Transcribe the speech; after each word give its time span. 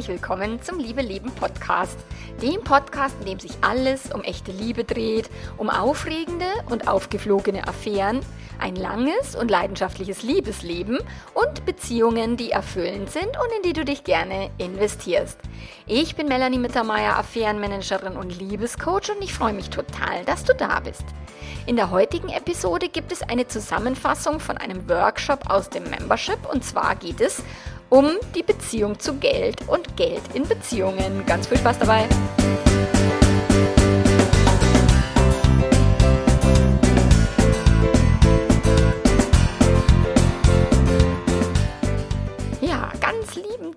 herzlich 0.00 0.22
willkommen 0.22 0.62
zum 0.62 0.78
Liebe 0.78 1.02
Leben 1.02 1.30
Podcast. 1.32 1.98
Dem 2.40 2.64
Podcast, 2.64 3.14
in 3.20 3.26
dem 3.26 3.38
sich 3.38 3.52
alles 3.60 4.10
um 4.10 4.22
echte 4.22 4.50
Liebe 4.50 4.82
dreht, 4.82 5.28
um 5.58 5.68
aufregende 5.68 6.46
und 6.70 6.88
aufgeflogene 6.88 7.68
Affären, 7.68 8.20
ein 8.58 8.76
langes 8.76 9.36
und 9.36 9.50
leidenschaftliches 9.50 10.22
Liebesleben 10.22 11.00
und 11.34 11.66
Beziehungen, 11.66 12.38
die 12.38 12.50
erfüllend 12.50 13.10
sind 13.10 13.26
und 13.26 13.52
in 13.58 13.62
die 13.62 13.74
du 13.74 13.84
dich 13.84 14.02
gerne 14.02 14.50
investierst. 14.56 15.38
Ich 15.86 16.16
bin 16.16 16.28
Melanie 16.28 16.56
Mittermeier, 16.56 17.18
Affärenmanagerin 17.18 18.16
und 18.16 18.38
Liebescoach 18.38 19.10
und 19.14 19.22
ich 19.22 19.34
freue 19.34 19.52
mich 19.52 19.68
total, 19.68 20.24
dass 20.24 20.44
du 20.44 20.54
da 20.54 20.80
bist. 20.80 21.04
In 21.66 21.76
der 21.76 21.90
heutigen 21.90 22.30
Episode 22.30 22.88
gibt 22.88 23.12
es 23.12 23.20
eine 23.20 23.48
Zusammenfassung 23.48 24.40
von 24.40 24.56
einem 24.56 24.88
Workshop 24.88 25.50
aus 25.50 25.68
dem 25.68 25.84
Membership 25.90 26.38
und 26.50 26.64
zwar 26.64 26.96
geht 26.96 27.20
es 27.20 27.42
um 27.90 28.12
die 28.34 28.42
Beziehung 28.42 28.98
zu 28.98 29.14
Geld 29.14 29.68
und 29.68 29.96
Geld 29.96 30.22
in 30.34 30.48
Beziehungen. 30.48 31.26
Ganz 31.26 31.46
viel 31.46 31.58
Spaß 31.58 31.80
dabei! 31.80 32.08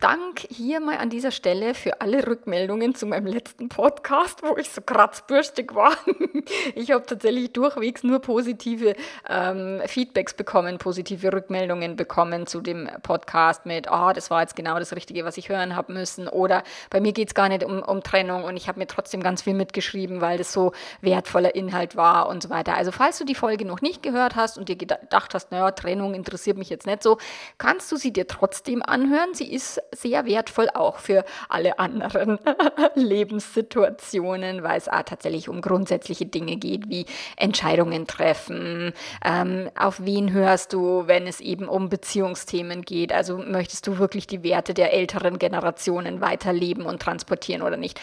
Dank 0.04 0.42
hier 0.50 0.82
mal 0.82 0.98
an 0.98 1.10
dieser 1.10 1.32
Stelle 1.32 1.74
für 1.74 2.02
alle 2.02 2.28
Rückmeldungen 2.28 2.94
zu 2.94 3.06
meinem 3.06 3.26
letzten 3.26 3.70
Podcast, 3.70 4.44
wo 4.44 4.58
ich 4.58 4.70
so 4.70 4.82
kratzbürstig 4.82 5.74
war. 5.74 5.94
Ich 6.76 6.92
habe 6.92 7.06
tatsächlich 7.06 7.54
durchwegs 7.54 8.04
nur 8.04 8.20
positive 8.20 8.96
ähm, 9.30 9.82
Feedbacks 9.86 10.34
bekommen, 10.34 10.78
positive 10.78 11.32
Rückmeldungen 11.32 11.96
bekommen 11.96 12.48
zu 12.48 12.60
dem 12.60 12.90
Podcast 13.02 13.66
mit, 13.66 13.88
ah, 13.88 14.10
oh, 14.10 14.14
das 14.14 14.30
war 14.30 14.42
jetzt 14.42 14.58
genau 14.58 14.78
das 14.78 14.94
Richtige, 14.94 15.24
was 15.24 15.38
ich 15.38 15.48
hören 15.48 15.78
habe 15.78 15.94
müssen. 15.94 16.28
Oder 16.28 16.64
bei 16.90 17.00
mir 17.00 17.14
geht 17.14 17.30
es 17.30 17.34
gar 17.34 17.48
nicht 17.48 17.64
um, 17.64 17.82
um 17.82 18.04
Trennung 18.04 18.44
und 18.44 18.58
ich 18.58 18.68
habe 18.68 18.80
mir 18.80 18.88
trotzdem 18.88 19.24
ganz 19.24 19.44
viel 19.44 19.54
mitgeschrieben, 19.54 20.20
weil 20.20 20.38
das 20.38 20.52
so 20.52 20.74
wertvoller 21.00 21.56
Inhalt 21.56 21.96
war 21.96 22.28
und 22.28 22.44
so 22.44 22.50
weiter. 22.50 22.76
Also 22.76 22.92
falls 22.92 23.20
du 23.20 23.24
die 23.24 23.36
Folge 23.36 23.64
noch 23.64 23.82
nicht 23.82 24.04
gehört 24.04 24.36
hast 24.36 24.58
und 24.58 24.68
dir 24.68 24.76
gedacht 24.76 25.34
hast, 25.34 25.52
naja, 25.52 25.72
Trennung 25.72 26.14
interessiert 26.14 26.58
mich 26.58 26.70
jetzt 26.70 26.88
nicht 26.88 27.04
so, 27.04 27.20
kannst 27.58 27.90
du 27.90 27.96
sie 27.96 28.12
dir 28.12 28.28
trotzdem 28.28 28.82
anhören. 28.82 29.34
Sie 29.34 29.50
ist 29.50 29.82
sehr 29.96 30.26
wertvoll 30.26 30.70
auch 30.74 31.00
für 31.00 31.26
alle 31.50 31.80
anderen 31.80 32.40
Lebenssituationen, 32.96 34.64
weil 34.64 34.78
es 34.78 34.86
tatsächlich 34.86 35.50
um 35.50 35.62
grundsätzliche 35.62 36.26
Dinge 36.26 36.58
geht, 36.58 36.90
wie 36.90 37.06
Entscheidungen 37.38 38.08
treffen, 38.08 38.94
ähm, 39.24 39.70
auf 39.78 40.04
wen 40.04 40.32
hörst 40.32 40.74
du, 40.74 41.08
wenn 41.08 41.28
es 41.28 41.40
eben 41.40 41.68
um 41.68 41.90
Beziehungsthemen 41.90 42.82
geht. 42.84 43.14
Also 43.14 43.38
möchtest 43.38 43.88
du 43.88 43.98
wirklich 43.98 44.28
die 44.28 44.44
Werte 44.44 44.74
der 44.74 44.94
älteren 44.94 45.40
Generationen 45.40 46.22
weiterleben 46.22 46.86
und 46.86 47.02
transportieren 47.02 47.62
oder 47.62 47.78
nicht? 47.78 48.00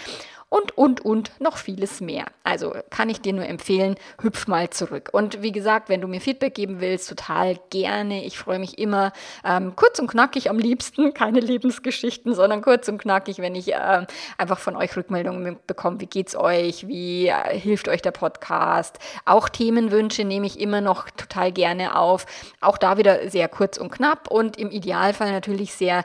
Und, 0.51 0.77
und, 0.77 1.01
und 1.05 1.31
noch 1.41 1.57
vieles 1.57 2.01
mehr. 2.01 2.27
Also 2.43 2.75
kann 2.91 3.09
ich 3.09 3.21
dir 3.21 3.33
nur 3.33 3.47
empfehlen, 3.47 3.95
hüpf 4.21 4.49
mal 4.49 4.69
zurück. 4.69 5.09
Und 5.13 5.43
wie 5.43 5.53
gesagt, 5.53 5.89
wenn 5.89 6.01
du 6.01 6.09
mir 6.09 6.21
Feedback 6.21 6.55
geben 6.55 6.81
willst, 6.81 7.09
total 7.09 7.57
gerne. 7.71 8.25
Ich 8.25 8.37
freue 8.37 8.59
mich 8.59 8.77
immer 8.79 9.13
ähm, 9.45 9.75
kurz 9.77 10.01
und 10.01 10.09
knackig 10.09 10.51
am 10.51 10.59
liebsten, 10.59 11.15
keine 11.15 11.39
Lebensgeschichten, 11.39 12.35
sondern 12.35 12.63
kurz 12.63 12.89
und 12.89 12.99
knackig, 12.99 13.39
wenn 13.39 13.55
ich 13.55 13.73
äh, 13.73 14.07
einfach 14.37 14.59
von 14.59 14.75
euch 14.75 14.97
Rückmeldungen 14.97 15.57
bekomme. 15.69 16.01
Wie 16.01 16.07
geht's 16.07 16.35
euch? 16.35 16.89
Wie 16.89 17.29
äh, 17.29 17.57
hilft 17.57 17.89
euch 17.89 18.03
der 18.03 18.11
Podcast? 18.11 18.99
Auch 19.25 19.49
Themenwünsche 19.49 20.25
nehme 20.25 20.47
ich 20.47 20.59
immer 20.59 20.81
noch 20.81 21.09
total 21.11 21.53
gerne 21.53 21.97
auf. 21.97 22.27
Auch 22.61 22.77
da 22.77 22.99
wieder 22.99 23.31
sehr 23.31 23.49
kurz 23.49 23.79
und 23.79 23.93
knapp 23.93 24.29
und 24.29 24.59
im 24.59 24.73
Idealfall 24.73 25.31
natürlich 25.31 25.75
sehr 25.75 26.05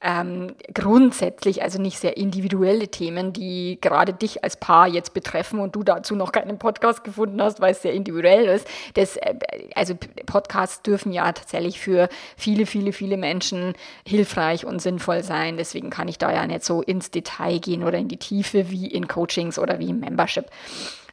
ähm, 0.00 0.54
grundsätzlich, 0.74 1.62
also 1.62 1.80
nicht 1.80 1.98
sehr 1.98 2.16
individuelle 2.16 2.88
Themen, 2.88 3.32
die 3.32 3.78
gerade 3.80 4.12
dich 4.12 4.44
als 4.44 4.56
Paar 4.56 4.86
jetzt 4.86 5.12
betreffen 5.12 5.58
und 5.58 5.74
du 5.74 5.82
dazu 5.82 6.14
noch 6.14 6.30
keinen 6.30 6.58
Podcast 6.58 7.02
gefunden 7.02 7.42
hast, 7.42 7.60
weil 7.60 7.72
es 7.72 7.82
sehr 7.82 7.94
individuell 7.94 8.44
ist. 8.46 8.68
Das, 8.94 9.16
äh, 9.16 9.34
also 9.74 9.94
Podcasts 10.26 10.82
dürfen 10.82 11.12
ja 11.12 11.32
tatsächlich 11.32 11.80
für 11.80 12.08
viele, 12.36 12.66
viele, 12.66 12.92
viele 12.92 13.16
Menschen 13.16 13.74
hilfreich 14.06 14.64
und 14.64 14.80
sinnvoll 14.80 15.24
sein. 15.24 15.56
Deswegen 15.56 15.90
kann 15.90 16.06
ich 16.06 16.18
da 16.18 16.32
ja 16.32 16.46
nicht 16.46 16.64
so 16.64 16.80
ins 16.80 17.10
Detail 17.10 17.58
gehen 17.58 17.82
oder 17.82 17.98
in 17.98 18.08
die 18.08 18.18
Tiefe 18.18 18.70
wie 18.70 18.86
in 18.86 19.08
Coachings 19.08 19.58
oder 19.58 19.80
wie 19.80 19.90
im 19.90 19.98
Membership. 19.98 20.46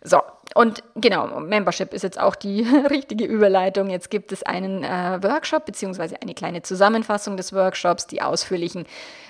So, 0.05 0.21
und 0.53 0.83
genau, 0.95 1.39
Membership 1.39 1.91
ist 1.91 2.03
jetzt 2.03 2.19
auch 2.19 2.35
die 2.35 2.61
richtige 2.89 3.25
Überleitung. 3.25 3.89
Jetzt 3.89 4.11
gibt 4.11 4.31
es 4.31 4.43
einen 4.43 4.83
äh, 4.83 5.19
Workshop 5.23 5.66
beziehungsweise 5.66 6.21
eine 6.21 6.35
kleine 6.35 6.61
Zusammenfassung 6.61 7.38
des 7.38 7.53
Workshops, 7.53 8.05
die 8.05 8.21
ausführlichen 8.21 8.85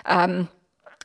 ähm, 0.07 0.49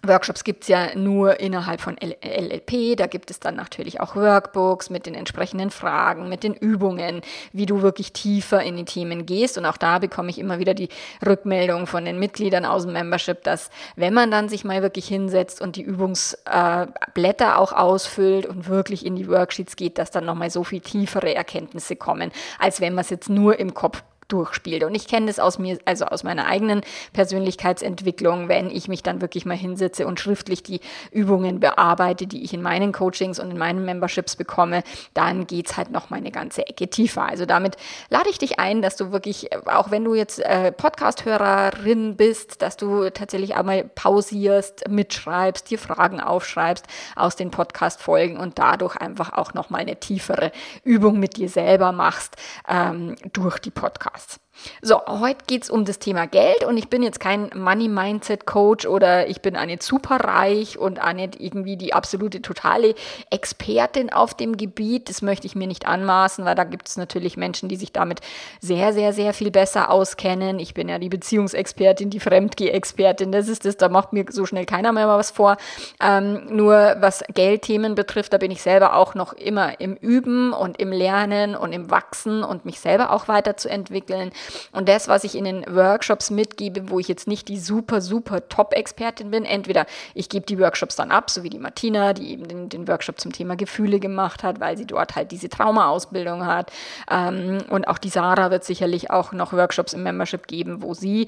Workshops 0.07 0.45
gibt 0.45 0.63
es 0.63 0.69
ja 0.69 0.95
nur 0.95 1.41
innerhalb 1.41 1.81
von 1.81 1.97
LLP. 1.97 2.97
Da 2.97 3.07
gibt 3.07 3.31
es 3.31 3.41
dann 3.41 3.57
natürlich 3.57 4.01
auch 4.01 4.17
Workbooks 4.17 4.91
mit 4.91 5.07
den 5.07 5.15
entsprechenden 5.15 5.71
Fragen, 5.71 6.29
mit 6.29 6.43
den 6.43 6.55
Übungen, 6.55 7.23
wie 7.53 7.67
du 7.67 7.83
wirklich 7.83 8.13
tiefer 8.13 8.63
in 8.63 8.77
die 8.77 8.85
Themen 8.85 9.27
gehst. 9.27 9.59
Und 9.59 9.67
auch 9.67 9.77
da 9.77 9.99
bekomme 9.99 10.31
ich 10.31 10.39
immer 10.39 10.59
wieder 10.59 10.75
die 10.75 10.89
Rückmeldung 11.25 11.87
von 11.87 12.05
den 12.05 12.19
Mitgliedern 12.19 12.65
aus 12.65 12.85
dem 12.85 12.93
Membership, 12.93 13.43
dass 13.43 13.71
wenn 13.97 14.15
man 14.15 14.31
dann 14.31 14.49
sich 14.49 14.65
mal 14.65 14.83
wirklich 14.83 15.07
hinsetzt 15.07 15.61
und 15.61 15.77
die 15.77 15.83
Übungsblätter 15.83 17.49
äh, 17.49 17.57
auch 17.57 17.73
ausfüllt 17.73 18.47
und 18.47 18.69
wirklich 18.69 19.05
in 19.05 19.17
die 19.17 19.29
Worksheets 19.29 19.77
geht, 19.77 19.99
dass 19.99 20.11
dann 20.11 20.25
nochmal 20.25 20.51
so 20.51 20.65
viel 20.65 20.81
tiefere 20.81 21.35
Erkenntnisse 21.35 21.97
kommen, 21.97 22.31
als 22.59 22.81
wenn 22.81 22.95
man 22.95 23.03
es 23.03 23.11
jetzt 23.11 23.29
nur 23.29 23.59
im 23.59 23.75
Kopf 23.75 24.03
durchspielt. 24.33 24.85
Und 24.85 24.95
ich 24.95 25.07
kenne 25.07 25.27
das 25.27 25.39
aus 25.39 25.59
mir, 25.59 25.79
also 25.85 26.07
aus 26.07 26.25
meiner 26.25 26.47
eigenen 26.47 26.83
Persönlichkeitsentwicklung, 27.13 28.49
wenn 28.49 28.71
ich 28.71 28.89
mich 28.89 29.03
dann 29.03 29.21
wirklich 29.21 29.45
mal 29.45 29.57
hinsetze 29.57 30.07
und 30.07 30.21
schriftlich 30.21 30.63
die 30.63 30.81
Übungen 31.11 31.61
bearbeite, 31.61 32.27
die 32.27 32.45
ich 32.45 32.55
in 32.55 32.63
meinen 32.63 32.93
Coachings 32.93 33.39
und 33.39 33.51
in 33.51 33.59
meinen 33.59 33.85
Memberships 33.85 34.37
bekomme, 34.37 34.83
dann 35.15 35.47
geht's 35.47 35.77
halt 35.77 35.91
noch 35.91 36.11
mal 36.11 36.17
eine 36.17 36.31
ganze 36.31 36.67
Ecke 36.67 36.89
tiefer. 36.89 37.25
Also 37.25 37.47
damit 37.47 37.77
lade 38.09 38.31
ich 38.31 38.39
dich 38.39 38.59
ein, 38.59 38.83
dass 38.83 38.97
du 38.97 39.13
wirklich, 39.13 39.51
auch 39.67 39.91
wenn 39.91 40.05
du 40.05 40.15
jetzt 40.15 40.41
äh, 40.41 40.73
Podcast-Hörerin 40.73 42.17
bist, 42.17 42.63
dass 42.63 42.77
du 42.77 43.11
tatsächlich 43.11 43.55
einmal 43.57 43.85
pausierst, 43.85 44.89
mitschreibst, 44.89 45.71
dir 45.71 45.79
Fragen 45.79 46.21
aufschreibst 46.21 46.87
aus 47.17 47.37
den 47.37 47.51
Podcast-Folgen 47.51 48.37
und 48.37 48.59
dadurch 48.59 48.97
einfach 48.97 49.33
auch 49.33 49.55
noch 49.55 49.71
mal 49.71 49.79
eine 49.79 49.99
tiefere 49.99 50.53
Übung 50.85 51.19
mit 51.19 51.37
dir 51.37 51.49
selber 51.49 51.93
machst 51.93 52.37
ähm, 52.69 53.17
durch 53.33 53.59
die 53.59 53.71
Podcasts. 53.71 54.20
Podcasts. 54.21 54.50
So, 54.83 55.01
heute 55.07 55.45
geht 55.47 55.65
es 55.65 55.71
um 55.71 55.85
das 55.85 55.99
Thema 55.99 56.27
Geld 56.27 56.65
und 56.65 56.77
ich 56.77 56.89
bin 56.89 57.03
jetzt 57.03 57.21
kein 57.21 57.51
Money 57.55 57.89
Mindset 57.89 58.47
Coach 58.47 58.87
oder 58.87 59.29
ich 59.29 59.43
bin 59.43 59.57
auch 59.57 59.65
nicht 59.65 59.83
superreich 59.83 60.79
und 60.79 61.03
auch 61.03 61.13
nicht 61.13 61.39
irgendwie 61.39 61.77
die 61.77 61.93
absolute 61.93 62.41
totale 62.43 62.95
Expertin 63.31 64.13
auf 64.13 64.35
dem 64.35 64.57
Gebiet. 64.57 65.09
Das 65.09 65.23
möchte 65.23 65.47
ich 65.47 65.55
mir 65.55 65.67
nicht 65.67 65.87
anmaßen, 65.87 66.45
weil 66.45 66.55
da 66.55 66.65
gibt 66.65 66.89
es 66.89 66.97
natürlich 66.97 67.37
Menschen, 67.37 67.69
die 67.69 67.77
sich 67.77 67.93
damit 67.93 68.21
sehr, 68.61 68.93
sehr, 68.93 69.13
sehr 69.13 69.35
viel 69.35 69.51
besser 69.51 69.91
auskennen. 69.91 70.59
Ich 70.59 70.75
bin 70.75 70.89
ja 70.89 70.99
die 70.99 71.09
Beziehungsexpertin, 71.11 72.11
die 72.11 72.21
Fremdgeh-Expertin. 72.21 73.33
Das 73.33 73.49
ist 73.49 73.65
das, 73.65 73.77
da 73.77 73.89
macht 73.89 74.13
mir 74.13 74.25
so 74.31 74.47
schnell 74.47 74.67
keiner 74.67 74.93
mehr 74.93 75.09
was 75.09 75.31
vor. 75.31 75.57
Ähm, 76.03 76.47
nur 76.51 76.97
was 77.01 77.23
Geldthemen 77.35 77.95
betrifft, 77.95 78.33
da 78.33 78.39
bin 78.39 78.51
ich 78.51 78.63
selber 78.63 78.97
auch 78.97 79.15
noch 79.15 79.33
immer 79.35 79.81
im 79.81 79.95
Üben 79.95 80.53
und 80.53 80.81
im 80.81 80.91
Lernen 80.91 81.55
und 81.55 81.73
im 81.73 81.91
Wachsen 81.91 82.45
und 82.45 82.65
mich 82.65 82.81
selber 82.81 83.11
auch 83.11 83.29
weiterzuentwickeln. 83.29 84.33
Und 84.73 84.89
das, 84.89 85.09
was 85.09 85.25
ich 85.25 85.35
in 85.35 85.45
den 85.45 85.65
Workshops 85.75 86.31
mitgebe, 86.31 86.91
wo 86.91 86.99
ich 86.99 87.09
jetzt 87.09 87.27
nicht 87.27 87.49
die 87.49 87.59
super, 87.59 88.01
super 88.01 88.49
Top-Expertin 88.49 89.31
bin, 89.31 89.45
entweder 89.45 89.87
ich 90.15 90.29
gebe 90.29 90.47
die 90.47 90.59
Workshops 90.59 90.97
dann 90.97 91.11
ab, 91.11 91.31
so 91.31 91.43
wie 91.43 91.51
die 91.51 91.59
Martina, 91.59 92.13
die 92.13 92.33
eben 92.33 92.49
den, 92.49 92.69
den 92.69 92.89
Workshop 92.89 93.21
zum 93.21 93.33
Thema 93.33 93.57
Gefühle 93.57 94.01
gemacht 94.01 94.43
hat, 94.43 94.61
weil 94.61 94.77
sie 94.77 94.87
dort 94.87 95.17
halt 95.17 95.33
diese 95.33 95.49
Trauma-Ausbildung 95.49 96.47
hat. 96.47 96.71
Ähm, 97.11 97.59
und 97.69 97.89
auch 97.89 97.99
die 97.99 98.09
Sarah 98.09 98.51
wird 98.51 98.65
sicherlich 98.65 99.11
auch 99.11 99.33
noch 99.33 99.53
Workshops 99.53 99.93
im 99.93 100.03
Membership 100.03 100.47
geben, 100.47 100.83
wo 100.83 100.95
sie 100.95 101.27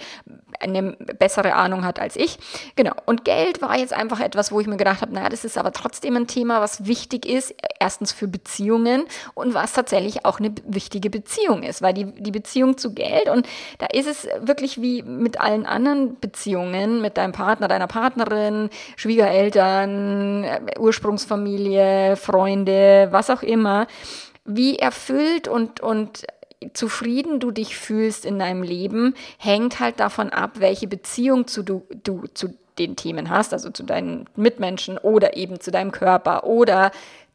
eine 0.61 0.93
bessere 1.19 1.55
Ahnung 1.55 1.85
hat 1.85 1.99
als 1.99 2.17
ich. 2.17 2.38
Genau. 2.76 2.93
Und 3.06 3.25
Geld 3.25 3.62
war 3.62 3.76
jetzt 3.79 3.93
einfach 3.93 4.20
etwas, 4.20 4.53
wo 4.53 4.61
ich 4.61 4.67
mir 4.67 4.76
gedacht 4.76 5.03
habe, 5.03 5.12
naja, 5.12 5.29
das 5.29 5.44
ist 5.44 5.58
aber 5.58 5.73
trotzdem 5.73 6.17
ein 6.17 6.26
Thema, 6.26 6.61
was 6.61 6.87
wichtig 6.87 7.26
ist. 7.26 7.55
Erstens 7.79 8.12
für 8.12 8.29
Beziehungen 8.29 9.05
und 9.35 9.55
was 9.55 9.73
tatsächlich 9.73 10.25
auch 10.25 10.38
eine 10.38 10.53
wichtige 10.67 11.11
Beziehung 11.11 11.62
ist, 11.62 11.82
weil 11.82 11.94
die, 11.94 12.06
die 12.06 12.31
Beziehung 12.31 12.79
zu 12.79 12.94
Geld 12.94 13.02
Geld. 13.03 13.29
Und 13.29 13.47
da 13.79 13.87
ist 13.87 14.07
es 14.07 14.29
wirklich 14.41 14.81
wie 14.81 15.03
mit 15.03 15.41
allen 15.41 15.67
anderen 15.67 16.19
Beziehungen, 16.21 17.01
mit 17.01 17.17
deinem 17.17 17.33
Partner, 17.33 17.69
deiner 17.69 17.87
Partnerin, 17.87 18.71
Schwiegereltern, 18.97 20.45
äh, 20.45 20.61
Ursprungsfamilie, 20.79 22.17
Freunde, 22.17 23.09
was 23.11 23.31
auch 23.31 23.43
immer, 23.43 23.87
wie 24.45 24.77
erfüllt 24.77 25.49
und, 25.49 25.81
und 25.81 26.25
zufrieden 26.75 27.41
du 27.41 27.51
dich 27.51 27.77
fühlst 27.77 28.25
in 28.25 28.39
deinem 28.39 28.63
Leben, 28.63 29.15
hängt 29.39 29.81
halt 29.81 29.99
davon 29.99 30.31
ab, 30.31 30.53
welche 30.59 30.87
Beziehung 30.87 31.47
zu 31.47 31.63
du, 31.63 31.83
du 32.05 32.25
zu 32.35 32.55
den 32.79 32.97
Themen 32.97 33.29
hast, 33.29 33.53
also 33.53 33.71
zu 33.71 33.83
deinen 33.83 34.27
Mitmenschen 34.37 34.97
oder 34.97 35.37
eben 35.37 35.61
zu 35.61 35.71
deinem 35.71 35.93
Körper 35.93 36.45
oder 36.45 36.91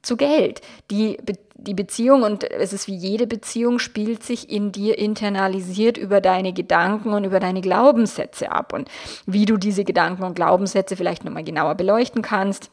zu 0.07 0.17
Geld. 0.17 0.61
Die, 0.89 1.17
die 1.55 1.73
Beziehung, 1.73 2.23
und 2.23 2.43
es 2.49 2.73
ist 2.73 2.87
wie 2.87 2.95
jede 2.95 3.27
Beziehung, 3.27 3.77
spielt 3.77 4.23
sich 4.23 4.49
in 4.49 4.71
dir 4.71 4.97
internalisiert 4.97 5.97
über 5.97 6.21
deine 6.21 6.53
Gedanken 6.53 7.13
und 7.13 7.25
über 7.25 7.39
deine 7.39 7.61
Glaubenssätze 7.61 8.51
ab. 8.51 8.73
Und 8.73 8.89
wie 9.25 9.45
du 9.45 9.57
diese 9.57 9.83
Gedanken 9.83 10.23
und 10.23 10.35
Glaubenssätze 10.35 10.95
vielleicht 10.95 11.25
nochmal 11.25 11.43
genauer 11.43 11.75
beleuchten 11.75 12.21
kannst 12.21 12.71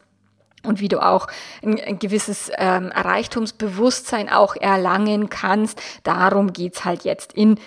und 0.63 0.79
wie 0.79 0.87
du 0.87 1.03
auch 1.03 1.27
ein, 1.63 1.99
gewisses 1.99 2.51
ähm, 2.57 2.91
Reichtumsbewusstsein 2.93 4.29
auch 4.29 4.55
erlangen 4.55 5.29
kannst. 5.29 5.79
Darum 6.03 6.53
geht's 6.53 6.85
halt 6.85 7.03
jetzt 7.03 7.33
in 7.33 7.59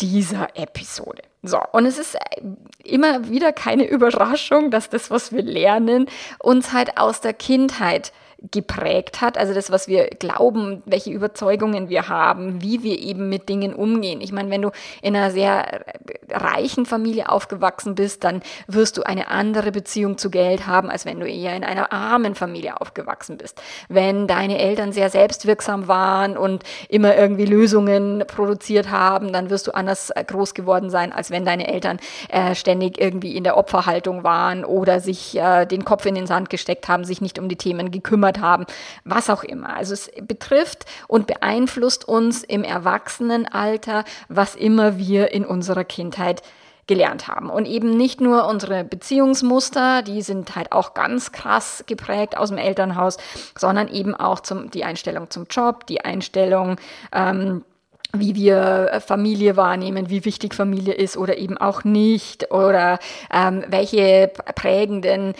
dieser 0.00 0.48
Episode. 0.54 1.22
So, 1.42 1.60
und 1.72 1.86
es 1.86 1.98
ist 1.98 2.16
äh, 2.16 2.42
immer 2.84 3.28
wieder 3.28 3.52
keine 3.52 3.84
Überraschung, 3.88 4.70
dass 4.70 4.90
das, 4.90 5.10
was 5.10 5.32
wir 5.32 5.42
lernen, 5.42 6.06
uns 6.38 6.72
halt 6.72 6.98
aus 6.98 7.20
der 7.20 7.34
Kindheit 7.34 8.12
geprägt 8.50 9.22
hat, 9.22 9.38
also 9.38 9.54
das, 9.54 9.70
was 9.70 9.88
wir 9.88 10.08
glauben, 10.08 10.82
welche 10.84 11.10
Überzeugungen 11.10 11.88
wir 11.88 12.08
haben, 12.08 12.62
wie 12.62 12.82
wir 12.82 12.98
eben 12.98 13.28
mit 13.28 13.48
Dingen 13.48 13.74
umgehen. 13.74 14.20
Ich 14.20 14.30
meine, 14.30 14.50
wenn 14.50 14.62
du 14.62 14.70
in 15.00 15.16
einer 15.16 15.30
sehr 15.30 15.84
reichen 16.30 16.84
Familie 16.84 17.30
aufgewachsen 17.30 17.94
bist, 17.94 18.24
dann 18.24 18.42
wirst 18.66 18.98
du 18.98 19.02
eine 19.02 19.28
andere 19.28 19.72
Beziehung 19.72 20.18
zu 20.18 20.30
Geld 20.30 20.66
haben, 20.66 20.90
als 20.90 21.06
wenn 21.06 21.18
du 21.18 21.26
eher 21.26 21.56
in 21.56 21.64
einer 21.64 21.92
armen 21.92 22.34
Familie 22.34 22.80
aufgewachsen 22.80 23.38
bist. 23.38 23.60
Wenn 23.88 24.26
deine 24.26 24.58
Eltern 24.58 24.92
sehr 24.92 25.08
selbstwirksam 25.08 25.88
waren 25.88 26.36
und 26.36 26.62
immer 26.88 27.16
irgendwie 27.16 27.46
Lösungen 27.46 28.22
produziert 28.26 28.90
haben, 28.90 29.32
dann 29.32 29.48
wirst 29.48 29.66
du 29.66 29.74
anders 29.74 30.12
groß 30.14 30.52
geworden 30.52 30.90
sein, 30.90 31.12
als 31.12 31.30
wenn 31.30 31.46
deine 31.46 31.68
Eltern 31.68 31.98
äh, 32.28 32.54
ständig 32.54 33.00
irgendwie 33.00 33.34
in 33.34 33.44
der 33.44 33.56
Opferhaltung 33.56 34.24
waren 34.24 34.64
oder 34.64 35.00
sich 35.00 35.36
äh, 35.38 35.64
den 35.64 35.84
Kopf 35.86 36.04
in 36.04 36.14
den 36.14 36.26
Sand 36.26 36.50
gesteckt 36.50 36.88
haben, 36.88 37.04
sich 37.04 37.20
nicht 37.20 37.38
um 37.38 37.48
die 37.48 37.56
Themen 37.56 37.90
gekümmert 37.90 38.25
gekümmert 38.26 38.40
haben, 38.40 38.66
was 39.04 39.30
auch 39.30 39.44
immer. 39.44 39.74
Also 39.76 39.94
es 39.94 40.10
betrifft 40.22 40.84
und 41.08 41.26
beeinflusst 41.26 42.06
uns 42.06 42.42
im 42.42 42.64
Erwachsenenalter, 42.64 44.04
was 44.28 44.54
immer 44.54 44.98
wir 44.98 45.32
in 45.32 45.44
unserer 45.44 45.84
Kindheit 45.84 46.42
gelernt 46.86 47.26
haben. 47.26 47.50
Und 47.50 47.66
eben 47.66 47.96
nicht 47.96 48.20
nur 48.20 48.46
unsere 48.46 48.84
Beziehungsmuster, 48.84 50.02
die 50.02 50.22
sind 50.22 50.54
halt 50.54 50.70
auch 50.70 50.94
ganz 50.94 51.32
krass 51.32 51.82
geprägt 51.86 52.36
aus 52.36 52.50
dem 52.50 52.58
Elternhaus, 52.58 53.16
sondern 53.58 53.88
eben 53.88 54.14
auch 54.14 54.38
zum, 54.38 54.70
die 54.70 54.84
Einstellung 54.84 55.28
zum 55.30 55.46
Job, 55.50 55.86
die 55.88 56.04
Einstellung, 56.04 56.76
ähm, 57.12 57.64
wie 58.12 58.36
wir 58.36 59.02
Familie 59.04 59.56
wahrnehmen, 59.56 60.08
wie 60.08 60.24
wichtig 60.24 60.54
Familie 60.54 60.94
ist 60.94 61.16
oder 61.16 61.36
eben 61.36 61.58
auch 61.58 61.82
nicht 61.82 62.52
oder 62.52 63.00
ähm, 63.32 63.64
welche 63.68 64.30
prägenden 64.54 65.34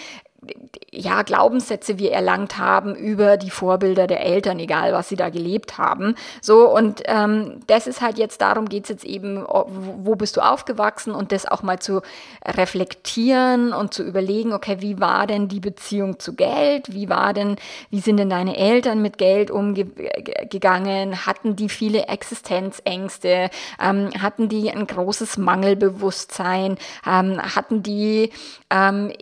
ja, 0.93 1.23
Glaubenssätze 1.23 1.99
wir 1.99 2.13
erlangt 2.13 2.59
haben 2.59 2.95
über 2.95 3.37
die 3.37 3.51
Vorbilder 3.51 4.07
der 4.07 4.25
Eltern, 4.25 4.59
egal 4.59 4.93
was 4.93 5.09
sie 5.09 5.17
da 5.17 5.29
gelebt 5.29 5.79
haben. 5.79 6.15
So, 6.41 6.69
und 6.73 7.03
ähm, 7.07 7.61
das 7.67 7.87
ist 7.87 8.01
halt 8.01 8.19
jetzt, 8.19 8.41
darum 8.41 8.69
geht's 8.69 8.89
jetzt 8.89 9.05
eben, 9.05 9.45
wo 9.47 10.15
bist 10.15 10.37
du 10.37 10.41
aufgewachsen 10.41 11.15
und 11.15 11.33
das 11.33 11.47
auch 11.47 11.63
mal 11.63 11.79
zu 11.79 12.01
reflektieren 12.45 13.73
und 13.73 13.93
zu 13.93 14.03
überlegen, 14.03 14.53
okay, 14.53 14.79
wie 14.81 15.01
war 15.01 15.27
denn 15.27 15.49
die 15.49 15.61
Beziehung 15.61 16.19
zu 16.19 16.35
Geld? 16.35 16.93
Wie 16.93 17.09
war 17.09 17.35
denn, 17.35 17.57
wie 17.91 18.01
sind 18.01 18.17
denn 18.17 18.31
deine 18.31 18.57
Eltern 18.57 19.03
mit 19.03 19.19
Geld 19.19 19.51
umgegangen? 19.51 21.27
Hatten 21.27 21.57
die 21.57 21.69
viele 21.69 22.07
Existenzängste? 22.07 23.51
Ähm, 23.83 24.11
hatten 24.21 24.49
die 24.49 24.71
ein 24.71 24.87
großes 24.87 25.37
Mangelbewusstsein? 25.37 26.79
Ähm, 27.07 27.41
hatten 27.55 27.83
die 27.83 28.31
ähm, 28.71 29.13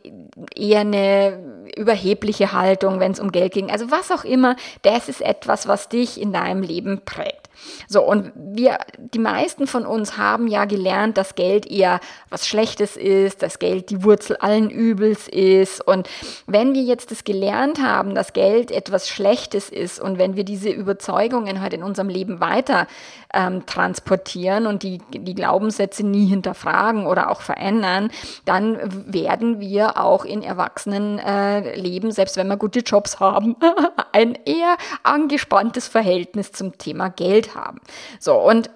eher 0.54 0.80
eine 0.80 1.13
überhebliche 1.76 2.52
Haltung, 2.52 3.00
wenn 3.00 3.12
es 3.12 3.20
um 3.20 3.32
Geld 3.32 3.52
ging. 3.52 3.70
Also 3.70 3.90
was 3.90 4.10
auch 4.10 4.24
immer, 4.24 4.56
das 4.82 5.08
ist 5.08 5.20
etwas, 5.20 5.66
was 5.66 5.88
dich 5.88 6.20
in 6.20 6.32
deinem 6.32 6.62
Leben 6.62 7.02
prägt. 7.04 7.43
So, 7.88 8.02
und 8.02 8.32
wir, 8.34 8.78
die 8.98 9.18
meisten 9.18 9.66
von 9.66 9.86
uns 9.86 10.16
haben 10.16 10.46
ja 10.48 10.64
gelernt, 10.64 11.16
dass 11.16 11.34
Geld 11.34 11.66
eher 11.66 12.00
was 12.30 12.46
Schlechtes 12.46 12.96
ist, 12.96 13.42
dass 13.42 13.58
Geld 13.58 13.90
die 13.90 14.04
Wurzel 14.04 14.36
allen 14.36 14.70
Übels 14.70 15.28
ist. 15.28 15.86
Und 15.86 16.08
wenn 16.46 16.74
wir 16.74 16.82
jetzt 16.82 17.10
das 17.10 17.24
gelernt 17.24 17.80
haben, 17.80 18.14
dass 18.14 18.32
Geld 18.32 18.70
etwas 18.70 19.08
Schlechtes 19.08 19.70
ist 19.70 20.00
und 20.00 20.18
wenn 20.18 20.36
wir 20.36 20.44
diese 20.44 20.70
Überzeugungen 20.70 21.60
halt 21.60 21.72
in 21.74 21.82
unserem 21.82 22.08
Leben 22.08 22.40
weiter 22.40 22.86
ähm, 23.32 23.66
transportieren 23.66 24.66
und 24.66 24.82
die, 24.82 24.98
die 25.12 25.34
Glaubenssätze 25.34 26.06
nie 26.06 26.26
hinterfragen 26.26 27.06
oder 27.06 27.30
auch 27.30 27.40
verändern, 27.40 28.10
dann 28.44 28.78
werden 29.12 29.60
wir 29.60 29.98
auch 29.98 30.24
in 30.24 30.42
Erwachsenen 30.42 31.18
äh, 31.18 31.74
selbst 32.10 32.36
wenn 32.36 32.48
wir 32.48 32.56
gute 32.56 32.80
Jobs 32.80 33.20
haben, 33.20 33.56
ein 34.12 34.38
eher 34.44 34.76
angespanntes 35.02 35.88
Verhältnis 35.88 36.52
zum 36.52 36.78
Thema 36.78 37.08
Geld 37.08 37.43
haben. 37.54 37.80
So, 38.18 38.36
und 38.36 38.70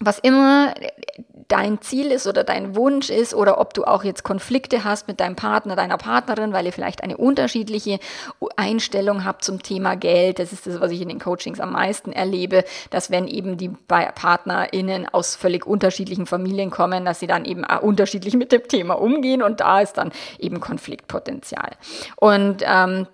was 0.00 0.18
immer 0.18 0.74
dein 1.50 1.80
Ziel 1.82 2.06
ist 2.12 2.26
oder 2.26 2.44
dein 2.44 2.76
Wunsch 2.76 3.10
ist 3.10 3.34
oder 3.34 3.60
ob 3.60 3.74
du 3.74 3.84
auch 3.84 4.04
jetzt 4.04 4.22
Konflikte 4.22 4.84
hast 4.84 5.08
mit 5.08 5.20
deinem 5.20 5.36
Partner, 5.36 5.76
deiner 5.76 5.98
Partnerin, 5.98 6.52
weil 6.52 6.64
ihr 6.64 6.72
vielleicht 6.72 7.02
eine 7.02 7.16
unterschiedliche 7.16 7.98
Einstellung 8.56 9.24
habt 9.24 9.44
zum 9.44 9.62
Thema 9.62 9.96
Geld. 9.96 10.38
Das 10.38 10.52
ist 10.52 10.66
das, 10.66 10.80
was 10.80 10.92
ich 10.92 11.02
in 11.02 11.08
den 11.08 11.18
Coachings 11.18 11.60
am 11.60 11.72
meisten 11.72 12.12
erlebe, 12.12 12.64
dass 12.90 13.10
wenn 13.10 13.26
eben 13.26 13.56
die 13.56 13.68
PartnerInnen 13.88 15.08
aus 15.08 15.34
völlig 15.34 15.66
unterschiedlichen 15.66 16.26
Familien 16.26 16.70
kommen, 16.70 17.04
dass 17.04 17.20
sie 17.20 17.26
dann 17.26 17.44
eben 17.44 17.64
unterschiedlich 17.64 18.34
mit 18.34 18.52
dem 18.52 18.66
Thema 18.68 18.94
umgehen 18.94 19.42
und 19.42 19.60
da 19.60 19.80
ist 19.80 19.94
dann 19.94 20.12
eben 20.38 20.60
Konfliktpotenzial. 20.60 21.72
Und 22.16 22.62
ähm, 22.64 23.06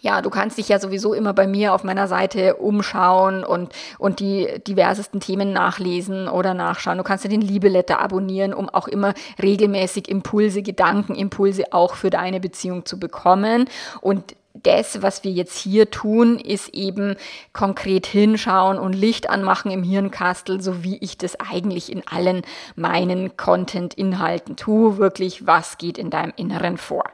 ja, 0.00 0.22
du 0.22 0.30
kannst 0.30 0.58
dich 0.58 0.68
ja 0.68 0.78
sowieso 0.78 1.14
immer 1.14 1.32
bei 1.32 1.46
mir 1.46 1.74
auf 1.74 1.84
meiner 1.84 2.08
Seite 2.08 2.56
umschauen 2.56 3.44
und, 3.44 3.72
und 3.98 4.20
die 4.20 4.48
diversesten 4.66 5.20
Themen 5.20 5.52
nachlesen 5.52 6.28
oder 6.28 6.54
nachschauen. 6.54 6.98
Du 6.98 7.04
kannst 7.04 7.24
ja 7.24 7.30
den 7.30 7.40
Liebeletter 7.40 8.00
abonnieren, 8.00 8.54
um 8.54 8.68
auch 8.68 8.88
immer 8.88 9.14
regelmäßig 9.42 10.08
Impulse, 10.08 10.62
Gedankenimpulse 10.62 11.72
auch 11.72 11.94
für 11.94 12.10
deine 12.10 12.40
Beziehung 12.40 12.84
zu 12.84 12.98
bekommen. 12.98 13.68
Und 14.00 14.34
das, 14.62 15.02
was 15.02 15.24
wir 15.24 15.30
jetzt 15.30 15.58
hier 15.58 15.90
tun, 15.90 16.38
ist 16.38 16.68
eben 16.70 17.16
konkret 17.52 18.06
hinschauen 18.06 18.78
und 18.78 18.94
Licht 18.94 19.28
anmachen 19.28 19.70
im 19.70 19.82
Hirnkastel, 19.82 20.60
so 20.60 20.82
wie 20.82 20.96
ich 20.98 21.18
das 21.18 21.38
eigentlich 21.40 21.92
in 21.92 22.06
allen 22.06 22.42
meinen 22.74 23.36
Content-Inhalten 23.36 24.56
tue. 24.56 24.98
Wirklich, 24.98 25.46
was 25.46 25.78
geht 25.78 25.98
in 25.98 26.10
deinem 26.10 26.32
Inneren 26.36 26.78
vor? 26.78 27.04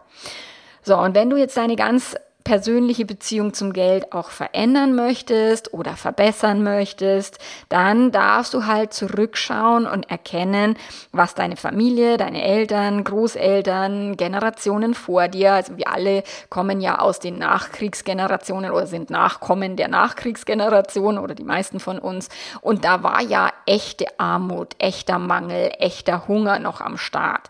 So, 0.83 0.97
und 0.99 1.15
wenn 1.15 1.31
du 1.31 1.37
jetzt 1.37 1.57
deine 1.57 1.77
ganz 1.77 2.17
persönliche 2.45 3.05
Beziehung 3.05 3.55
zum 3.55 3.73
Geld 3.73 4.13
auch 4.13 4.31
verändern 4.31 4.95
möchtest 4.95 5.73
oder 5.73 5.97
verbessern 5.97 6.63
möchtest, 6.63 7.39
dann 7.69 8.13
darfst 8.13 8.55
du 8.55 8.67
halt 8.67 8.93
zurückschauen 8.93 9.87
und 9.87 10.11
erkennen, 10.11 10.77
was 11.13 11.35
deine 11.35 11.57
Familie, 11.57 12.17
deine 12.17 12.43
Eltern, 12.43 13.05
Großeltern, 13.05 14.17
Generationen 14.17 14.95
vor 14.95 15.29
dir, 15.29 15.53
also 15.53 15.77
wir 15.77 15.89
alle 15.89 16.23
kommen 16.49 16.81
ja 16.81 16.99
aus 16.99 17.19
den 17.19 17.39
Nachkriegsgenerationen 17.39 18.71
oder 18.71 18.87
sind 18.87 19.11
Nachkommen 19.11 19.77
der 19.77 19.89
Nachkriegsgeneration 19.89 21.19
oder 21.19 21.35
die 21.35 21.45
meisten 21.45 21.81
von 21.81 21.99
uns 21.99 22.29
und 22.61 22.85
da 22.85 23.03
war 23.03 23.23
ja 23.23 23.51
echte 23.67 24.07
Armut, 24.19 24.75
echter 24.79 25.19
Mangel, 25.19 25.73
echter 25.79 26.29
Hunger 26.29 26.59
noch 26.59 26.81
am 26.81 26.97
Start. 26.97 27.49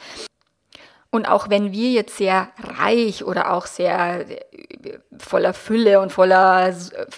Und 1.14 1.28
auch 1.28 1.50
wenn 1.50 1.72
wir 1.72 1.90
jetzt 1.90 2.16
sehr 2.16 2.48
reich 2.78 3.22
oder 3.22 3.52
auch 3.52 3.66
sehr 3.66 4.30
äh, 4.30 4.38
voller 5.18 5.52
Fülle 5.52 6.00
und 6.00 6.10
voller, 6.10 6.74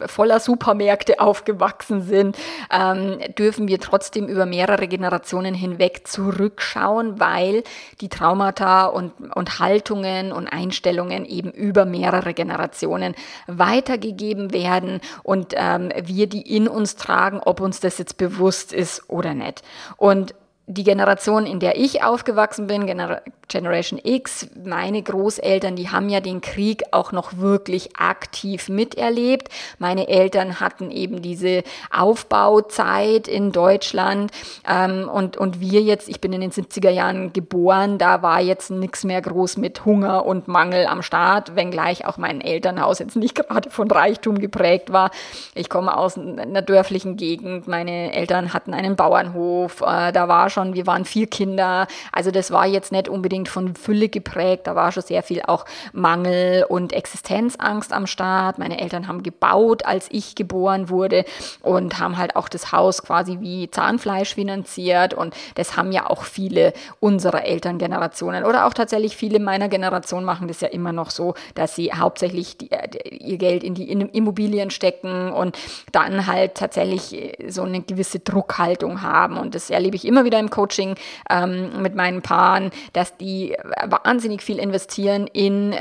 voller 0.07 0.41
Supermärkte 0.41 1.21
aufgewachsen 1.21 2.03
sind, 2.03 2.37
ähm, 2.73 3.21
dürfen 3.39 3.69
wir 3.69 3.79
trotzdem 3.79 4.27
über 4.27 4.47
mehrere 4.47 4.89
Generationen 4.89 5.55
hinweg 5.55 6.09
zurückschauen, 6.09 7.21
weil 7.21 7.63
die 8.01 8.09
Traumata 8.09 8.87
und, 8.87 9.13
und 9.33 9.61
Haltungen 9.61 10.33
und 10.33 10.49
Einstellungen 10.49 11.25
eben 11.25 11.53
über 11.53 11.85
mehrere 11.85 12.35
Generationen 12.35 13.15
weitergegeben 13.47 14.53
werden 14.53 15.01
und 15.23 15.55
ähm, 15.57 15.91
wir 16.03 16.27
die 16.27 16.57
in 16.57 16.67
uns 16.67 16.97
tragen, 16.97 17.39
ob 17.39 17.61
uns 17.61 17.79
das 17.79 17.99
jetzt 17.99 18.17
bewusst 18.17 18.73
ist 18.73 19.09
oder 19.09 19.35
nicht. 19.35 19.63
Und 19.97 20.35
die 20.66 20.85
Generation, 20.85 21.47
in 21.47 21.61
der 21.61 21.76
ich 21.76 22.02
aufgewachsen 22.02 22.66
bin, 22.66 22.87
Gener 22.87 23.23
Generation 23.49 24.00
X, 24.02 24.49
meine 24.64 25.02
Großeltern, 25.02 25.76
die 25.76 25.90
haben 25.90 26.09
ja 26.09 26.21
den 26.21 26.40
Krieg 26.40 26.83
auch 26.92 27.12
noch 27.12 27.38
wirklich 27.38 27.97
aktiv 27.97 28.68
miterlebt. 28.68 29.49
Meine 29.78 30.09
Eltern 30.09 30.61
hatten 30.61 30.90
eben 30.90 31.23
diese 31.23 31.62
Aufbauzeit 31.92 33.28
in 33.28 33.52
Deutschland 33.52 34.30
ähm, 34.68 35.09
und, 35.09 35.37
und 35.37 35.61
wir 35.61 35.83
jetzt, 35.83 36.09
ich 36.09 36.21
bin 36.21 36.33
in 36.33 36.40
den 36.40 36.50
70er 36.50 36.90
Jahren 36.90 37.33
geboren, 37.33 37.99
da 37.99 38.23
war 38.23 38.40
jetzt 38.40 38.71
nichts 38.71 39.04
mehr 39.04 39.21
groß 39.21 39.59
mit 39.59 39.85
Hunger 39.85 40.25
und 40.25 40.49
Mangel 40.49 40.87
am 40.87 41.02
Start, 41.02 41.54
wenngleich 41.54 42.06
auch 42.06 42.16
mein 42.16 42.40
Elternhaus 42.40 42.99
jetzt 42.99 43.16
nicht 43.16 43.35
gerade 43.35 43.71
von 43.71 43.90
Reichtum 43.90 44.38
geprägt 44.38 44.92
war. 44.92 45.11
Ich 45.54 45.68
komme 45.68 45.97
aus 45.97 46.18
einer 46.18 46.62
dörflichen 46.62 47.16
Gegend, 47.16 47.68
meine 47.68 48.14
Eltern 48.14 48.52
hatten 48.52 48.75
einen 48.75 48.97
Bauernhof, 48.97 49.83
äh, 49.83 50.12
da 50.12 50.28
war 50.28 50.50
schon, 50.54 50.75
wir 50.75 50.87
waren 50.87 51.04
vier 51.04 51.26
Kinder. 51.26 51.87
Also 52.12 52.30
das 52.30 52.50
war 52.50 52.66
jetzt 52.66 52.92
nicht 52.92 53.08
unbedingt 53.08 53.49
von 53.49 53.75
Fülle 53.75 54.08
geprägt. 54.08 54.66
Da 54.66 54.75
war 54.75 54.92
schon 54.92 55.02
sehr 55.02 55.23
viel 55.23 55.42
auch 55.42 55.66
Mangel 55.92 56.64
und 56.68 56.92
Existenzangst 56.92 57.92
am 57.92 58.06
Start. 58.06 58.58
Meine 58.58 58.80
Eltern 58.80 59.08
haben 59.08 59.23
gebaut, 59.23 59.84
als 59.84 60.08
ich 60.11 60.34
geboren 60.34 60.88
wurde 60.88 61.25
und 61.61 61.99
haben 61.99 62.16
halt 62.16 62.37
auch 62.37 62.49
das 62.49 62.73
Haus 62.73 63.02
quasi 63.02 63.38
wie 63.40 63.70
Zahnfleisch 63.70 64.34
finanziert. 64.34 65.12
Und 65.12 65.34
das 65.56 65.76
haben 65.76 65.92
ja 65.92 66.08
auch 66.08 66.23
viele 66.23 66.73
unserer 67.00 67.44
Elterngenerationen 67.44 68.44
oder 68.44 68.66
auch 68.66 68.75
tatsächlich 68.75 69.16
viele 69.16 69.40
meiner 69.40 69.68
Generation 69.68 70.25
machen 70.25 70.49
das 70.49 70.61
ja 70.61 70.68
immer 70.68 70.92
noch 70.92 71.11
so, 71.11 71.34
dass 71.54 71.75
sie 71.75 71.92
hauptsächlich 71.92 72.56
die, 72.56 72.70
äh, 72.70 72.88
ihr 73.11 73.38
Geld 73.38 73.64
in 73.64 73.75
die 73.75 73.90
Immobilien 73.90 74.70
stecken 74.70 75.32
und 75.32 75.58
dann 75.92 76.26
halt 76.26 76.54
tatsächlich 76.54 77.14
äh, 77.14 77.50
so 77.50 77.62
eine 77.62 77.82
gewisse 77.82 78.20
Druckhaltung 78.20 79.02
haben. 79.02 79.37
Und 79.37 79.54
das 79.54 79.70
erlebe 79.70 79.96
ich 79.96 80.04
immer 80.04 80.25
wieder 80.25 80.38
im 80.45 80.51
Coaching 80.51 80.95
ähm, 81.31 81.83
mit 81.83 81.95
meinen 81.95 82.23
Paaren, 82.23 82.71
dass 82.93 83.17
die 83.17 83.57
wahnsinnig 83.85 84.43
viel 84.43 84.59
investieren 84.59 85.27
in 85.27 85.75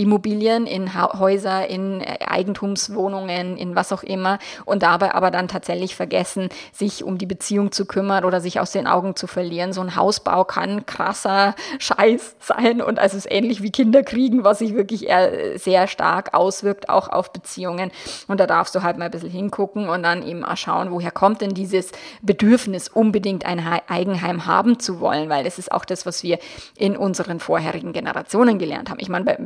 Immobilien, 0.00 0.66
in 0.66 0.94
ha 0.94 1.18
Häuser, 1.18 1.68
in 1.68 2.00
äh, 2.00 2.18
Eigentumswohnungen, 2.26 3.58
in 3.58 3.76
was 3.76 3.92
auch 3.92 4.02
immer 4.02 4.38
und 4.64 4.82
dabei 4.82 5.14
aber 5.14 5.30
dann 5.30 5.46
tatsächlich 5.46 5.94
vergessen, 5.94 6.48
sich 6.72 7.04
um 7.04 7.18
die 7.18 7.26
Beziehung 7.26 7.70
zu 7.70 7.84
kümmern 7.84 8.24
oder 8.24 8.40
sich 8.40 8.60
aus 8.60 8.72
den 8.72 8.86
Augen 8.86 9.14
zu 9.14 9.26
verlieren. 9.26 9.74
So 9.74 9.82
ein 9.82 9.96
Hausbau 9.96 10.44
kann 10.44 10.86
krasser 10.86 11.54
Scheiß 11.78 12.36
sein 12.40 12.80
und 12.80 12.98
also 12.98 13.18
es 13.18 13.26
ist 13.26 13.32
ähnlich 13.32 13.62
wie 13.62 13.70
Kinder 13.70 14.02
kriegen, 14.02 14.42
was 14.42 14.60
sich 14.60 14.74
wirklich 14.74 15.06
eher 15.06 15.58
sehr 15.58 15.86
stark 15.86 16.32
auswirkt, 16.32 16.88
auch 16.88 17.08
auf 17.08 17.32
Beziehungen. 17.32 17.90
Und 18.26 18.40
da 18.40 18.46
darfst 18.46 18.74
du 18.74 18.82
halt 18.82 18.96
mal 18.96 19.06
ein 19.06 19.10
bisschen 19.10 19.30
hingucken 19.30 19.88
und 19.88 20.02
dann 20.02 20.26
eben 20.26 20.44
auch 20.44 20.56
schauen, 20.56 20.90
woher 20.90 21.10
kommt 21.10 21.42
denn 21.42 21.52
dieses 21.52 21.92
Bedürfnis, 22.22 22.88
unbedingt 22.88 23.44
ein 23.44 23.60
Eigenheim 23.88 24.46
haben 24.46 24.78
zu 24.78 25.00
wollen, 25.00 25.28
weil 25.28 25.44
das 25.44 25.58
ist 25.58 25.70
auch 25.70 25.84
das, 25.84 26.06
was 26.06 26.22
wir 26.22 26.38
in 26.76 26.96
unseren 26.96 27.40
vorherigen 27.40 27.92
Generationen 27.92 28.58
gelernt 28.58 28.88
haben. 28.88 29.00
Ich 29.00 29.10
meine, 29.10 29.36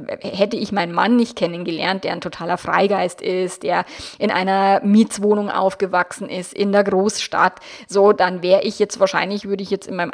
hätte 0.44 0.56
ich 0.58 0.72
meinen 0.72 0.92
Mann 0.92 1.16
nicht 1.16 1.36
kennengelernt, 1.36 2.04
der 2.04 2.12
ein 2.12 2.20
totaler 2.20 2.58
Freigeist 2.58 3.22
ist, 3.22 3.62
der 3.62 3.86
in 4.18 4.30
einer 4.30 4.80
Mietswohnung 4.84 5.50
aufgewachsen 5.50 6.28
ist, 6.28 6.52
in 6.52 6.70
der 6.70 6.84
Großstadt, 6.84 7.60
so, 7.88 8.12
dann 8.12 8.42
wäre 8.42 8.62
ich 8.62 8.78
jetzt 8.78 9.00
wahrscheinlich, 9.00 9.48
würde 9.48 9.62
ich 9.62 9.70
jetzt 9.70 9.86
in 9.88 9.96
meinem 9.96 10.12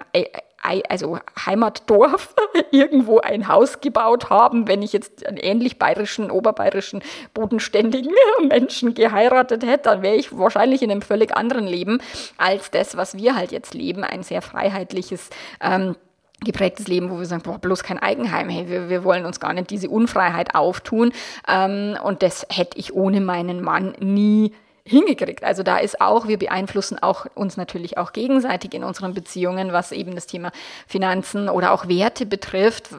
also 0.89 1.19
Heimatdorf 1.47 2.35
irgendwo 2.71 3.19
ein 3.19 3.49
Haus 3.49 3.81
gebaut 3.81 4.31
haben, 4.31 4.69
wenn 4.69 4.83
ich 4.83 4.93
jetzt 4.93 5.27
einen 5.27 5.39
ähnlich 5.39 5.79
bayerischen, 5.79 6.31
oberbayerischen, 6.31 7.03
bodenständigen 7.35 8.13
Menschen 8.49 8.95
geheiratet 8.95 9.65
hätte, 9.65 9.85
dann 9.85 10.03
wäre 10.03 10.17
ich 10.17 10.37
wahrscheinlich 10.37 10.83
in 10.83 10.91
einem 10.91 11.03
völlig 11.03 11.37
anderen 11.37 11.67
Leben 11.67 11.99
als 12.37 12.71
das, 12.71 12.97
was 12.97 13.17
wir 13.17 13.35
halt 13.35 13.53
jetzt 13.53 13.75
leben, 13.75 14.05
ein 14.05 14.23
sehr 14.23 14.43
freiheitliches 14.43 15.31
ähm, 15.61 15.97
geprägtes 16.45 16.89
Leben, 16.89 17.11
wo 17.11 17.19
wir 17.19 17.27
sagen, 17.27 17.43
boah, 17.43 17.59
bloß 17.59 17.83
kein 17.83 17.99
Eigenheim, 17.99 18.49
hey, 18.49 18.69
wir, 18.69 18.89
wir 18.89 19.05
wollen 19.05 19.27
uns 19.27 19.41
gar 19.41 19.53
nicht 19.53 19.71
diese 19.71 19.91
Unfreiheit 19.91 20.55
auftun. 20.55 21.13
Ähm, 21.47 21.97
und 22.03 22.23
das 22.23 22.47
hätte 22.51 22.79
ich 22.79 22.95
ohne 22.95 23.21
meinen 23.21 23.63
Mann 23.63 23.95
nie 24.01 24.53
hingekriegt. 24.85 25.45
Also 25.45 25.63
da 25.63 25.79
ist 25.79 26.01
auch, 26.01 26.27
wir 26.27 26.39
beeinflussen 26.39 26.99
auch 26.99 27.27
uns 27.35 27.57
natürlich 27.57 27.99
auch 27.99 28.13
gegenseitig 28.13 28.75
in 28.75 28.83
unseren 28.83 29.15
Beziehungen, 29.15 29.73
was 29.73 29.93
eben 29.93 30.15
das 30.15 30.27
Thema 30.27 30.51
Finanzen 30.87 31.49
oder 31.49 31.73
auch 31.73 31.89
Werte 31.89 32.27
betrifft. 32.27 32.91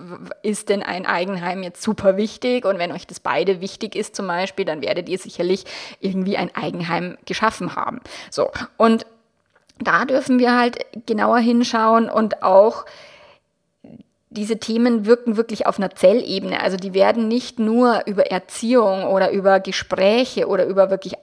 Ist 0.41 0.69
denn 0.69 0.83
ein 0.83 1.05
Eigenheim 1.05 1.63
jetzt 1.63 1.81
super 1.81 2.17
wichtig? 2.17 2.65
Und 2.65 2.79
wenn 2.79 2.91
euch 2.91 3.07
das 3.07 3.19
beide 3.19 3.61
wichtig 3.61 3.95
ist 3.95 4.15
zum 4.15 4.27
Beispiel, 4.27 4.65
dann 4.65 4.81
werdet 4.81 5.09
ihr 5.09 5.17
sicherlich 5.17 5.65
irgendwie 5.99 6.37
ein 6.37 6.55
Eigenheim 6.55 7.17
geschaffen 7.25 7.75
haben. 7.75 7.99
So. 8.29 8.51
Und 8.77 9.05
da 9.79 10.05
dürfen 10.05 10.39
wir 10.39 10.57
halt 10.57 10.85
genauer 11.07 11.39
hinschauen 11.39 12.09
und 12.09 12.43
auch 12.43 12.85
diese 14.33 14.57
Themen 14.57 15.05
wirken 15.05 15.35
wirklich 15.35 15.67
auf 15.67 15.77
einer 15.77 15.93
Zellebene. 15.93 16.61
Also 16.61 16.77
die 16.77 16.93
werden 16.93 17.27
nicht 17.27 17.59
nur 17.59 18.03
über 18.05 18.27
Erziehung 18.27 19.03
oder 19.03 19.29
über 19.31 19.59
Gespräche 19.59 20.47
oder 20.47 20.65
über 20.65 20.89
wirklich 20.89 21.15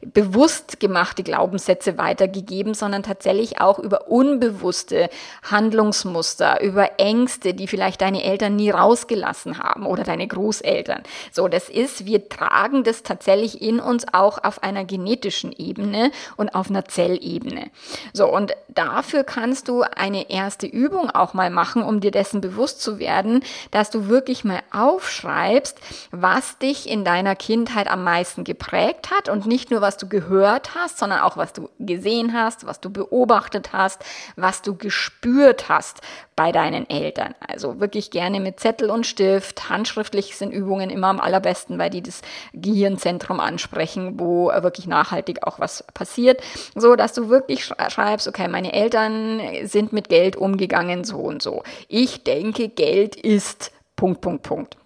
bewusst 0.00 0.80
gemachte 0.80 1.22
Glaubenssätze 1.22 1.98
weitergegeben, 1.98 2.72
sondern 2.72 3.02
tatsächlich 3.02 3.60
auch 3.60 3.78
über 3.78 4.08
unbewusste 4.08 5.10
Handlungsmuster, 5.42 6.62
über 6.62 6.98
Ängste, 6.98 7.52
die 7.52 7.66
vielleicht 7.66 8.00
deine 8.00 8.24
Eltern 8.24 8.56
nie 8.56 8.70
rausgelassen 8.70 9.58
haben 9.58 9.84
oder 9.84 10.04
deine 10.04 10.26
Großeltern. 10.26 11.02
So, 11.32 11.48
das 11.48 11.68
ist, 11.68 12.06
wir 12.06 12.26
tragen 12.30 12.84
das 12.84 13.02
tatsächlich 13.02 13.60
in 13.60 13.80
uns 13.80 14.06
auch 14.14 14.42
auf 14.42 14.62
einer 14.62 14.86
genetischen 14.86 15.52
Ebene 15.52 16.10
und 16.38 16.54
auf 16.54 16.70
einer 16.70 16.86
Zellebene. 16.86 17.70
So, 18.14 18.32
und 18.32 18.52
dafür 18.68 19.24
kannst 19.24 19.68
du 19.68 19.82
eine 19.82 20.30
erste 20.30 20.66
Übung 20.66 21.10
auch 21.10 21.34
mal 21.34 21.50
machen, 21.50 21.82
um 21.82 22.00
dir 22.00 22.10
dessen 22.10 22.45
bewusst 22.48 22.80
zu 22.80 22.98
werden, 22.98 23.42
dass 23.70 23.90
du 23.90 24.08
wirklich 24.08 24.44
mal 24.44 24.62
aufschreibst, 24.72 25.78
was 26.10 26.58
dich 26.58 26.88
in 26.88 27.04
deiner 27.04 27.36
Kindheit 27.36 27.88
am 27.88 28.04
meisten 28.04 28.44
geprägt 28.44 29.10
hat 29.10 29.28
und 29.28 29.46
nicht 29.46 29.70
nur, 29.70 29.80
was 29.80 29.96
du 29.96 30.08
gehört 30.08 30.74
hast, 30.74 30.98
sondern 30.98 31.20
auch, 31.20 31.36
was 31.36 31.52
du 31.52 31.68
gesehen 31.78 32.32
hast, 32.32 32.66
was 32.66 32.80
du 32.80 32.90
beobachtet 32.90 33.72
hast, 33.72 34.04
was 34.36 34.62
du 34.62 34.76
gespürt 34.76 35.68
hast 35.68 36.00
bei 36.36 36.52
deinen 36.52 36.88
Eltern. 36.88 37.34
Also 37.40 37.80
wirklich 37.80 38.10
gerne 38.10 38.40
mit 38.40 38.60
Zettel 38.60 38.90
und 38.90 39.06
Stift. 39.06 39.70
Handschriftlich 39.70 40.36
sind 40.36 40.52
Übungen 40.52 40.90
immer 40.90 41.08
am 41.08 41.18
allerbesten, 41.18 41.78
weil 41.78 41.88
die 41.88 42.02
das 42.02 42.20
Gehirnzentrum 42.52 43.40
ansprechen, 43.40 44.20
wo 44.20 44.48
wirklich 44.48 44.86
nachhaltig 44.86 45.46
auch 45.46 45.58
was 45.58 45.82
passiert. 45.94 46.42
So, 46.74 46.94
dass 46.94 47.14
du 47.14 47.30
wirklich 47.30 47.64
schreibst, 47.64 48.28
okay, 48.28 48.48
meine 48.48 48.74
Eltern 48.74 49.40
sind 49.64 49.94
mit 49.94 50.10
Geld 50.10 50.36
umgegangen, 50.36 51.04
so 51.04 51.18
und 51.18 51.42
so. 51.42 51.62
Ich 51.88 52.22
denke, 52.22 52.35
Geld 52.42 53.16
ist 53.16 53.72
Punkt, 53.96 54.20
Punkt, 54.20 54.42
Punkt. 54.42 54.76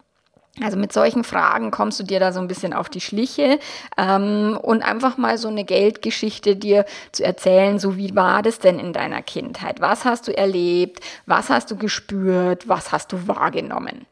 Also 0.62 0.76
mit 0.76 0.92
solchen 0.92 1.24
Fragen 1.24 1.70
kommst 1.70 2.00
du 2.00 2.04
dir 2.04 2.20
da 2.20 2.32
so 2.32 2.40
ein 2.40 2.48
bisschen 2.48 2.72
auf 2.72 2.88
die 2.88 3.00
Schliche 3.00 3.58
ähm, 3.96 4.58
und 4.60 4.82
einfach 4.82 5.16
mal 5.16 5.38
so 5.38 5.48
eine 5.48 5.64
Geldgeschichte 5.64 6.56
dir 6.56 6.84
zu 7.12 7.24
erzählen, 7.24 7.78
so 7.78 7.96
wie 7.96 8.14
war 8.14 8.42
das 8.42 8.58
denn 8.58 8.78
in 8.78 8.92
deiner 8.92 9.22
Kindheit? 9.22 9.80
Was 9.80 10.04
hast 10.04 10.28
du 10.28 10.36
erlebt? 10.36 11.00
Was 11.26 11.48
hast 11.50 11.70
du 11.70 11.76
gespürt? 11.76 12.68
Was 12.68 12.92
hast 12.92 13.12
du 13.12 13.28
wahrgenommen? 13.28 14.06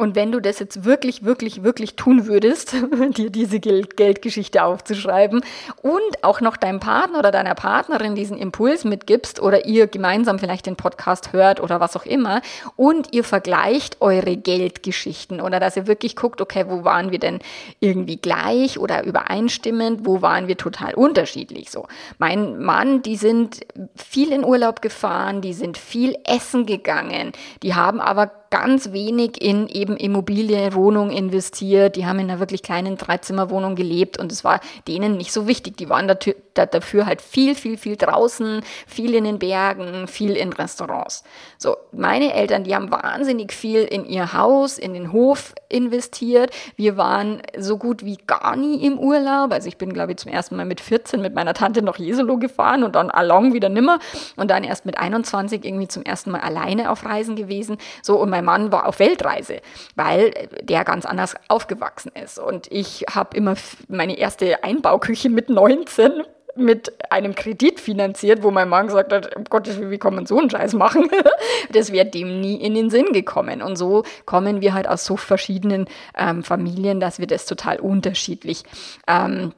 Und 0.00 0.14
wenn 0.14 0.32
du 0.32 0.40
das 0.40 0.58
jetzt 0.60 0.86
wirklich, 0.86 1.24
wirklich, 1.24 1.62
wirklich 1.62 1.94
tun 1.94 2.24
würdest, 2.24 2.74
dir 3.18 3.28
diese 3.28 3.60
Geldgeschichte 3.60 4.64
aufzuschreiben 4.64 5.42
und 5.82 6.24
auch 6.24 6.40
noch 6.40 6.56
deinem 6.56 6.80
Partner 6.80 7.18
oder 7.18 7.30
deiner 7.30 7.54
Partnerin 7.54 8.14
diesen 8.14 8.38
Impuls 8.38 8.84
mitgibst 8.84 9.42
oder 9.42 9.66
ihr 9.66 9.88
gemeinsam 9.88 10.38
vielleicht 10.38 10.64
den 10.64 10.76
Podcast 10.76 11.34
hört 11.34 11.60
oder 11.60 11.80
was 11.80 11.98
auch 11.98 12.06
immer 12.06 12.40
und 12.76 13.12
ihr 13.12 13.24
vergleicht 13.24 14.00
eure 14.00 14.38
Geldgeschichten 14.38 15.38
oder 15.38 15.60
dass 15.60 15.76
ihr 15.76 15.86
wirklich 15.86 16.16
guckt, 16.16 16.40
okay, 16.40 16.64
wo 16.66 16.82
waren 16.82 17.10
wir 17.10 17.18
denn 17.18 17.40
irgendwie 17.80 18.16
gleich 18.16 18.78
oder 18.78 19.04
übereinstimmend, 19.04 20.06
wo 20.06 20.22
waren 20.22 20.48
wir 20.48 20.56
total 20.56 20.94
unterschiedlich 20.94 21.70
so. 21.70 21.86
Mein 22.16 22.58
Mann, 22.58 23.02
die 23.02 23.16
sind 23.16 23.60
viel 23.96 24.32
in 24.32 24.46
Urlaub 24.46 24.80
gefahren, 24.80 25.42
die 25.42 25.52
sind 25.52 25.76
viel 25.76 26.16
essen 26.24 26.64
gegangen, 26.64 27.32
die 27.62 27.74
haben 27.74 28.00
aber 28.00 28.39
ganz 28.50 28.92
wenig 28.92 29.40
in 29.40 29.68
eben 29.68 29.96
Immobilie, 29.96 30.74
Wohnung 30.74 31.10
investiert. 31.10 31.96
Die 31.96 32.04
haben 32.04 32.18
in 32.18 32.30
einer 32.30 32.40
wirklich 32.40 32.62
kleinen 32.62 32.96
Dreizimmerwohnung 32.96 33.76
gelebt 33.76 34.18
und 34.18 34.32
es 34.32 34.44
war 34.44 34.60
denen 34.88 35.16
nicht 35.16 35.32
so 35.32 35.46
wichtig. 35.46 35.76
Die 35.76 35.88
waren 35.88 36.08
dafür 36.54 37.06
halt 37.06 37.22
viel, 37.22 37.54
viel, 37.54 37.76
viel 37.76 37.96
draußen, 37.96 38.62
viel 38.86 39.14
in 39.14 39.24
den 39.24 39.38
Bergen, 39.38 40.06
viel 40.06 40.36
in 40.36 40.52
Restaurants. 40.52 41.24
So, 41.58 41.76
meine 41.92 42.34
Eltern, 42.34 42.64
die 42.64 42.74
haben 42.74 42.90
wahnsinnig 42.90 43.52
viel 43.52 43.84
in 43.84 44.04
ihr 44.04 44.32
Haus, 44.32 44.78
in 44.78 44.94
den 44.94 45.12
Hof 45.12 45.54
investiert. 45.68 46.50
Wir 46.76 46.96
waren 46.96 47.42
so 47.56 47.78
gut 47.78 48.04
wie 48.04 48.16
gar 48.16 48.56
nie 48.56 48.84
im 48.84 48.98
Urlaub. 48.98 49.52
Also 49.52 49.68
ich 49.68 49.76
bin, 49.76 49.92
glaube 49.92 50.12
ich, 50.12 50.18
zum 50.18 50.32
ersten 50.32 50.56
Mal 50.56 50.64
mit 50.64 50.80
14 50.80 51.20
mit 51.20 51.34
meiner 51.34 51.54
Tante 51.54 51.82
nach 51.82 51.98
Jesolo 51.98 52.38
gefahren 52.38 52.82
und 52.82 52.94
dann 52.94 53.10
along 53.10 53.54
wieder 53.54 53.68
nimmer 53.68 53.98
und 54.36 54.50
dann 54.50 54.64
erst 54.64 54.86
mit 54.86 54.98
21 54.98 55.64
irgendwie 55.64 55.88
zum 55.88 56.02
ersten 56.02 56.30
Mal 56.30 56.40
alleine 56.40 56.90
auf 56.90 57.04
Reisen 57.04 57.36
gewesen. 57.36 57.78
So, 58.02 58.18
und 58.18 58.30
mein 58.30 58.44
Mann 58.44 58.72
war 58.72 58.86
auf 58.86 58.98
Weltreise, 58.98 59.60
weil 59.94 60.32
der 60.62 60.84
ganz 60.84 61.06
anders 61.06 61.34
aufgewachsen 61.48 62.12
ist. 62.22 62.38
Und 62.38 62.70
ich 62.70 63.04
habe 63.12 63.36
immer 63.36 63.54
meine 63.88 64.18
erste 64.18 64.64
Einbauküche 64.64 65.30
mit 65.30 65.48
19 65.50 66.22
mit 66.56 66.92
einem 67.10 67.34
Kredit 67.34 67.80
finanziert, 67.80 68.42
wo 68.42 68.50
mein 68.50 68.68
Mann 68.68 68.86
gesagt 68.86 69.12
hat, 69.12 69.36
um 69.36 69.44
Gottes 69.44 69.78
Willen, 69.78 69.90
wie 69.90 69.98
kann 69.98 70.14
man 70.14 70.26
so 70.26 70.38
einen 70.38 70.50
Scheiß 70.50 70.74
machen? 70.74 71.08
das 71.72 71.92
wäre 71.92 72.06
dem 72.06 72.40
nie 72.40 72.56
in 72.56 72.74
den 72.74 72.90
Sinn 72.90 73.12
gekommen. 73.12 73.62
Und 73.62 73.76
so 73.76 74.04
kommen 74.26 74.60
wir 74.60 74.74
halt 74.74 74.88
aus 74.88 75.04
so 75.04 75.16
verschiedenen 75.16 75.86
ähm, 76.16 76.42
Familien, 76.42 77.00
dass 77.00 77.18
wir 77.18 77.26
das 77.26 77.46
total 77.46 77.78
unterschiedlich 77.80 78.64
ähm, 79.06 79.52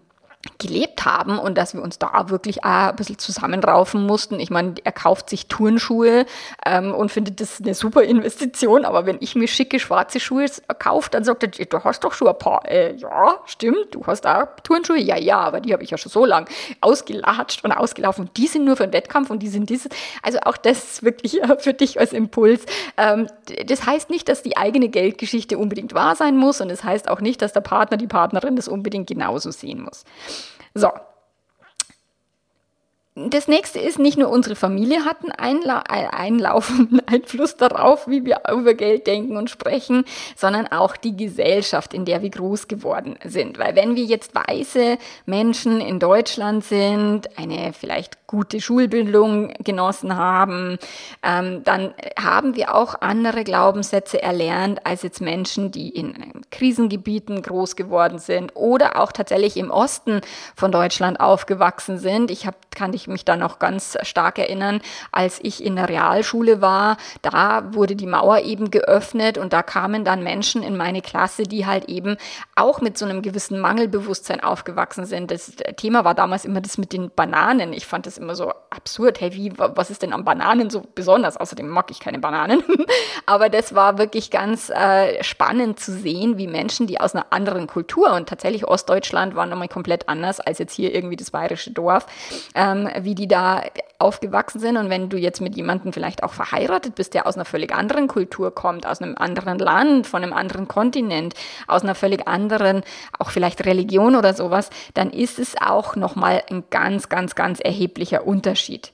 gelebt 0.59 1.05
haben 1.05 1.39
und 1.39 1.57
dass 1.57 1.75
wir 1.75 1.83
uns 1.83 1.99
da 1.99 2.29
wirklich 2.29 2.65
ein 2.65 2.95
bisschen 2.97 3.19
zusammenraufen 3.19 4.05
mussten. 4.07 4.39
Ich 4.41 4.51
meine, 4.51 4.75
er 4.85 4.93
kauft 4.93 5.31
sich 5.31 5.47
Turnschuhe 5.47 6.27
ähm, 6.67 6.95
und 6.95 7.11
findet 7.11 7.41
das 7.41 7.61
eine 7.61 7.75
super 7.75 8.03
Investition, 8.03 8.85
aber 8.85 9.07
wenn 9.07 9.19
ich 9.21 9.35
mir 9.35 9.49
schicke 9.49 9.79
schwarze 9.79 10.21
Schuhe 10.21 10.47
kaufe, 10.79 11.11
dann 11.11 11.25
sagt 11.25 11.43
er, 11.43 11.67
du 11.67 11.85
hast 11.85 12.05
doch 12.05 12.13
schon 12.13 12.29
ein 12.29 12.39
paar. 12.39 12.69
Äh, 12.69 12.95
ja, 12.97 13.37
stimmt, 13.47 13.95
du 13.95 14.07
hast 14.07 14.27
auch 14.27 14.47
Turnschuhe. 14.63 14.99
Ja, 14.99 15.17
ja, 15.17 15.39
aber 15.39 15.61
die 15.61 15.73
habe 15.73 15.85
ich 15.85 15.91
ja 15.91 15.99
schon 15.99 16.13
so 16.13 16.25
lang 16.25 16.49
ausgelatscht 16.81 17.65
und 17.65 17.73
ausgelaufen. 17.73 18.31
Die 18.37 18.47
sind 18.47 18.65
nur 18.65 18.77
für 18.77 18.87
den 18.87 18.93
Wettkampf 18.93 19.31
und 19.31 19.41
die 19.41 19.49
sind 19.49 19.71
dieses. 19.71 19.89
Also 20.23 20.39
auch 20.45 20.57
das 20.57 20.85
ist 20.85 21.03
wirklich 21.03 21.41
für 21.59 21.73
dich 21.73 21.99
als 21.99 22.13
Impuls. 22.13 22.67
Ähm, 22.97 23.29
das 23.67 23.87
heißt 23.87 24.11
nicht, 24.11 24.29
dass 24.29 24.43
die 24.43 24.57
eigene 24.57 24.89
Geldgeschichte 24.89 25.57
unbedingt 25.57 25.95
wahr 25.95 26.17
sein 26.17 26.37
muss 26.37 26.61
und 26.61 26.71
es 26.71 26.83
das 26.83 26.89
heißt 26.89 27.09
auch 27.09 27.21
nicht, 27.21 27.41
dass 27.43 27.53
der 27.53 27.61
Partner, 27.61 27.97
die 27.97 28.09
Partnerin 28.09 28.57
das 28.57 28.67
unbedingt 28.67 29.07
genauso 29.07 29.51
sehen 29.51 29.83
muss. 29.83 30.05
So, 30.76 30.91
das 33.14 33.47
nächste 33.47 33.78
ist, 33.78 33.99
nicht 33.99 34.16
nur 34.16 34.31
unsere 34.31 34.57
Familie 34.57 35.04
hat 35.04 35.19
einen 35.23 35.33
Einla 35.33 35.81
einlaufenden 35.81 37.00
Einfluss 37.07 37.57
darauf, 37.57 38.09
wie 38.09 38.25
wir 38.25 38.40
über 38.50 38.73
Geld 38.73 39.07
denken 39.07 39.37
und 39.37 39.50
sprechen, 39.50 40.04
sondern 40.35 40.66
auch 40.69 40.97
die 40.97 41.14
Gesellschaft, 41.14 41.92
in 41.92 42.07
der 42.07 42.23
wir 42.23 42.31
groß 42.31 42.69
geworden 42.69 43.19
sind. 43.23 43.59
Weil 43.59 43.76
wenn 43.76 43.97
wir 43.97 44.04
jetzt 44.04 44.35
weiße 44.35 44.97
Menschen 45.26 45.83
in 45.83 45.99
Deutschland 45.99 46.64
sind, 46.64 47.38
eine 47.38 47.75
vielleicht 47.75 48.26
gute 48.26 48.62
Schulbildung 48.62 49.52
genossen 49.62 50.16
haben, 50.16 50.78
ähm, 51.23 51.62
dann 51.64 51.92
haben 52.19 52.57
wir 52.57 52.75
auch 52.75 53.02
andere 53.02 53.45
Glaubenssätze 53.45 54.23
erlernt 54.23 54.87
als 54.87 55.02
jetzt 55.02 55.21
Menschen, 55.21 55.71
die 55.71 55.90
in 55.90 56.14
Krisengebieten 56.50 57.42
groß 57.42 57.76
geworden 57.76 58.19
sind 58.19 58.57
oder 58.57 58.99
auch 58.99 59.12
tatsächlich 59.12 59.59
im 59.59 59.71
Osten 59.71 60.23
von 60.57 60.73
Deutschland 60.73 61.21
aufgewachsen 61.21 61.99
sind. 61.99 62.31
Ich 62.31 62.47
habe, 62.47 62.57
kann 62.75 62.95
ich 63.03 63.09
mich 63.09 63.25
da 63.25 63.37
noch 63.37 63.59
ganz 63.59 63.99
stark 64.03 64.39
erinnern, 64.39 64.81
als 65.11 65.39
ich 65.43 65.65
in 65.65 65.77
der 65.77 65.89
Realschule 65.89 66.61
war, 66.61 66.97
da 67.21 67.75
wurde 67.75 67.97
die 67.97 68.07
Mauer 68.07 68.41
eben 68.41 68.71
geöffnet 68.71 69.39
und 69.39 69.53
da 69.53 69.63
kamen 69.63 70.05
dann 70.05 70.23
Menschen 70.23 70.63
in 70.63 70.77
meine 70.77 71.03
Klasse, 71.03 71.43
die 71.43 71.67
halt 71.67 71.87
eben 71.87 72.17
auch 72.55 72.81
mit 72.81 72.97
so 72.97 73.05
einem 73.05 73.23
gewissen 73.23 73.59
Mangelbewusstsein 73.59 74.43
aufgewachsen 74.43 75.05
sind. 75.05 75.31
Das 75.31 75.53
Thema 75.77 76.05
war 76.05 76.15
damals 76.15 76.45
immer 76.45 76.61
das 76.61 76.79
mit 76.79 76.93
den 76.93 77.11
Bananen. 77.15 77.73
Ich 77.73 77.87
fand 77.87 78.07
das 78.07 78.19
immer 78.19 78.35
so 78.35 78.53
absurd. 78.71 79.21
Hey, 79.21 79.35
wie, 79.35 79.53
was 79.57 79.91
ist 79.91 80.03
denn 80.03 80.13
an 80.13 80.25
Bananen 80.25 80.71
so 80.71 80.83
besonders? 80.95 81.37
Außerdem 81.37 81.69
mag 81.69 81.91
ich 81.91 82.01
keine 82.01 82.19
Bananen. 82.19 82.63
Aber 83.27 83.49
das 83.49 83.75
war 83.75 83.99
wirklich 83.99 84.31
ganz 84.31 84.71
äh, 84.71 85.23
spannend 85.23 85.81
zu 85.81 85.93
sehen, 85.93 86.39
wie 86.39 86.47
Menschen, 86.47 86.87
die 86.87 87.01
aus 87.01 87.15
einer 87.15 87.27
anderen 87.31 87.67
Kultur 87.67 88.13
und 88.13 88.29
tatsächlich 88.29 88.67
Ostdeutschland 88.67 89.35
war 89.35 89.47
nochmal 89.47 89.69
komplett 89.69 90.09
anders 90.09 90.41
als 90.41 90.59
jetzt 90.59 90.75
hier 90.75 90.95
irgendwie 90.95 91.17
das 91.17 91.31
bayerische 91.31 91.71
Dorf, 91.71 92.07
ähm, 92.55 92.89
wie 93.01 93.15
die 93.15 93.29
da 93.29 93.63
aufgewachsen 93.99 94.59
sind. 94.59 94.77
Und 94.77 94.91
wenn 94.91 95.09
du 95.09 95.17
jetzt 95.17 95.41
mit 95.41 95.57
jemandem 95.57 95.93
vielleicht 95.93 96.23
auch 96.23 96.33
verheiratet 96.33 96.95
bist, 96.95 97.15
der 97.15 97.27
aus 97.27 97.37
einer 97.37 97.45
völlig 97.45 97.75
anderen 97.75 98.09
Kultur 98.09 98.55
kommt, 98.55 98.87
aus 98.87 99.01
einem 99.01 99.17
anderen 99.17 99.59
Land, 99.59 100.07
von 100.07 100.23
einem 100.23 100.33
anderen 100.33 100.69
Kontinent, 100.69 101.35
aus 101.67 101.83
einer 101.83 101.95
völlig 101.95 102.27
anderen, 102.27 102.83
auch 103.19 103.31
vielleicht 103.31 103.65
Religion 103.65 104.17
oder 104.17 104.35
sowas, 104.35 104.71
dann 104.95 105.11
ist 105.11 105.39
es 105.39 105.55
auch 105.61 105.97
nochmal 105.97 106.43
ein 106.51 106.65
ganz, 106.71 107.09
ganz, 107.09 107.35
ganz 107.35 107.61
erheblicher 107.61 108.27
Unterschied. 108.27 108.93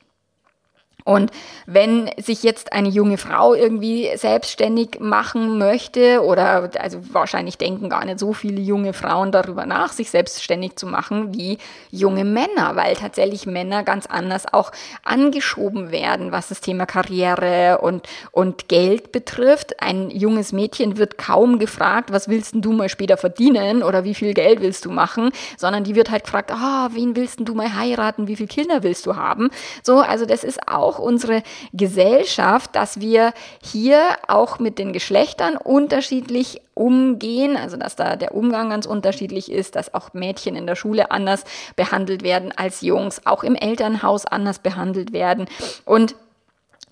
Und 1.08 1.30
wenn 1.64 2.10
sich 2.18 2.42
jetzt 2.42 2.74
eine 2.74 2.90
junge 2.90 3.16
Frau 3.16 3.54
irgendwie 3.54 4.10
selbstständig 4.14 5.00
machen 5.00 5.56
möchte 5.56 6.22
oder 6.22 6.68
also 6.78 6.98
wahrscheinlich 7.14 7.56
denken 7.56 7.88
gar 7.88 8.04
nicht 8.04 8.18
so 8.18 8.34
viele 8.34 8.60
junge 8.60 8.92
Frauen 8.92 9.32
darüber 9.32 9.64
nach, 9.64 9.90
sich 9.90 10.10
selbstständig 10.10 10.76
zu 10.76 10.86
machen 10.86 11.32
wie 11.34 11.56
junge 11.90 12.26
Männer, 12.26 12.76
weil 12.76 12.94
tatsächlich 12.94 13.46
Männer 13.46 13.84
ganz 13.84 14.04
anders 14.04 14.52
auch 14.52 14.70
angeschoben 15.02 15.92
werden, 15.92 16.30
was 16.30 16.50
das 16.50 16.60
Thema 16.60 16.84
Karriere 16.84 17.78
und, 17.78 18.06
und 18.30 18.68
Geld 18.68 19.10
betrifft. 19.10 19.80
Ein 19.80 20.10
junges 20.10 20.52
Mädchen 20.52 20.98
wird 20.98 21.16
kaum 21.16 21.58
gefragt, 21.58 22.12
was 22.12 22.28
willst 22.28 22.54
du 22.54 22.72
mal 22.72 22.90
später 22.90 23.16
verdienen 23.16 23.82
oder 23.82 24.04
wie 24.04 24.14
viel 24.14 24.34
Geld 24.34 24.60
willst 24.60 24.84
du 24.84 24.90
machen, 24.90 25.30
sondern 25.56 25.84
die 25.84 25.94
wird 25.94 26.10
halt 26.10 26.24
gefragt, 26.24 26.52
oh, 26.52 26.88
wen 26.92 27.16
willst 27.16 27.40
du 27.40 27.54
mal 27.54 27.74
heiraten, 27.74 28.28
wie 28.28 28.36
viele 28.36 28.48
Kinder 28.48 28.82
willst 28.82 29.06
du 29.06 29.16
haben? 29.16 29.48
So, 29.82 30.00
also 30.00 30.26
das 30.26 30.44
ist 30.44 30.68
auch 30.68 30.97
unsere 30.98 31.42
Gesellschaft, 31.72 32.74
dass 32.74 33.00
wir 33.00 33.32
hier 33.62 34.00
auch 34.26 34.58
mit 34.58 34.78
den 34.78 34.92
Geschlechtern 34.92 35.56
unterschiedlich 35.56 36.60
umgehen, 36.74 37.56
also 37.56 37.76
dass 37.76 37.96
da 37.96 38.16
der 38.16 38.34
Umgang 38.34 38.70
ganz 38.70 38.86
unterschiedlich 38.86 39.50
ist, 39.50 39.76
dass 39.76 39.94
auch 39.94 40.14
Mädchen 40.14 40.54
in 40.54 40.66
der 40.66 40.76
Schule 40.76 41.10
anders 41.10 41.44
behandelt 41.74 42.22
werden 42.22 42.52
als 42.56 42.80
Jungs, 42.82 43.26
auch 43.26 43.42
im 43.42 43.56
Elternhaus 43.56 44.26
anders 44.26 44.60
behandelt 44.60 45.12
werden. 45.12 45.46
Und 45.84 46.14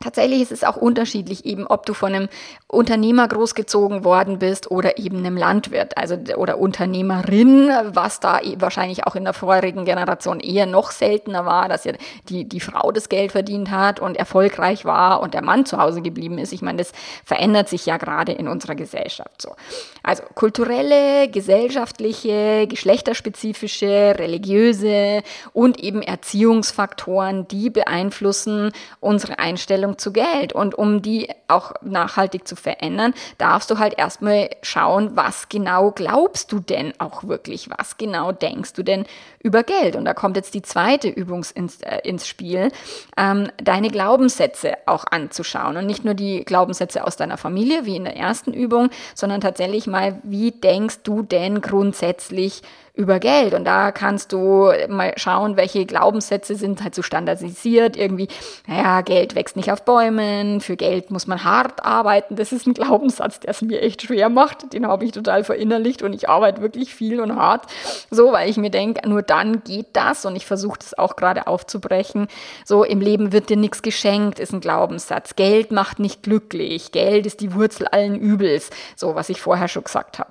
Tatsächlich 0.07 0.41
ist 0.41 0.53
es 0.53 0.63
auch 0.63 0.77
unterschiedlich, 0.77 1.47
eben 1.47 1.67
ob 1.67 1.85
du 1.85 1.93
von 1.93 2.15
einem 2.15 2.29
Unternehmer 2.69 3.27
großgezogen 3.27 4.05
worden 4.05 4.39
bist 4.39 4.71
oder 4.71 4.99
eben 4.99 5.19
einem 5.19 5.37
Landwirt, 5.37 5.99
also 5.99 6.15
oder 6.37 6.59
Unternehmerin, 6.59 7.73
was 7.87 8.21
da 8.21 8.39
e, 8.39 8.55
wahrscheinlich 8.61 9.05
auch 9.05 9.17
in 9.17 9.25
der 9.25 9.33
vorherigen 9.33 9.85
Generation 9.85 10.39
eher 10.39 10.67
noch 10.67 10.93
seltener 10.93 11.45
war, 11.45 11.69
dass 11.69 11.83
ja 11.83 11.95
die, 12.29 12.49
die 12.49 12.61
Frau 12.61 12.93
das 12.93 13.09
Geld 13.09 13.33
verdient 13.33 13.73
hat 13.73 13.99
und 13.99 14.17
erfolgreich 14.17 14.85
war 14.85 15.23
und 15.23 15.35
der 15.35 15.43
Mann 15.43 15.67
zu 15.67 15.77
Hause 15.77 16.03
geblieben 16.03 16.39
ist. 16.39 16.53
Ich 16.53 16.63
meine, 16.63 16.79
das 16.79 16.93
verändert 17.25 17.69
sich 17.69 17.85
ja 17.85 17.97
gerade 17.97 18.31
in 18.31 18.47
unserer 18.47 18.77
Gesellschaft 18.77 19.43
so. 19.43 19.57
Also 20.05 20.23
kulturelle, 20.37 21.29
gesellschaftliche, 21.29 22.69
geschlechterspezifische, 22.69 24.15
religiöse 24.17 25.25
und 25.53 25.81
eben 25.81 26.01
Erziehungsfaktoren, 26.01 27.49
die 27.49 27.71
beeinflussen 27.71 28.71
unsere 29.01 29.41
Einstellung 29.41 29.96
Zu 29.97 30.13
Geld. 30.13 30.53
Und 30.53 30.75
um 30.75 31.03
die 31.03 31.29
auch 31.49 31.73
nachhaltig 31.83 32.47
zu 32.47 32.57
verändern, 32.57 33.15
darfst 33.39 33.71
du 33.71 33.79
halt 33.79 33.99
erstmal 33.99 34.51
schauen, 34.63 35.13
was 35.15 35.49
genau 35.49 35.91
glaubst 35.91 36.53
du 36.53 36.61
denn 36.61 36.93
auch 36.99 37.25
wirklich? 37.25 37.69
Was 37.77 37.97
genau 37.97 38.33
denkst 38.33 38.73
du 38.75 38.83
denn 38.83 39.05
über 39.41 39.63
Geld? 39.63 39.97
Und 39.97 40.05
da 40.05 40.15
kommt 40.15 40.37
jetzt 40.37 40.55
die 40.55 40.63
zweite 40.63 41.09
Übung 41.09 41.45
ins, 41.55 41.81
äh, 41.83 42.01
ins 42.05 42.27
Spiel, 42.27 42.71
ähm, 43.17 43.51
deine 43.63 43.89
Glaubenssätze 43.89 44.75
auch 44.87 45.05
anzuschauen. 45.11 45.77
Und 45.77 45.87
nicht 45.87 46.05
nur 46.05 46.15
die 46.15 46.45
Glaubenssätze 46.45 47.05
aus 47.05 47.17
deiner 47.17 47.37
Familie, 47.37 47.87
wie 47.87 47.97
in 47.97 48.05
der 48.05 48.17
ersten 48.17 48.53
Übung, 48.53 48.91
sondern 49.15 49.41
tatsächlich 49.41 49.87
mal, 49.87 50.21
wie 50.23 50.53
denkst 50.53 51.01
du 51.03 51.23
denn 51.23 51.61
grundsätzlich 51.61 52.63
über 52.97 53.21
Geld. 53.21 53.53
Und 53.53 53.65
da 53.65 53.93
kannst 53.93 54.33
du 54.33 54.73
mal 54.89 55.13
schauen, 55.17 55.57
welche 55.57 55.85
Glaubenssätze 55.85 56.57
sind 56.57 56.83
halt 56.83 56.95
so 56.95 57.03
standardisiert. 57.03 57.97
Irgendwie, 57.97 58.29
naja, 58.67 59.03
Geld 59.03 59.35
wächst 59.35 59.55
nicht 59.55 59.71
auf 59.71 59.85
Bäumen, 59.85 60.63
für 60.63 60.77
Geld 60.77 61.11
muss 61.11 61.27
man 61.27 61.45
hart 61.45 61.85
arbeiten. 61.85 62.37
Das 62.37 62.53
ist 62.53 62.67
ein 62.67 62.73
Glaubenssatz, 62.73 63.41
der 63.41 63.51
es 63.51 63.61
mir 63.61 63.83
echt 63.83 64.03
schwer 64.03 64.31
macht. 64.31 64.73
Den 64.73 64.87
habe 64.87 65.05
ich 65.05 65.13
total 65.13 65.45
verinnerlicht 65.45 66.03
und 66.03 66.15
ich 66.15 66.29
arbeite 66.29 66.63
wirklich 66.63 66.95
viel 66.95 67.21
und 67.21 67.37
hart. 67.37 67.67
So, 68.11 68.33
weil 68.33 68.49
ich 68.49 68.57
mir 68.57 68.71
denke, 68.71 69.07
nur 69.07 69.23
dann 69.23 69.63
geht 69.63 69.89
das 69.93 70.25
und 70.25 70.35
ich 70.35 70.47
versuche 70.47 70.79
das 70.79 70.97
auch 70.97 71.17
gerade 71.17 71.47
aufzubrechen. 71.47 72.29
So, 72.65 72.83
im 72.83 73.03
Leben 73.03 73.31
wird 73.31 73.51
dir 73.51 73.59
nichts 73.59 73.83
geschenkt, 73.83 74.39
ist 74.39 74.55
ein 74.55 74.61
Glaubenssatz. 74.61 75.37
Geld 75.37 75.71
macht 75.71 75.99
nicht 75.99 76.23
glücklich. 76.23 76.93
Geld 76.93 77.27
ist 77.27 77.43
die 77.43 77.55
Wurzel 77.55 77.87
allen 77.89 78.17
Übels. 78.17 78.71
So, 78.97 79.15
was 79.15 79.29
ich 79.29 79.43
vorher 79.43 79.69
schon 79.69 79.85
gesagt 79.85 80.19
habe 80.19 80.31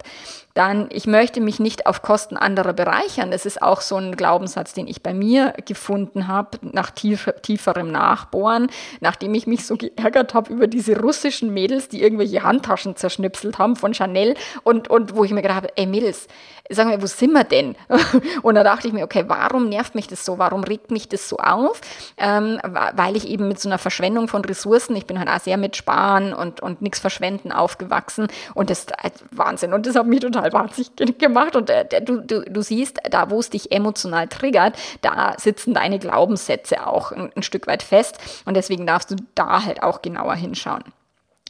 dann 0.55 0.87
ich 0.89 1.05
möchte 1.05 1.41
mich 1.41 1.59
nicht 1.59 1.85
auf 1.85 2.01
Kosten 2.01 2.37
anderer 2.37 2.73
bereichern. 2.73 3.29
Das 3.29 3.45
ist 3.45 3.61
auch 3.61 3.81
so 3.81 3.97
ein 3.97 4.15
Glaubenssatz, 4.15 4.73
den 4.73 4.87
ich 4.87 5.03
bei 5.03 5.13
mir 5.13 5.53
gefunden 5.65 6.27
habe, 6.27 6.57
nach 6.61 6.91
tief, 6.91 7.29
tieferem 7.41 7.91
Nachbohren, 7.91 8.71
nachdem 9.01 9.33
ich 9.33 9.47
mich 9.47 9.67
so 9.67 9.75
geärgert 9.75 10.33
habe 10.33 10.51
über 10.51 10.67
diese 10.67 10.99
russischen 10.99 11.53
Mädels, 11.53 11.89
die 11.89 12.01
irgendwelche 12.01 12.43
Handtaschen 12.43 12.95
zerschnipselt 12.95 13.59
haben 13.59 13.75
von 13.75 13.93
Chanel 13.93 14.35
und, 14.63 14.87
und 14.87 15.15
wo 15.15 15.25
ich 15.25 15.31
mir 15.31 15.41
gedacht 15.41 15.57
habe, 15.57 15.77
ey 15.77 15.85
Mädels, 15.85 16.27
sagen 16.69 16.89
wir, 16.89 17.01
wo 17.01 17.05
sind 17.05 17.31
wir 17.31 17.43
denn? 17.43 17.75
Und 18.41 18.55
da 18.55 18.63
dachte 18.63 18.87
ich 18.87 18.93
mir, 18.93 19.03
okay, 19.03 19.25
warum 19.27 19.69
nervt 19.69 19.95
mich 19.95 20.07
das 20.07 20.25
so? 20.25 20.37
Warum 20.37 20.63
regt 20.63 20.91
mich 20.91 21.07
das 21.07 21.29
so 21.29 21.37
auf? 21.37 21.81
Ähm, 22.17 22.59
weil 22.63 23.15
ich 23.15 23.27
eben 23.27 23.47
mit 23.47 23.59
so 23.59 23.69
einer 23.69 23.77
Verschwendung 23.77 24.27
von 24.27 24.43
Ressourcen, 24.43 24.95
ich 24.95 25.05
bin 25.05 25.19
halt 25.19 25.29
auch 25.29 25.39
sehr 25.39 25.57
mit 25.57 25.75
Sparen 25.75 26.33
und, 26.33 26.61
und 26.61 26.81
nichts 26.81 26.99
verschwenden 26.99 27.51
aufgewachsen 27.51 28.27
und 28.53 28.69
das 28.69 28.79
ist 28.79 29.23
Wahnsinn. 29.31 29.73
Und 29.73 29.85
das 29.85 29.95
hat 29.95 30.07
mich 30.07 30.21
total 30.21 30.44
wahnsinnig 30.53 31.17
gemacht. 31.17 31.55
Und 31.55 31.69
äh, 31.69 32.01
du, 32.01 32.21
du, 32.21 32.41
du 32.41 32.61
siehst, 32.61 32.99
da 33.09 33.29
wo 33.29 33.39
es 33.39 33.49
dich 33.49 33.71
emotional 33.71 34.27
triggert, 34.27 34.77
da 35.01 35.35
sitzen 35.37 35.73
deine 35.73 35.99
Glaubenssätze 35.99 36.87
auch 36.87 37.11
ein, 37.11 37.31
ein 37.35 37.43
Stück 37.43 37.67
weit 37.67 37.83
fest. 37.83 38.17
Und 38.45 38.55
deswegen 38.55 38.85
darfst 38.85 39.11
du 39.11 39.15
da 39.35 39.63
halt 39.63 39.83
auch 39.83 40.01
genauer 40.01 40.35
hinschauen. 40.35 40.83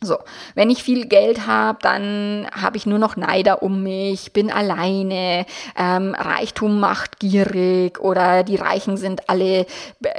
So, 0.04 0.18
wenn 0.56 0.70
ich 0.70 0.84
viel 0.84 1.06
Geld 1.06 1.48
habe, 1.48 1.80
dann 1.82 2.48
habe 2.52 2.76
ich 2.76 2.86
nur 2.86 3.00
noch 3.00 3.16
Neider 3.16 3.64
um 3.64 3.82
mich, 3.82 4.34
bin 4.34 4.52
alleine, 4.52 5.46
ähm, 5.78 6.14
Reichtum 6.14 6.82
macht 6.82 7.18
gierig 7.20 8.02
oder 8.02 8.44
die 8.44 8.58
Reichen 8.58 8.98
sind 8.98 9.30
alle 9.30 9.66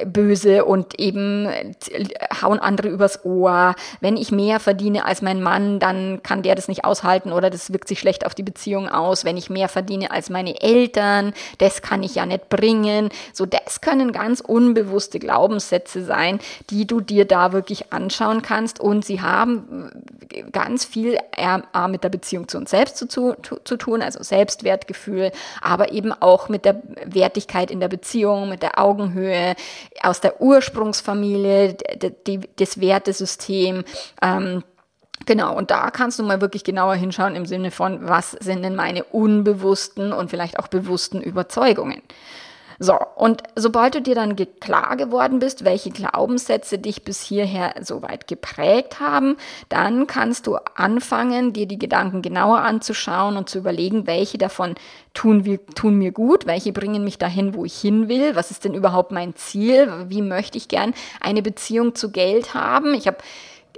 böse 0.07 0.65
und 0.65 0.99
eben 0.99 1.45
äh, 1.45 1.75
hauen 2.41 2.59
andere 2.59 2.89
übers 2.89 3.27
Ohr. 3.27 3.75
Wenn 4.01 4.17
ich 4.17 4.33
mehr 4.33 4.61
verdiene 4.61 5.05
als 5.05 5.21
mein 5.21 5.43
Mann, 5.43 5.79
dann 5.79 6.23
kann 6.23 6.43
der 6.43 6.55
das 6.55 6.69
nicht 6.69 6.87
aushalten 6.87 7.31
oder 7.31 7.51
das 7.51 7.71
wirkt 7.71 7.89
sich 7.89 8.01
schlecht 8.01 8.25
auf 8.25 8.35
die 8.35 8.43
Beziehung 8.43 8.89
aus. 8.89 9.27
Wenn 9.27 9.37
ich 9.37 9.51
mehr 9.51 9.69
verdiene 9.69 10.11
als 10.11 10.31
meine 10.31 10.59
Eltern, 10.63 11.35
das 11.59 11.83
kann 11.83 12.03
ich 12.03 12.15
ja 12.15 12.25
nicht 12.25 12.49
bringen. 12.49 13.11
So, 13.35 13.45
das 13.45 13.83
können 13.83 14.13
ganz 14.13 14.41
unbewusste 14.41 15.19
Glaubenssätze 15.19 16.03
sein, 16.03 16.41
die 16.71 16.87
du 16.87 17.03
dir 17.03 17.27
da 17.27 17.53
wirklich 17.53 17.93
anschauen 17.93 18.41
kannst 18.41 18.81
und 18.81 19.05
sie 19.05 19.21
haben 19.21 19.67
ganz 20.53 20.85
viel 20.85 21.19
mit 21.89 22.05
der 22.05 22.09
Beziehung 22.09 22.49
zu 22.49 22.59
uns 22.59 22.71
selbst 22.71 22.97
zu, 22.97 23.07
zu, 23.07 23.35
zu 23.65 23.77
tun, 23.77 24.03
also 24.03 24.23
Selbstwertgefühl, 24.23 25.33
aber 25.61 25.93
eben 25.93 26.13
auch 26.13 26.49
mit 26.49 26.65
der 26.65 26.83
Wertigkeit 27.05 27.71
in 27.71 27.81
der 27.81 27.89
Beziehung, 27.89 28.49
mit 28.49 28.63
der 28.63 28.79
Augenhöhe, 28.79 29.55
aus 30.03 30.21
der 30.21 30.41
Ursprungsfamilie, 30.41 31.77
das 32.57 32.81
Wertesystem. 32.81 33.85
Ähm, 34.23 34.63
Genau, 35.25 35.57
und 35.57 35.71
da 35.71 35.91
kannst 35.91 36.19
du 36.19 36.23
mal 36.23 36.43
wirklich 36.43 36.63
genauer 36.63 36.95
hinschauen 36.95 37.35
im 37.37 37.47
Sinne 37.47 37.71
von, 37.71 38.07
was 38.07 38.33
sind 38.33 38.63
denn 38.63 38.77
meine 38.77 39.03
unbewussten 39.03 40.13
und 40.13 40.31
vielleicht 40.31 40.59
auch 40.59 40.69
bewussten 40.69 41.23
Überzeugungen. 41.23 42.03
So, 42.79 42.99
und 43.17 43.43
sobald 43.55 43.95
du 43.95 44.03
dir 44.03 44.15
dann 44.15 44.37
klar 44.61 44.97
geworden 44.97 45.39
bist, 45.39 45.65
welche 45.65 45.91
Glaubenssätze 45.91 46.79
dich 46.79 47.05
bis 47.05 47.23
hierher 47.23 47.75
so 47.81 48.03
weit 48.03 48.27
geprägt 48.27 49.01
haben, 49.01 49.37
dann 49.69 50.07
kannst 50.07 50.47
du 50.47 50.57
anfangen, 50.75 51.53
dir 51.53 51.67
die 51.67 51.79
Gedanken 51.79 52.23
genauer 52.23 52.59
anzuschauen 52.59 53.37
und 53.37 53.49
zu 53.49 53.59
überlegen, 53.59 54.07
welche 54.07 54.39
davon 54.39 54.75
tun, 55.15 55.45
wir, 55.45 55.65
tun 55.67 55.97
mir 55.97 56.13
gut, 56.13 56.47
welche 56.47 56.73
bringen 56.73 57.03
mich 57.03 57.19
dahin, 57.19 57.55
wo 57.55 57.65
ich 57.65 57.81
hin 57.81 58.09
will, 58.09 58.37
was 58.37 58.51
ist 58.51 58.65
denn 58.65 58.75
überhaupt 58.75 59.11
mein 59.13 59.35
Ziel, 59.35 59.91
wie 60.09 60.23
möchte 60.23 60.59
ich 60.59 60.69
gern 60.69 60.93
eine 61.21 61.43
Beziehung 61.43 61.95
zu 61.95 62.11
Geld 62.11 62.55
haben. 62.55 62.95
Ich 62.95 63.07
habe 63.07 63.19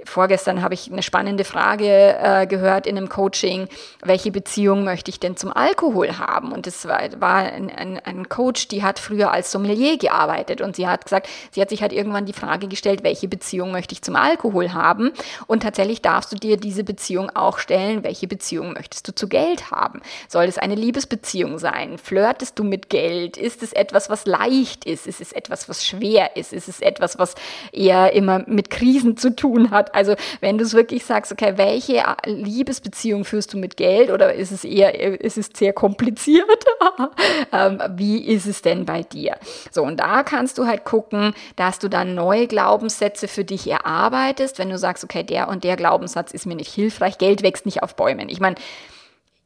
vorgestern 0.05 0.61
habe 0.61 0.73
ich 0.73 0.91
eine 0.91 1.03
spannende 1.03 1.43
Frage 1.43 2.17
äh, 2.17 2.47
gehört 2.47 2.87
in 2.87 2.97
einem 2.97 3.09
Coaching, 3.09 3.67
welche 4.03 4.31
Beziehung 4.31 4.83
möchte 4.83 5.09
ich 5.09 5.19
denn 5.19 5.37
zum 5.37 5.51
Alkohol 5.51 6.17
haben? 6.17 6.51
Und 6.51 6.67
das 6.67 6.87
war, 6.87 6.99
war 7.19 7.37
ein, 7.37 7.69
ein, 7.69 7.99
ein, 7.99 8.29
Coach, 8.29 8.67
die 8.67 8.83
hat 8.83 8.99
früher 8.99 9.31
als 9.31 9.51
Sommelier 9.51 9.97
gearbeitet 9.97 10.61
und 10.61 10.75
sie 10.75 10.87
hat 10.87 11.05
gesagt, 11.05 11.27
sie 11.51 11.61
hat 11.61 11.69
sich 11.69 11.81
halt 11.81 11.93
irgendwann 11.93 12.25
die 12.25 12.33
Frage 12.33 12.67
gestellt, 12.67 13.03
welche 13.03 13.27
Beziehung 13.27 13.71
möchte 13.71 13.93
ich 13.93 14.01
zum 14.01 14.15
Alkohol 14.15 14.73
haben? 14.73 15.11
Und 15.47 15.63
tatsächlich 15.63 16.01
darfst 16.01 16.31
du 16.31 16.35
dir 16.35 16.57
diese 16.57 16.83
Beziehung 16.83 17.29
auch 17.35 17.59
stellen, 17.59 18.03
welche 18.03 18.27
Beziehung 18.27 18.73
möchtest 18.73 19.07
du 19.07 19.15
zu 19.15 19.27
Geld 19.27 19.71
haben? 19.71 20.01
Soll 20.27 20.45
es 20.45 20.57
eine 20.57 20.75
Liebesbeziehung 20.75 21.59
sein? 21.59 21.97
Flirtest 21.97 22.57
du 22.59 22.63
mit 22.63 22.89
Geld? 22.89 23.37
Ist 23.37 23.63
es 23.63 23.73
etwas, 23.73 24.09
was 24.09 24.25
leicht 24.25 24.85
ist? 24.85 25.07
Ist 25.07 25.21
es 25.21 25.31
etwas, 25.31 25.69
was 25.69 25.85
schwer 25.85 26.35
ist? 26.35 26.53
Ist 26.53 26.67
es 26.67 26.79
etwas, 26.79 27.19
was 27.19 27.35
eher 27.71 28.13
immer 28.13 28.43
mit 28.47 28.69
Krisen 28.69 29.17
zu 29.17 29.35
tun 29.35 29.71
hat? 29.71 29.88
Also 29.93 30.15
wenn 30.41 30.57
du 30.57 30.63
es 30.63 30.73
wirklich 30.73 31.05
sagst, 31.05 31.31
okay, 31.31 31.53
welche 31.55 32.03
Liebesbeziehung 32.25 33.25
führst 33.25 33.53
du 33.53 33.57
mit 33.57 33.77
Geld 33.77 34.11
oder 34.11 34.33
ist 34.33 34.51
es 34.51 34.63
eher, 34.63 35.21
ist 35.21 35.37
es 35.37 35.49
sehr 35.53 35.73
kompliziert? 35.73 36.65
ähm, 37.51 37.81
wie 37.95 38.25
ist 38.25 38.45
es 38.45 38.61
denn 38.61 38.85
bei 38.85 39.03
dir? 39.03 39.37
So, 39.71 39.83
und 39.83 39.97
da 39.99 40.23
kannst 40.23 40.57
du 40.57 40.67
halt 40.67 40.85
gucken, 40.85 41.33
dass 41.55 41.79
du 41.79 41.89
dann 41.89 42.15
neue 42.15 42.47
Glaubenssätze 42.47 43.27
für 43.27 43.43
dich 43.43 43.69
erarbeitest, 43.69 44.59
wenn 44.59 44.69
du 44.69 44.77
sagst, 44.77 45.03
okay, 45.03 45.23
der 45.23 45.47
und 45.47 45.63
der 45.63 45.75
Glaubenssatz 45.75 46.31
ist 46.31 46.45
mir 46.45 46.55
nicht 46.55 46.73
hilfreich, 46.73 47.17
Geld 47.17 47.43
wächst 47.43 47.65
nicht 47.65 47.83
auf 47.83 47.95
Bäumen. 47.95 48.29
Ich 48.29 48.39
meine, 48.39 48.55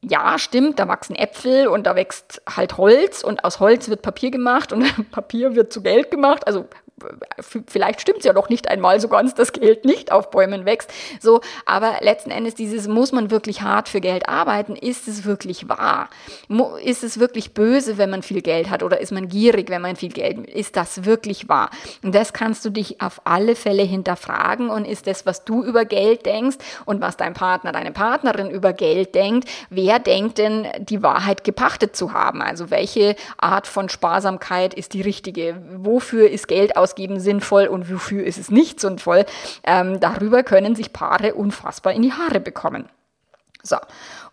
ja, 0.03 0.37
stimmt, 0.37 0.79
da 0.79 0.87
wachsen 0.87 1.15
Äpfel 1.15 1.67
und 1.67 1.87
da 1.87 1.95
wächst 1.95 2.41
halt 2.49 2.77
Holz 2.77 3.23
und 3.23 3.45
aus 3.45 3.59
Holz 3.59 3.89
wird 3.89 4.01
Papier 4.01 4.31
gemacht 4.31 4.73
und 4.73 5.11
Papier 5.11 5.55
wird 5.55 5.71
zu 5.71 5.81
Geld 5.81 6.11
gemacht. 6.11 6.45
Also 6.45 6.65
vielleicht 7.67 8.01
stimmt 8.01 8.19
es 8.19 8.25
ja 8.25 8.33
doch 8.33 8.49
nicht 8.49 8.67
einmal 8.67 8.99
so 8.99 9.07
ganz, 9.07 9.33
dass 9.35 9.51
Geld 9.51 9.85
nicht 9.85 10.11
auf 10.11 10.29
Bäumen 10.29 10.65
wächst. 10.65 10.91
So, 11.19 11.41
aber 11.65 11.97
letzten 12.01 12.31
Endes 12.31 12.55
dieses 12.55 12.87
muss 12.87 13.11
man 13.11 13.31
wirklich 13.31 13.61
hart 13.61 13.89
für 13.89 14.01
Geld 14.01 14.29
arbeiten. 14.29 14.75
Ist 14.75 15.07
es 15.07 15.25
wirklich 15.25 15.69
wahr? 15.69 16.09
Ist 16.83 17.03
es 17.03 17.19
wirklich 17.19 17.53
böse, 17.53 17.97
wenn 17.97 18.09
man 18.09 18.21
viel 18.21 18.41
Geld 18.41 18.69
hat 18.69 18.83
oder 18.83 18.99
ist 18.99 19.11
man 19.11 19.27
gierig, 19.27 19.69
wenn 19.69 19.81
man 19.81 19.95
viel 19.95 20.11
Geld? 20.11 20.37
hat? 20.37 20.47
Ist 20.47 20.75
das 20.75 21.05
wirklich 21.05 21.49
wahr? 21.49 21.69
Und 22.03 22.13
das 22.15 22.33
kannst 22.33 22.63
du 22.65 22.69
dich 22.69 23.01
auf 23.01 23.21
alle 23.25 23.55
Fälle 23.55 23.83
hinterfragen 23.83 24.69
und 24.69 24.85
ist 24.85 25.07
das, 25.07 25.25
was 25.25 25.43
du 25.43 25.63
über 25.63 25.85
Geld 25.85 26.25
denkst 26.25 26.57
und 26.85 27.01
was 27.01 27.17
dein 27.17 27.33
Partner, 27.33 27.71
deine 27.71 27.91
Partnerin 27.91 28.49
über 28.49 28.73
Geld 28.73 29.15
denkt, 29.15 29.49
wer 29.69 29.99
denkt 29.99 30.37
denn 30.37 30.67
die 30.79 31.03
Wahrheit 31.03 31.43
gepachtet 31.43 31.95
zu 31.95 32.13
haben? 32.13 32.41
Also 32.41 32.69
welche 32.71 33.15
Art 33.37 33.67
von 33.67 33.89
Sparsamkeit 33.89 34.73
ist 34.73 34.93
die 34.93 35.01
richtige? 35.01 35.61
Wofür 35.75 36.29
ist 36.29 36.47
Geld 36.47 36.77
aus 36.77 36.92
ausgeben 36.93 37.19
sinnvoll 37.19 37.67
und 37.67 37.91
wofür 37.91 38.23
ist 38.23 38.37
es 38.37 38.51
nicht 38.51 38.79
sinnvoll. 38.79 39.25
Ähm, 39.63 39.99
darüber 39.99 40.43
können 40.43 40.75
sich 40.75 40.93
Paare 40.93 41.33
unfassbar 41.33 41.93
in 41.93 42.03
die 42.03 42.13
Haare 42.13 42.39
bekommen. 42.39 42.87
So. 43.63 43.77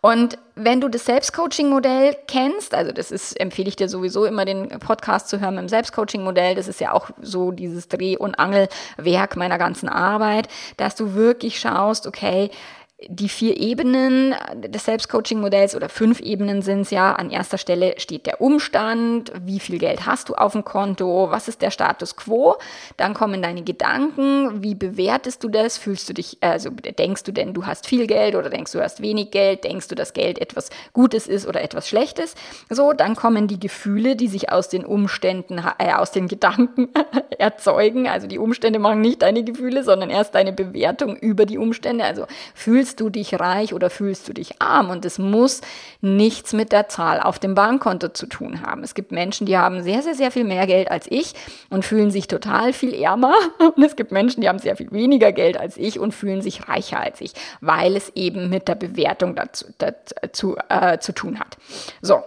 Und 0.03 0.39
wenn 0.57 0.81
du 0.81 0.89
das 0.89 1.05
Selbstcoaching-Modell 1.05 2.17
kennst, 2.27 2.75
also 2.75 2.91
das 2.91 3.11
ist, 3.11 3.39
empfehle 3.39 3.69
ich 3.69 3.77
dir 3.77 3.89
sowieso 3.89 4.25
immer 4.25 4.45
den 4.45 4.69
Podcast 4.81 5.29
zu 5.29 5.41
hören 5.41 5.55
mit 5.55 5.63
dem 5.63 5.69
Selbstcoaching-Modell, 5.69 6.55
das 6.55 6.69
ist 6.69 6.81
ja 6.81 6.93
auch 6.93 7.11
so 7.21 7.53
dieses 7.53 7.87
Dreh- 7.87 8.17
und 8.17 8.35
Angelwerk 8.39 9.37
meiner 9.37 9.59
ganzen 9.59 9.89
Arbeit, 9.89 10.49
dass 10.79 10.97
du 10.97 11.15
wirklich 11.15 11.61
schaust, 11.61 12.07
okay, 12.07 12.51
die 13.09 13.29
vier 13.29 13.57
Ebenen 13.57 14.35
des 14.55 14.85
Selbstcoaching-Modells 14.85 15.75
oder 15.75 15.89
fünf 15.89 16.21
Ebenen 16.21 16.61
sind 16.61 16.83
es 16.83 16.91
ja. 16.91 17.15
An 17.15 17.31
erster 17.31 17.57
Stelle 17.57 17.95
steht 17.99 18.27
der 18.27 18.41
Umstand, 18.41 19.33
wie 19.43 19.59
viel 19.59 19.79
Geld 19.79 20.05
hast 20.05 20.29
du 20.29 20.35
auf 20.35 20.53
dem 20.53 20.65
Konto, 20.65 21.29
was 21.31 21.49
ist 21.49 21.63
der 21.63 21.71
Status 21.71 22.17
quo. 22.17 22.57
Dann 22.99 23.15
kommen 23.15 23.41
deine 23.41 23.63
Gedanken, 23.63 24.63
wie 24.63 24.75
bewertest 24.75 25.43
du 25.43 25.49
das? 25.49 25.79
Fühlst 25.79 26.09
du 26.11 26.13
dich, 26.13 26.37
also 26.41 26.71
denkst 26.71 27.25
du 27.25 27.33
denn, 27.33 27.55
du 27.55 27.65
hast 27.65 27.87
viel 27.87 28.07
Geld 28.07 28.35
oder 28.35 28.51
denkst 28.51 28.73
du 28.73 28.83
hast 28.83 29.01
wenig 29.01 29.31
Geld? 29.31 29.65
Denkst 29.65 29.89
du, 29.89 29.95
dass 29.95 30.13
Geld 30.13 30.39
etwas 30.39 30.69
Gutes 30.93 31.27
ist 31.27 31.47
oder 31.47 31.63
etwas 31.63 31.89
Schlechtes? 31.89 32.35
So, 32.69 32.93
dann 32.93 33.17
kommen 33.17 33.49
die 33.49 33.61
Gefühle, 33.61 34.15
die 34.15 34.29
sich 34.29 34.53
aus 34.53 34.69
den 34.69 34.85
Umständen, 34.85 35.63
äh, 35.79 35.93
aus 35.95 36.13
den 36.13 36.29
Gedanken 36.29 36.89
erzeugen. 37.39 38.09
Also 38.09 38.27
die 38.27 38.39
Umstände 38.39 38.79
machen 38.79 39.01
nicht 39.01 39.23
deine 39.23 39.43
Gefühle, 39.43 39.85
sondern 39.85 40.11
erst 40.11 40.35
deine 40.35 40.53
Bewertung 40.53 41.17
über 41.17 41.47
die 41.47 41.57
Umstände. 41.57 42.05
Also 42.05 42.27
fühlst 42.55 42.90
fühlst 42.91 43.01
du 43.01 43.11
dich 43.11 43.39
reich 43.39 43.73
oder 43.73 43.89
fühlst 43.89 44.29
du 44.29 44.33
dich 44.33 44.61
arm? 44.61 44.91
Und 44.91 45.05
es 45.05 45.19
muss 45.19 45.61
nichts 46.01 46.53
mit 46.53 46.73
der 46.73 46.89
Zahl 46.89 47.21
auf 47.21 47.39
dem 47.39 47.55
Bankkonto 47.55 48.09
zu 48.09 48.27
tun 48.27 48.63
haben. 48.63 48.83
Es 48.83 48.95
gibt 48.95 49.13
Menschen, 49.13 49.47
die 49.47 49.57
haben 49.57 49.83
sehr, 49.83 50.03
sehr, 50.03 50.15
sehr 50.15 50.31
viel 50.33 50.45
mehr 50.45 50.67
Geld 50.67 50.91
als 50.91 51.07
ich 51.09 51.35
und 51.69 51.85
fühlen 51.85 52.11
sich 52.11 52.27
total 52.27 52.73
viel 52.73 52.95
ärmer. 52.95 53.35
Und 53.77 53.85
es 53.85 53.95
gibt 53.95 54.11
Menschen, 54.11 54.41
die 54.41 54.49
haben 54.49 54.59
sehr 54.59 54.77
viel 54.77 54.91
weniger 54.91 55.33
Geld 55.33 55.57
als 55.59 55.77
ich 55.77 55.99
und 56.01 56.13
fühlen 56.13 56.43
sich 56.43 56.69
reicher 56.69 56.99
als 56.99 57.21
ich, 57.21 57.33
weil 57.61 57.97
es 57.97 58.11
eben 58.15 58.49
mit 58.49 58.69
der 58.69 58.75
Bewertung 58.75 59.35
dazu, 59.35 59.67
dazu 59.79 60.57
äh, 60.69 60.99
zu 60.99 61.13
tun 61.13 61.39
hat. 61.39 61.57
So, 62.03 62.23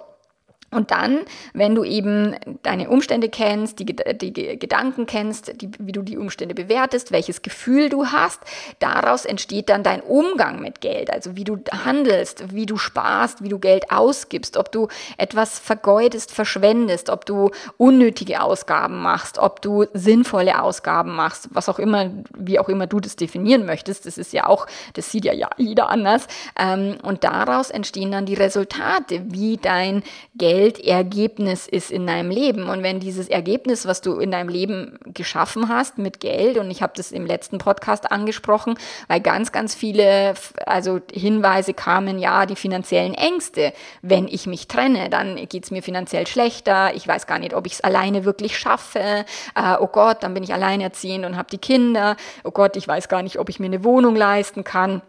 und 0.74 0.92
dann, 0.92 1.20
wenn 1.54 1.76
du 1.76 1.84
eben 1.84 2.36
deine 2.64 2.90
Umstände 2.90 3.30
kennst, 3.30 3.80
die, 3.80 3.86
die 3.86 4.60
Gedanken 4.60 5.06
kennst, 5.06 5.62
die, 5.62 5.70
wie 5.80 5.92
du 5.92 6.02
die 6.02 6.18
Umstände 6.18 6.56
bewertest, 6.56 7.12
welches 7.12 7.42
Gefühl 7.42 7.90
du 7.90 8.08
hast, 8.08 8.42
daraus 8.80 9.26
entsteht 9.26 9.70
dann 9.70 9.84
dein 9.84 10.02
Umgang 10.02 10.62
mit 10.62 10.82
Geld, 10.82 11.12
also 11.12 11.36
wie 11.36 11.44
du 11.44 11.58
handelst, 11.72 12.54
wie 12.54 12.66
du 12.66 12.78
sparst, 12.78 13.44
wie 13.44 13.50
du 13.50 13.60
Geld 13.60 13.92
ausgibst, 13.92 14.58
ob 14.58 14.72
du 14.72 14.88
etwas 15.18 15.60
vergeudest, 15.60 16.32
verschwendest, 16.32 17.10
ob 17.10 17.26
du 17.26 17.52
unnötige 17.78 18.42
Ausgaben 18.42 19.02
machst, 19.02 19.38
ob 19.38 19.62
du 19.62 19.86
sinnvolle 19.94 20.62
Ausgaben 20.62 21.16
machst, 21.16 21.50
was 21.52 21.70
auch 21.70 21.80
immer, 21.80 22.12
wie 22.36 22.60
auch 22.60 22.70
immer 22.70 22.88
du 22.88 23.00
das 23.00 23.16
definieren 23.16 23.66
möchtest. 23.66 24.06
Das 24.06 24.18
ist 24.18 24.34
ja 24.34 24.48
auch, 24.48 24.68
das 24.94 25.12
sieht 25.12 25.26
ja 25.26 25.34
jeder 25.58 25.90
anders. 25.90 26.28
Ähm, 26.58 26.98
und 27.04 27.24
daraus 27.24 27.70
entstehen 27.70 28.12
dann 28.12 28.26
die 28.26 28.34
Resultate, 28.34 29.22
wie 29.26 29.58
dein 29.58 30.04
Geld 30.36 30.63
Geldergebnis 30.64 31.68
ist 31.68 31.92
in 31.92 32.08
deinem 32.08 32.32
Leben. 32.32 32.70
Und 32.70 32.84
wenn 32.84 33.00
dieses 33.00 33.28
Ergebnis, 33.28 33.86
was 33.86 34.02
du 34.02 34.20
in 34.20 34.32
deinem 34.32 34.50
Leben 34.50 34.98
geschaffen 35.06 35.68
hast 35.68 35.98
mit 35.98 36.20
Geld, 36.20 36.58
und 36.58 36.72
ich 36.72 36.82
habe 36.82 36.94
das 36.96 37.12
im 37.12 37.26
letzten 37.26 37.58
Podcast 37.58 38.12
angesprochen, 38.12 38.76
weil 39.08 39.20
ganz, 39.20 39.52
ganz 39.52 39.76
viele 39.76 40.36
also 40.66 41.02
Hinweise 41.12 41.74
kamen, 41.74 42.20
ja, 42.20 42.46
die 42.46 42.56
finanziellen 42.56 43.14
Ängste, 43.14 43.74
wenn 44.02 44.28
ich 44.28 44.48
mich 44.48 44.68
trenne, 44.68 45.10
dann 45.10 45.36
geht 45.48 45.66
es 45.66 45.72
mir 45.72 45.84
finanziell 45.84 46.28
schlechter, 46.28 46.96
ich 46.96 47.08
weiß 47.08 47.28
gar 47.28 47.40
nicht, 47.40 47.54
ob 47.54 47.66
ich 47.66 47.74
es 47.74 47.82
alleine 47.82 48.24
wirklich 48.24 48.58
schaffe, 48.58 49.26
äh, 49.56 49.76
oh 49.80 49.88
Gott, 49.88 50.24
dann 50.24 50.34
bin 50.34 50.44
ich 50.44 50.54
alleinerziehend 50.54 51.26
und 51.26 51.36
habe 51.36 51.50
die 51.52 51.58
Kinder, 51.58 52.16
oh 52.44 52.52
Gott, 52.52 52.78
ich 52.78 52.88
weiß 52.88 53.10
gar 53.10 53.22
nicht, 53.22 53.40
ob 53.40 53.50
ich 53.50 53.60
mir 53.60 53.66
eine 53.66 53.84
Wohnung 53.84 54.16
leisten 54.16 54.64
kann. 54.64 55.02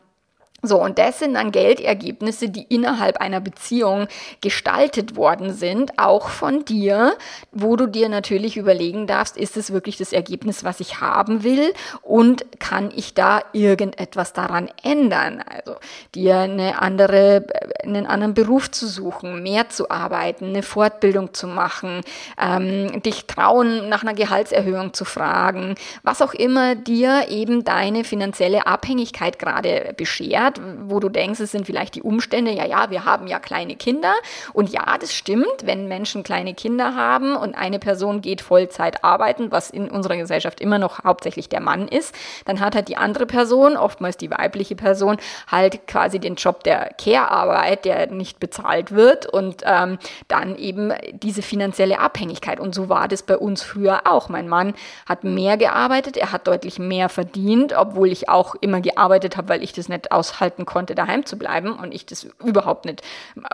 So, 0.66 0.80
und 0.80 0.98
das 0.98 1.18
sind 1.18 1.34
dann 1.34 1.52
Geldergebnisse, 1.52 2.48
die 2.48 2.62
innerhalb 2.62 3.18
einer 3.18 3.40
Beziehung 3.40 4.08
gestaltet 4.40 5.14
worden 5.14 5.52
sind, 5.52 5.98
auch 5.98 6.28
von 6.30 6.64
dir, 6.64 7.16
wo 7.52 7.76
du 7.76 7.86
dir 7.86 8.08
natürlich 8.08 8.56
überlegen 8.56 9.06
darfst, 9.06 9.36
ist 9.36 9.58
es 9.58 9.72
wirklich 9.72 9.98
das 9.98 10.12
Ergebnis, 10.14 10.64
was 10.64 10.80
ich 10.80 11.00
haben 11.02 11.44
will 11.44 11.74
und 12.00 12.46
kann 12.60 12.90
ich 12.96 13.12
da 13.12 13.42
irgendetwas 13.52 14.32
daran 14.32 14.70
ändern? 14.82 15.44
Also 15.46 15.76
dir 16.14 16.38
eine 16.38 16.80
andere, 16.80 17.46
einen 17.82 18.06
anderen 18.06 18.32
Beruf 18.32 18.70
zu 18.70 18.86
suchen, 18.86 19.42
mehr 19.42 19.68
zu 19.68 19.90
arbeiten, 19.90 20.46
eine 20.46 20.62
Fortbildung 20.62 21.34
zu 21.34 21.46
machen, 21.46 22.00
ähm, 22.40 23.02
dich 23.02 23.26
trauen, 23.26 23.90
nach 23.90 24.02
einer 24.02 24.14
Gehaltserhöhung 24.14 24.94
zu 24.94 25.04
fragen, 25.04 25.74
was 26.02 26.22
auch 26.22 26.32
immer 26.32 26.74
dir 26.74 27.26
eben 27.28 27.64
deine 27.64 28.04
finanzielle 28.04 28.66
Abhängigkeit 28.66 29.38
gerade 29.38 29.92
beschert 29.96 30.53
hat, 30.54 30.60
wo 30.88 31.00
du 31.00 31.08
denkst, 31.08 31.40
es 31.40 31.52
sind 31.52 31.66
vielleicht 31.66 31.94
die 31.94 32.02
Umstände, 32.02 32.52
ja, 32.52 32.64
ja, 32.64 32.90
wir 32.90 33.04
haben 33.04 33.26
ja 33.26 33.38
kleine 33.38 33.76
Kinder. 33.76 34.12
Und 34.52 34.70
ja, 34.70 34.96
das 34.98 35.12
stimmt, 35.12 35.46
wenn 35.64 35.88
Menschen 35.88 36.22
kleine 36.22 36.54
Kinder 36.54 36.94
haben 36.94 37.36
und 37.36 37.54
eine 37.54 37.78
Person 37.78 38.20
geht 38.20 38.40
Vollzeit 38.40 39.04
arbeiten, 39.04 39.50
was 39.50 39.70
in 39.70 39.90
unserer 39.90 40.16
Gesellschaft 40.16 40.60
immer 40.60 40.78
noch 40.78 41.04
hauptsächlich 41.04 41.48
der 41.48 41.60
Mann 41.60 41.88
ist, 41.88 42.14
dann 42.44 42.60
hat 42.60 42.74
halt 42.74 42.88
die 42.88 42.96
andere 42.96 43.26
Person, 43.26 43.76
oftmals 43.76 44.16
die 44.16 44.30
weibliche 44.30 44.76
Person, 44.76 45.16
halt 45.50 45.86
quasi 45.86 46.18
den 46.18 46.36
Job 46.36 46.64
der 46.64 46.90
Care-Arbeit, 46.98 47.84
der 47.84 48.10
nicht 48.10 48.40
bezahlt 48.40 48.92
wird 48.92 49.26
und 49.26 49.62
ähm, 49.64 49.98
dann 50.28 50.56
eben 50.56 50.92
diese 51.12 51.42
finanzielle 51.42 51.98
Abhängigkeit. 51.98 52.60
Und 52.60 52.74
so 52.74 52.88
war 52.88 53.08
das 53.08 53.22
bei 53.22 53.36
uns 53.36 53.62
früher 53.62 54.02
auch. 54.06 54.28
Mein 54.28 54.48
Mann 54.48 54.74
hat 55.06 55.24
mehr 55.24 55.56
gearbeitet, 55.56 56.16
er 56.16 56.32
hat 56.32 56.46
deutlich 56.46 56.78
mehr 56.78 57.08
verdient, 57.08 57.74
obwohl 57.76 58.08
ich 58.08 58.28
auch 58.28 58.54
immer 58.60 58.80
gearbeitet 58.80 59.36
habe, 59.36 59.48
weil 59.48 59.62
ich 59.62 59.72
das 59.72 59.88
nicht 59.88 60.12
aushalten 60.12 60.43
aushalten 60.44 60.64
konnte, 60.66 60.94
daheim 60.94 61.24
zu 61.24 61.38
bleiben 61.38 61.72
und 61.72 61.94
ich 61.94 62.06
das 62.06 62.24
überhaupt 62.44 62.84
nicht 62.84 63.02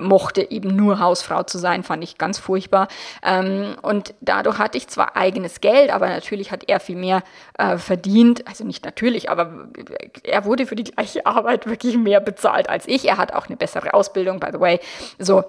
mochte, 0.00 0.50
eben 0.50 0.74
nur 0.74 0.98
Hausfrau 0.98 1.42
zu 1.42 1.58
sein, 1.58 1.82
fand 1.82 2.02
ich 2.02 2.18
ganz 2.18 2.38
furchtbar. 2.38 2.88
Ähm, 3.22 3.76
und 3.82 4.14
dadurch 4.20 4.58
hatte 4.58 4.76
ich 4.76 4.88
zwar 4.88 5.16
eigenes 5.16 5.60
Geld, 5.60 5.90
aber 5.90 6.08
natürlich 6.08 6.50
hat 6.50 6.68
er 6.68 6.80
viel 6.80 6.96
mehr 6.96 7.22
äh, 7.58 7.78
verdient. 7.78 8.46
Also 8.48 8.64
nicht 8.64 8.84
natürlich, 8.84 9.30
aber 9.30 9.68
er 10.24 10.44
wurde 10.44 10.66
für 10.66 10.76
die 10.76 10.84
gleiche 10.84 11.26
Arbeit 11.26 11.66
wirklich 11.66 11.96
mehr 11.96 12.20
bezahlt 12.20 12.68
als 12.68 12.88
ich. 12.88 13.06
Er 13.06 13.18
hat 13.18 13.32
auch 13.32 13.46
eine 13.46 13.56
bessere 13.56 13.94
Ausbildung, 13.94 14.40
by 14.40 14.48
the 14.52 14.60
way. 14.60 14.80
So, 15.18 15.44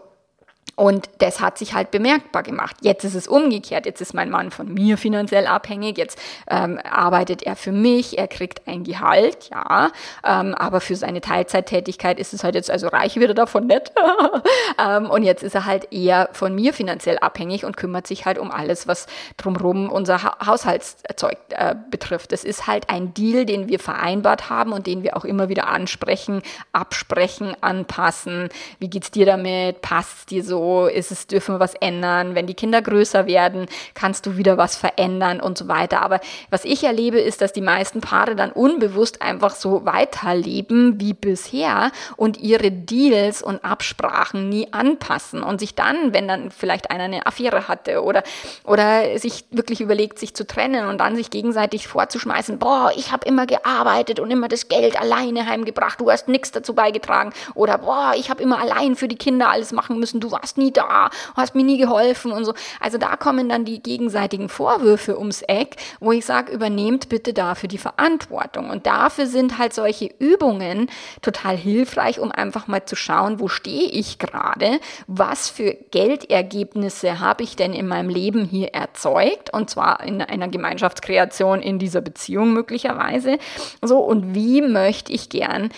und 0.76 1.10
das 1.20 1.42
hat 1.42 1.58
sich 1.58 1.74
halt 1.74 1.92
bemerkbar 1.92 2.44
gemacht. 2.44 2.78
Jetzt 2.82 3.04
ist 3.04 3.16
es 3.16 3.28
umgekehrt. 3.28 3.86
Jetzt 3.86 4.02
ist 4.02 4.14
mein 4.14 4.30
Mann 4.30 4.52
von 4.52 4.74
mir 4.74 4.98
finanziell 4.98 5.46
abhängig. 5.46 5.98
Jetzt 5.98 6.18
ähm, 6.50 6.80
arbeitet 6.90 7.44
er 7.44 7.56
für 7.56 7.72
mich. 7.72 8.18
Er 8.18 8.28
kriegt 8.28 8.68
ein 8.68 8.84
Gehalt, 8.84 9.50
ja. 9.52 9.92
Ähm, 10.24 10.56
aber 10.56 10.82
für 10.82 10.96
seine 10.96 11.22
Teilzeittätigkeit 11.22 12.20
ist 12.20 12.34
es 12.34 12.44
halt 12.44 12.56
jetzt, 12.56 12.72
also 12.72 12.88
reich 12.88 13.18
wird 13.18 13.32
er 13.32 13.36
davon 13.36 13.68
nicht. 13.68 13.92
ähm, 14.80 15.10
und 15.10 15.24
jetzt 15.24 15.44
ist 15.44 15.56
er 15.56 15.66
halt 15.66 15.92
eher 15.92 16.30
von 16.32 16.56
mir 16.56 16.74
finanziell 16.74 17.20
abhängig 17.20 17.66
und 17.66 17.76
kümmert 17.76 18.08
sich 18.08 18.26
halt 18.26 18.40
um 18.40 18.50
alles, 18.50 18.88
was 18.88 19.08
drumherum 19.38 19.90
unser 19.90 20.24
ha 20.24 20.38
Haushaltszeug 20.46 21.38
äh, 21.50 21.76
betrifft. 21.92 22.32
Das 22.32 22.44
ist 22.44 22.68
halt 22.68 22.90
ein 22.90 23.14
Deal, 23.14 23.46
den 23.46 23.68
wir 23.68 23.80
vereinbart 23.80 24.50
haben 24.50 24.72
und 24.72 24.88
den 24.88 25.04
wir 25.04 25.18
auch 25.18 25.26
immer 25.26 25.50
wieder 25.50 25.68
ansprechen, 25.68 26.42
absprechen, 26.72 27.56
anpassen. 27.62 28.50
Wie 28.80 28.90
geht's 28.90 29.12
dir 29.12 29.26
damit? 29.26 29.82
Passt 29.82 30.32
dir 30.32 30.44
so? 30.44 30.61
Ist 30.88 31.12
es, 31.12 31.28
dürfen 31.28 31.56
wir 31.56 31.60
was 31.60 31.76
ändern. 31.76 32.36
Wenn 32.36 32.48
die 32.48 32.54
Kinder 32.54 32.82
größer 32.82 33.26
werden, 33.26 33.68
kannst 33.94 34.26
du 34.26 34.38
wieder 34.38 34.58
was 34.58 34.76
verändern 34.76 35.40
und 35.40 35.58
so 35.58 35.68
weiter. 35.68 36.02
Aber 36.02 36.20
was 36.50 36.66
ich 36.66 36.84
erlebe, 36.84 37.20
ist, 37.20 37.42
dass 37.42 37.54
die 37.54 37.62
meisten 37.62 38.02
Paare 38.02 38.36
dann 38.36 38.52
unbewusst 38.52 39.22
einfach 39.22 39.56
so 39.56 39.86
weiterleben 39.86 41.00
wie 41.00 41.14
bisher 41.14 41.92
und 42.18 42.38
ihre 42.38 42.72
Deals 42.72 43.42
und 43.42 43.64
Absprachen 43.64 44.50
nie 44.50 44.68
anpassen 44.72 45.44
und 45.44 45.60
sich 45.60 45.76
dann, 45.76 46.14
wenn 46.14 46.28
dann 46.28 46.52
vielleicht 46.52 46.92
einer 46.92 47.06
eine 47.06 47.26
Affäre 47.26 47.68
hatte 47.68 48.04
oder, 48.04 48.24
oder 48.64 49.18
sich 49.18 49.46
wirklich 49.52 49.82
überlegt, 49.82 50.20
sich 50.20 50.34
zu 50.34 50.46
trennen 50.46 50.88
und 50.88 51.00
dann 51.00 51.16
sich 51.16 51.30
gegenseitig 51.30 51.88
vorzuschmeißen, 51.88 52.60
boah, 52.60 52.92
ich 52.96 53.12
habe 53.12 53.28
immer 53.28 53.46
gearbeitet 53.46 54.20
und 54.20 54.32
immer 54.32 54.48
das 54.48 54.68
Geld 54.68 55.00
alleine 55.00 55.46
heimgebracht, 55.46 56.00
du 56.00 56.12
hast 56.12 56.28
nichts 56.28 56.52
dazu 56.52 56.74
beigetragen 56.74 57.34
oder 57.56 57.78
boah, 57.78 58.14
ich 58.16 58.30
habe 58.30 58.42
immer 58.42 58.60
allein 58.60 58.96
für 58.96 59.08
die 59.08 59.16
Kinder 59.16 59.50
alles 59.50 59.72
machen 59.72 60.00
müssen, 60.00 60.20
du 60.20 60.32
warst 60.42 60.58
nie 60.58 60.72
da, 60.72 61.10
hast 61.36 61.56
mir 61.56 61.64
nie 61.64 61.78
geholfen 61.78 62.32
und 62.32 62.46
so. 62.46 62.54
Also 62.80 62.98
da 62.98 63.16
kommen 63.16 63.48
dann 63.48 63.64
die 63.64 63.82
gegenseitigen 63.82 64.50
Vorwürfe 64.50 65.18
ums 65.18 65.44
Eck, 65.44 65.76
wo 66.00 66.12
ich 66.12 66.26
sage, 66.26 66.52
übernehmt 66.52 67.10
bitte 67.10 67.34
dafür 67.34 67.70
die 67.70 67.78
Verantwortung. 67.78 68.70
Und 68.70 68.88
dafür 68.88 69.28
sind 69.28 69.58
halt 69.58 69.74
solche 69.74 70.10
Übungen 70.20 70.90
total 71.22 71.56
hilfreich, 71.56 72.20
um 72.20 72.32
einfach 72.32 72.68
mal 72.68 72.86
zu 72.86 72.96
schauen, 72.96 73.40
wo 73.40 73.48
stehe 73.48 73.90
ich 73.90 74.18
gerade, 74.18 74.80
was 75.08 75.50
für 75.50 75.78
Geldergebnisse 75.92 77.20
habe 77.20 77.44
ich 77.44 77.56
denn 77.56 77.74
in 77.74 77.88
meinem 77.88 78.10
Leben 78.10 78.46
hier 78.46 78.70
erzeugt 78.70 79.54
und 79.54 79.70
zwar 79.70 80.04
in 80.04 80.22
einer 80.22 80.48
Gemeinschaftskreation 80.48 81.62
in 81.62 81.78
dieser 81.78 82.02
Beziehung 82.02 82.54
möglicherweise. 82.54 83.38
So 83.82 84.00
und 84.00 84.34
wie 84.34 84.62
möchte 84.62 85.12
ich 85.12 85.30
gern 85.30 85.70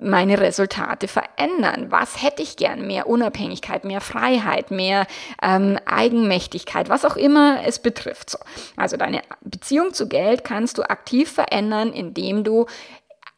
meine 0.00 0.40
Resultate 0.40 1.08
verändern? 1.08 1.86
Was 1.90 2.22
hätte 2.22 2.42
ich 2.42 2.56
gern? 2.56 2.86
Mehr 2.86 3.06
Unabhängigkeit, 3.06 3.84
mehr 3.84 4.00
Freiheit, 4.00 4.70
mehr 4.70 5.06
ähm, 5.42 5.78
Eigenmächtigkeit, 5.86 6.88
was 6.88 7.04
auch 7.04 7.16
immer 7.16 7.60
es 7.66 7.78
betrifft. 7.78 8.30
So. 8.30 8.38
Also 8.76 8.96
deine 8.96 9.22
Beziehung 9.40 9.92
zu 9.92 10.08
Geld 10.08 10.44
kannst 10.44 10.78
du 10.78 10.82
aktiv 10.82 11.30
verändern, 11.30 11.92
indem 11.92 12.44
du 12.44 12.66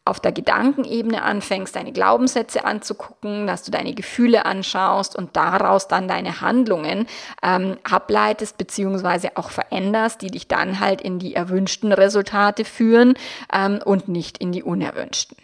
auf 0.05 0.19
der 0.19 0.33
Gedankenebene 0.33 1.23
anfängst, 1.23 1.77
deine 1.77 1.93
Glaubenssätze 1.93 2.65
anzugucken, 2.65 3.47
dass 3.47 3.63
du 3.63 3.71
deine 3.71 3.95
Gefühle 3.95 4.45
anschaust 4.47 5.15
und 5.15 5.37
daraus 5.37 5.87
dann 5.87 6.09
deine 6.09 6.41
Handlungen 6.41 7.07
ähm, 7.43 7.77
ableitest 7.89 8.59
beziehungsweise 8.59 9.37
auch 9.37 9.51
veränderst, 9.51 10.23
die 10.23 10.31
dich 10.31 10.49
dann 10.49 10.81
halt 10.81 11.01
in 11.01 11.21
die 11.21 11.35
erwünschten 11.35 11.93
Resultate 11.93 12.65
führen 12.65 13.15
ähm, 13.53 13.81
und 13.85 14.09
nicht 14.09 14.39
in 14.39 14.51
die 14.51 14.65
unerwünschten. 14.65 15.37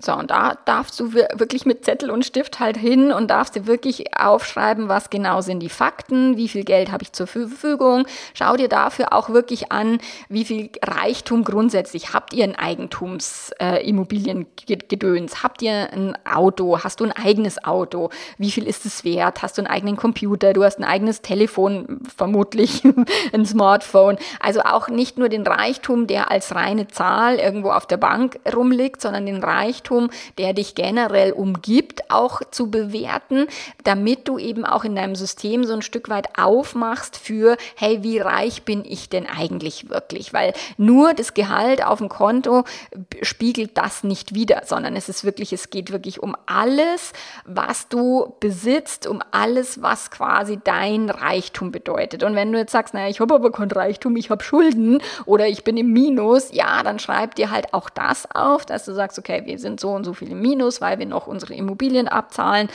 So, 0.00 0.14
und 0.14 0.30
da 0.30 0.56
darfst 0.64 1.00
du 1.00 1.12
wirklich 1.12 1.66
mit 1.66 1.84
Zettel 1.84 2.12
und 2.12 2.24
Stift 2.24 2.60
halt 2.60 2.76
hin 2.76 3.10
und 3.10 3.32
darfst 3.32 3.56
dir 3.56 3.66
wirklich 3.66 4.16
aufschreiben, 4.16 4.88
was 4.88 5.10
genau 5.10 5.40
sind 5.40 5.58
die 5.58 5.68
Fakten, 5.68 6.36
wie 6.36 6.46
viel 6.46 6.62
Geld 6.62 6.92
habe 6.92 7.02
ich 7.02 7.12
zur 7.12 7.26
Verfügung. 7.26 8.06
Schau 8.32 8.56
dir 8.56 8.68
dafür 8.68 9.12
auch 9.12 9.30
wirklich 9.30 9.72
an, 9.72 9.98
wie 10.28 10.44
viel 10.44 10.70
Reichtum 10.80 11.42
grundsätzlich 11.42 12.14
habt 12.14 12.32
ihr 12.32 12.44
ein 12.44 12.54
Eigentumsimmobiliengedöns, 12.54 15.32
äh, 15.32 15.36
habt 15.42 15.62
ihr 15.62 15.92
ein 15.92 16.16
Auto, 16.24 16.78
hast 16.78 17.00
du 17.00 17.04
ein 17.04 17.10
eigenes 17.10 17.64
Auto, 17.64 18.10
wie 18.36 18.52
viel 18.52 18.68
ist 18.68 18.86
es 18.86 19.02
wert, 19.02 19.42
hast 19.42 19.58
du 19.58 19.62
einen 19.62 19.68
eigenen 19.68 19.96
Computer, 19.96 20.52
du 20.52 20.62
hast 20.62 20.78
ein 20.78 20.84
eigenes 20.84 21.22
Telefon, 21.22 22.02
vermutlich 22.16 22.84
ein 23.32 23.46
Smartphone. 23.46 24.16
Also 24.38 24.60
auch 24.60 24.86
nicht 24.86 25.18
nur 25.18 25.28
den 25.28 25.44
Reichtum, 25.44 26.06
der 26.06 26.30
als 26.30 26.54
reine 26.54 26.86
Zahl 26.86 27.40
irgendwo 27.40 27.70
auf 27.70 27.86
der 27.86 27.96
Bank 27.96 28.38
rumliegt, 28.54 29.00
sondern 29.00 29.26
den 29.26 29.42
Reichtum, 29.42 29.87
Reichtum, 29.88 30.10
der 30.36 30.52
dich 30.52 30.74
generell 30.74 31.32
umgibt, 31.32 32.10
auch 32.10 32.40
zu 32.50 32.70
bewerten, 32.70 33.46
damit 33.84 34.28
du 34.28 34.38
eben 34.38 34.64
auch 34.64 34.84
in 34.84 34.94
deinem 34.94 35.14
System 35.14 35.64
so 35.64 35.74
ein 35.74 35.82
Stück 35.82 36.08
weit 36.08 36.38
aufmachst 36.38 37.16
für, 37.16 37.56
hey, 37.76 38.02
wie 38.02 38.18
reich 38.18 38.64
bin 38.64 38.84
ich 38.84 39.08
denn 39.08 39.26
eigentlich 39.26 39.88
wirklich? 39.88 40.32
Weil 40.32 40.52
nur 40.76 41.14
das 41.14 41.34
Gehalt 41.34 41.84
auf 41.84 41.98
dem 41.98 42.08
Konto 42.08 42.64
spiegelt 43.22 43.76
das 43.76 44.04
nicht 44.04 44.34
wieder, 44.34 44.62
sondern 44.64 44.96
es 44.96 45.08
ist 45.08 45.24
wirklich, 45.24 45.52
es 45.52 45.70
geht 45.70 45.92
wirklich 45.92 46.22
um 46.22 46.36
alles, 46.46 47.12
was 47.44 47.88
du 47.88 48.34
besitzt, 48.40 49.06
um 49.06 49.22
alles, 49.30 49.82
was 49.82 50.10
quasi 50.10 50.58
dein 50.62 51.10
Reichtum 51.10 51.70
bedeutet. 51.70 52.22
Und 52.22 52.34
wenn 52.34 52.52
du 52.52 52.58
jetzt 52.58 52.72
sagst, 52.72 52.94
naja, 52.94 53.08
ich 53.08 53.20
habe 53.20 53.34
aber 53.34 53.52
kein 53.52 53.70
Reichtum, 53.70 54.16
ich 54.16 54.30
habe 54.30 54.42
Schulden 54.42 55.00
oder 55.24 55.48
ich 55.48 55.64
bin 55.64 55.76
im 55.76 55.92
Minus, 55.92 56.52
ja, 56.52 56.82
dann 56.82 56.98
schreib 56.98 57.34
dir 57.34 57.50
halt 57.50 57.74
auch 57.74 57.90
das 57.90 58.30
auf, 58.30 58.66
dass 58.66 58.84
du 58.84 58.92
sagst, 58.92 59.18
okay, 59.18 59.42
wir 59.44 59.58
sind 59.58 59.77
so 59.80 59.90
und 59.90 60.04
so 60.04 60.12
viel 60.12 60.30
im 60.30 60.40
Minus, 60.40 60.80
weil 60.80 60.98
wir 60.98 61.06
noch 61.06 61.26
unsere 61.26 61.54
Immobilien 61.54 62.08
abzahlen, 62.08 62.68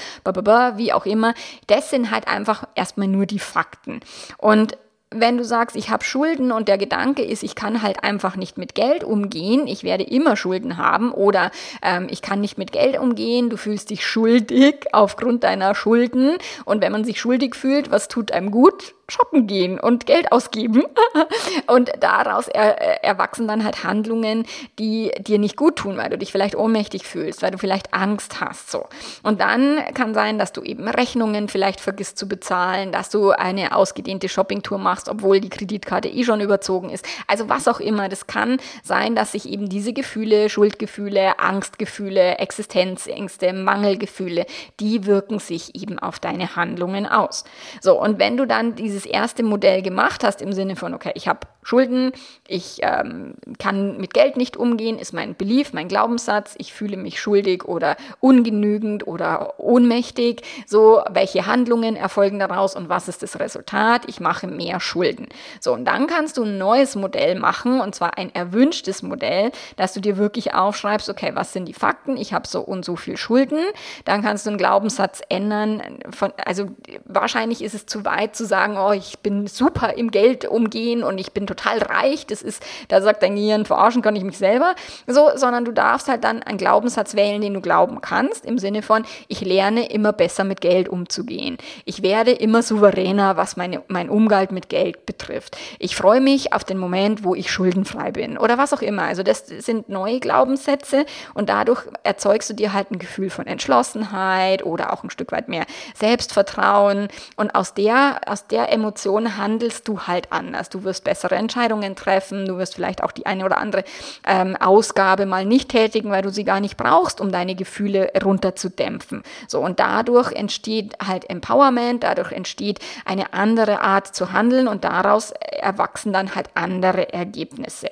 wie 0.75 0.93
auch 0.93 1.05
immer. 1.05 1.33
Das 1.67 1.89
sind 1.89 2.11
halt 2.11 2.27
einfach 2.27 2.67
erstmal 2.75 3.07
nur 3.07 3.25
die 3.25 3.39
Fakten. 3.39 3.99
Und 4.37 4.77
wenn 5.15 5.37
du 5.37 5.45
sagst, 5.45 5.75
ich 5.75 5.89
habe 5.89 6.03
Schulden 6.03 6.51
und 6.51 6.67
der 6.67 6.77
Gedanke 6.77 7.23
ist, 7.23 7.43
ich 7.43 7.55
kann 7.55 7.81
halt 7.81 8.03
einfach 8.03 8.35
nicht 8.35 8.57
mit 8.57 8.75
Geld 8.75 9.03
umgehen, 9.03 9.67
ich 9.67 9.83
werde 9.83 10.03
immer 10.03 10.35
Schulden 10.35 10.77
haben 10.77 11.11
oder 11.11 11.51
ähm, 11.81 12.07
ich 12.09 12.21
kann 12.21 12.41
nicht 12.41 12.57
mit 12.57 12.71
Geld 12.71 12.97
umgehen, 12.97 13.49
du 13.49 13.57
fühlst 13.57 13.89
dich 13.89 14.05
schuldig 14.05 14.85
aufgrund 14.91 15.43
deiner 15.43 15.75
Schulden 15.75 16.37
und 16.65 16.81
wenn 16.81 16.91
man 16.91 17.03
sich 17.03 17.19
schuldig 17.19 17.55
fühlt, 17.55 17.91
was 17.91 18.07
tut 18.07 18.31
einem 18.31 18.51
gut? 18.51 18.95
Shoppen 19.09 19.47
gehen 19.47 19.79
und 19.79 20.05
Geld 20.05 20.31
ausgeben. 20.31 20.83
und 21.67 21.91
daraus 21.99 22.47
er, 22.47 23.03
erwachsen 23.03 23.47
dann 23.47 23.63
halt 23.63 23.83
Handlungen, 23.83 24.45
die 24.79 25.11
dir 25.19 25.39
nicht 25.39 25.57
gut 25.57 25.77
tun, 25.77 25.97
weil 25.97 26.09
du 26.09 26.17
dich 26.17 26.31
vielleicht 26.31 26.55
ohnmächtig 26.55 27.05
fühlst, 27.05 27.41
weil 27.41 27.51
du 27.51 27.57
vielleicht 27.57 27.93
Angst 27.93 28.39
hast, 28.39 28.71
so. 28.71 28.85
Und 29.21 29.41
dann 29.41 29.79
kann 29.93 30.13
sein, 30.13 30.37
dass 30.37 30.53
du 30.53 30.61
eben 30.61 30.87
Rechnungen 30.87 31.49
vielleicht 31.49 31.81
vergisst 31.81 32.17
zu 32.17 32.27
bezahlen, 32.27 32.91
dass 32.91 33.09
du 33.09 33.31
eine 33.31 33.75
ausgedehnte 33.75 34.29
Shoppingtour 34.29 34.77
machst, 34.77 35.09
obwohl 35.09 35.39
die 35.39 35.49
Kreditkarte 35.49 36.07
eh 36.07 36.23
schon 36.23 36.41
überzogen 36.41 36.89
ist. 36.89 37.05
Also 37.27 37.49
was 37.49 37.67
auch 37.67 37.79
immer. 37.79 38.09
Das 38.09 38.27
kann 38.27 38.57
sein, 38.83 39.15
dass 39.15 39.33
sich 39.33 39.47
eben 39.49 39.69
diese 39.69 39.93
Gefühle, 39.93 40.49
Schuldgefühle, 40.49 41.39
Angstgefühle, 41.39 42.37
Existenzängste, 42.37 43.53
Mangelgefühle, 43.53 44.45
die 44.79 45.05
wirken 45.05 45.39
sich 45.39 45.75
eben 45.75 45.99
auf 45.99 46.19
deine 46.19 46.55
Handlungen 46.55 47.05
aus. 47.05 47.43
So, 47.81 48.01
und 48.01 48.19
wenn 48.19 48.37
du 48.37 48.45
dann 48.45 48.75
dieses 48.93 49.05
erste 49.05 49.43
Modell 49.43 49.81
gemacht 49.81 50.23
hast 50.23 50.41
im 50.41 50.53
Sinne 50.53 50.75
von, 50.75 50.93
okay, 50.93 51.11
ich 51.15 51.27
habe 51.27 51.41
Schulden, 51.63 52.11
ich 52.47 52.79
ähm, 52.81 53.35
kann 53.59 53.97
mit 53.97 54.13
Geld 54.13 54.37
nicht 54.37 54.57
umgehen, 54.57 54.99
ist 54.99 55.13
mein 55.13 55.35
Belief, 55.35 55.73
mein 55.73 55.87
Glaubenssatz, 55.87 56.55
ich 56.57 56.73
fühle 56.73 56.97
mich 56.97 57.19
schuldig 57.21 57.65
oder 57.65 57.95
ungenügend 58.19 59.07
oder 59.07 59.59
ohnmächtig. 59.59 60.41
So, 60.67 61.01
welche 61.09 61.45
Handlungen 61.45 61.95
erfolgen 61.95 62.39
daraus 62.39 62.75
und 62.75 62.89
was 62.89 63.07
ist 63.07 63.23
das 63.23 63.39
Resultat? 63.39 64.03
Ich 64.07 64.19
mache 64.19 64.47
mehr 64.47 64.79
Schulden. 64.79 65.27
So, 65.59 65.73
und 65.73 65.85
dann 65.85 66.07
kannst 66.07 66.37
du 66.37 66.43
ein 66.43 66.57
neues 66.57 66.95
Modell 66.95 67.39
machen 67.39 67.79
und 67.79 67.95
zwar 67.95 68.17
ein 68.17 68.33
erwünschtes 68.33 69.01
Modell, 69.01 69.51
dass 69.75 69.93
du 69.93 70.01
dir 70.01 70.17
wirklich 70.17 70.53
aufschreibst, 70.53 71.09
okay, 71.09 71.31
was 71.33 71.53
sind 71.53 71.65
die 71.67 71.73
Fakten? 71.73 72.17
Ich 72.17 72.33
habe 72.33 72.47
so 72.47 72.61
und 72.61 72.85
so 72.85 72.95
viel 72.95 73.17
Schulden. 73.17 73.59
Dann 74.05 74.21
kannst 74.21 74.45
du 74.45 74.49
einen 74.49 74.57
Glaubenssatz 74.57 75.21
ändern. 75.29 75.81
Von, 76.11 76.33
also 76.43 76.67
wahrscheinlich 77.05 77.63
ist 77.63 77.73
es 77.73 77.85
zu 77.85 78.05
weit 78.05 78.35
zu 78.35 78.45
sagen, 78.45 78.77
oh, 78.77 78.91
ich 78.91 79.19
bin 79.19 79.47
super 79.47 79.93
im 79.93 80.11
Geld 80.11 80.45
umgehen 80.45 81.03
und 81.03 81.17
ich 81.17 81.31
bin 81.31 81.45
total 81.55 81.79
reich, 81.79 82.25
das 82.27 82.41
ist, 82.41 82.63
da 82.87 83.01
sagt 83.01 83.23
dein 83.23 83.35
Gehirn, 83.35 83.65
verarschen 83.65 84.01
kann 84.01 84.15
ich 84.15 84.23
mich 84.23 84.37
selber, 84.37 84.75
so, 85.07 85.29
sondern 85.35 85.65
du 85.65 85.71
darfst 85.71 86.07
halt 86.07 86.23
dann 86.23 86.43
einen 86.43 86.57
Glaubenssatz 86.57 87.15
wählen, 87.15 87.41
den 87.41 87.53
du 87.53 87.61
glauben 87.61 88.01
kannst, 88.01 88.45
im 88.45 88.57
Sinne 88.57 88.81
von, 88.81 89.03
ich 89.27 89.41
lerne 89.41 89.89
immer 89.89 90.13
besser 90.13 90.43
mit 90.43 90.61
Geld 90.61 90.89
umzugehen. 90.89 91.57
Ich 91.85 92.01
werde 92.01 92.31
immer 92.31 92.61
souveräner, 92.61 93.37
was 93.37 93.55
meine, 93.57 93.81
mein 93.87 94.09
Umgang 94.09 94.33
mit 94.51 94.69
Geld 94.69 95.05
betrifft. 95.05 95.57
Ich 95.79 95.95
freue 95.95 96.19
mich 96.19 96.53
auf 96.53 96.63
den 96.63 96.77
Moment, 96.77 97.23
wo 97.23 97.35
ich 97.35 97.51
schuldenfrei 97.51 98.11
bin 98.11 98.37
oder 98.37 98.57
was 98.57 98.73
auch 98.73 98.81
immer. 98.81 99.03
Also 99.03 99.23
das 99.23 99.45
sind 99.47 99.89
neue 99.89 100.19
Glaubenssätze 100.19 101.05
und 101.33 101.49
dadurch 101.49 101.83
erzeugst 102.03 102.49
du 102.49 102.53
dir 102.53 102.73
halt 102.73 102.91
ein 102.91 102.99
Gefühl 102.99 103.29
von 103.29 103.45
Entschlossenheit 103.47 104.65
oder 104.65 104.91
auch 104.91 105.03
ein 105.03 105.09
Stück 105.09 105.31
weit 105.31 105.49
mehr 105.49 105.65
Selbstvertrauen 105.95 107.09
und 107.35 107.55
aus 107.55 107.73
der, 107.73 108.21
aus 108.25 108.47
der 108.47 108.71
Emotion 108.71 109.37
handelst 109.37 109.87
du 109.87 110.01
halt 110.01 110.31
anders. 110.31 110.69
Du 110.69 110.83
wirst 110.83 111.03
bessere 111.03 111.35
Entscheidungen 111.43 111.95
treffen. 111.95 112.45
Du 112.45 112.57
wirst 112.57 112.75
vielleicht 112.75 113.03
auch 113.03 113.11
die 113.11 113.25
eine 113.25 113.45
oder 113.45 113.57
andere 113.57 113.83
ähm, 114.25 114.55
Ausgabe 114.55 115.25
mal 115.25 115.45
nicht 115.45 115.69
tätigen, 115.69 116.09
weil 116.09 116.21
du 116.21 116.29
sie 116.29 116.43
gar 116.43 116.59
nicht 116.59 116.77
brauchst, 116.77 117.21
um 117.21 117.31
deine 117.31 117.55
Gefühle 117.55 118.11
runterzudämpfen. 118.23 119.23
So, 119.47 119.59
und 119.59 119.79
dadurch 119.79 120.31
entsteht 120.31 120.95
halt 121.05 121.29
Empowerment, 121.29 122.03
dadurch 122.03 122.31
entsteht 122.31 122.79
eine 123.05 123.33
andere 123.33 123.81
Art 123.81 124.15
zu 124.15 124.33
handeln 124.33 124.67
und 124.67 124.83
daraus 124.83 125.31
erwachsen 125.31 126.13
dann 126.13 126.35
halt 126.35 126.49
andere 126.55 127.13
Ergebnisse. 127.13 127.89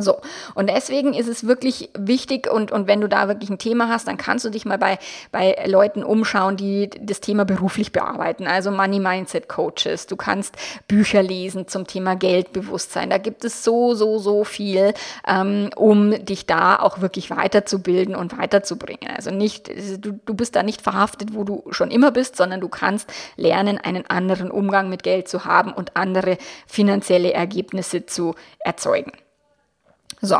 So, 0.00 0.20
und 0.54 0.70
deswegen 0.70 1.12
ist 1.12 1.26
es 1.26 1.46
wirklich 1.46 1.90
wichtig 1.98 2.48
und, 2.48 2.70
und 2.70 2.86
wenn 2.86 3.00
du 3.00 3.08
da 3.08 3.26
wirklich 3.26 3.50
ein 3.50 3.58
Thema 3.58 3.88
hast, 3.88 4.06
dann 4.06 4.16
kannst 4.16 4.44
du 4.44 4.50
dich 4.50 4.64
mal 4.64 4.78
bei, 4.78 4.98
bei 5.32 5.56
Leuten 5.66 6.04
umschauen, 6.04 6.56
die 6.56 6.88
das 7.00 7.20
Thema 7.20 7.44
beruflich 7.44 7.90
bearbeiten, 7.90 8.46
also 8.46 8.70
Money 8.70 9.00
Mindset 9.00 9.48
Coaches. 9.48 10.06
Du 10.06 10.14
kannst 10.14 10.54
Bücher 10.86 11.20
lesen 11.20 11.66
zum 11.66 11.86
Thema 11.88 12.14
Geldbewusstsein. 12.14 13.10
Da 13.10 13.18
gibt 13.18 13.44
es 13.44 13.64
so, 13.64 13.94
so, 13.94 14.18
so 14.18 14.44
viel, 14.44 14.94
ähm, 15.26 15.70
um 15.74 16.24
dich 16.24 16.46
da 16.46 16.76
auch 16.76 17.00
wirklich 17.00 17.30
weiterzubilden 17.30 18.14
und 18.14 18.38
weiterzubringen. 18.38 19.10
Also 19.16 19.32
nicht, 19.32 19.68
du, 19.98 20.12
du 20.12 20.34
bist 20.34 20.54
da 20.54 20.62
nicht 20.62 20.80
verhaftet, 20.80 21.34
wo 21.34 21.42
du 21.42 21.64
schon 21.70 21.90
immer 21.90 22.12
bist, 22.12 22.36
sondern 22.36 22.60
du 22.60 22.68
kannst 22.68 23.12
lernen, 23.36 23.78
einen 23.78 24.08
anderen 24.08 24.52
Umgang 24.52 24.88
mit 24.88 25.02
Geld 25.02 25.26
zu 25.26 25.44
haben 25.44 25.72
und 25.72 25.96
andere 25.96 26.38
finanzielle 26.68 27.32
Ergebnisse 27.32 28.06
zu 28.06 28.36
erzeugen. 28.60 29.12
So. 30.20 30.36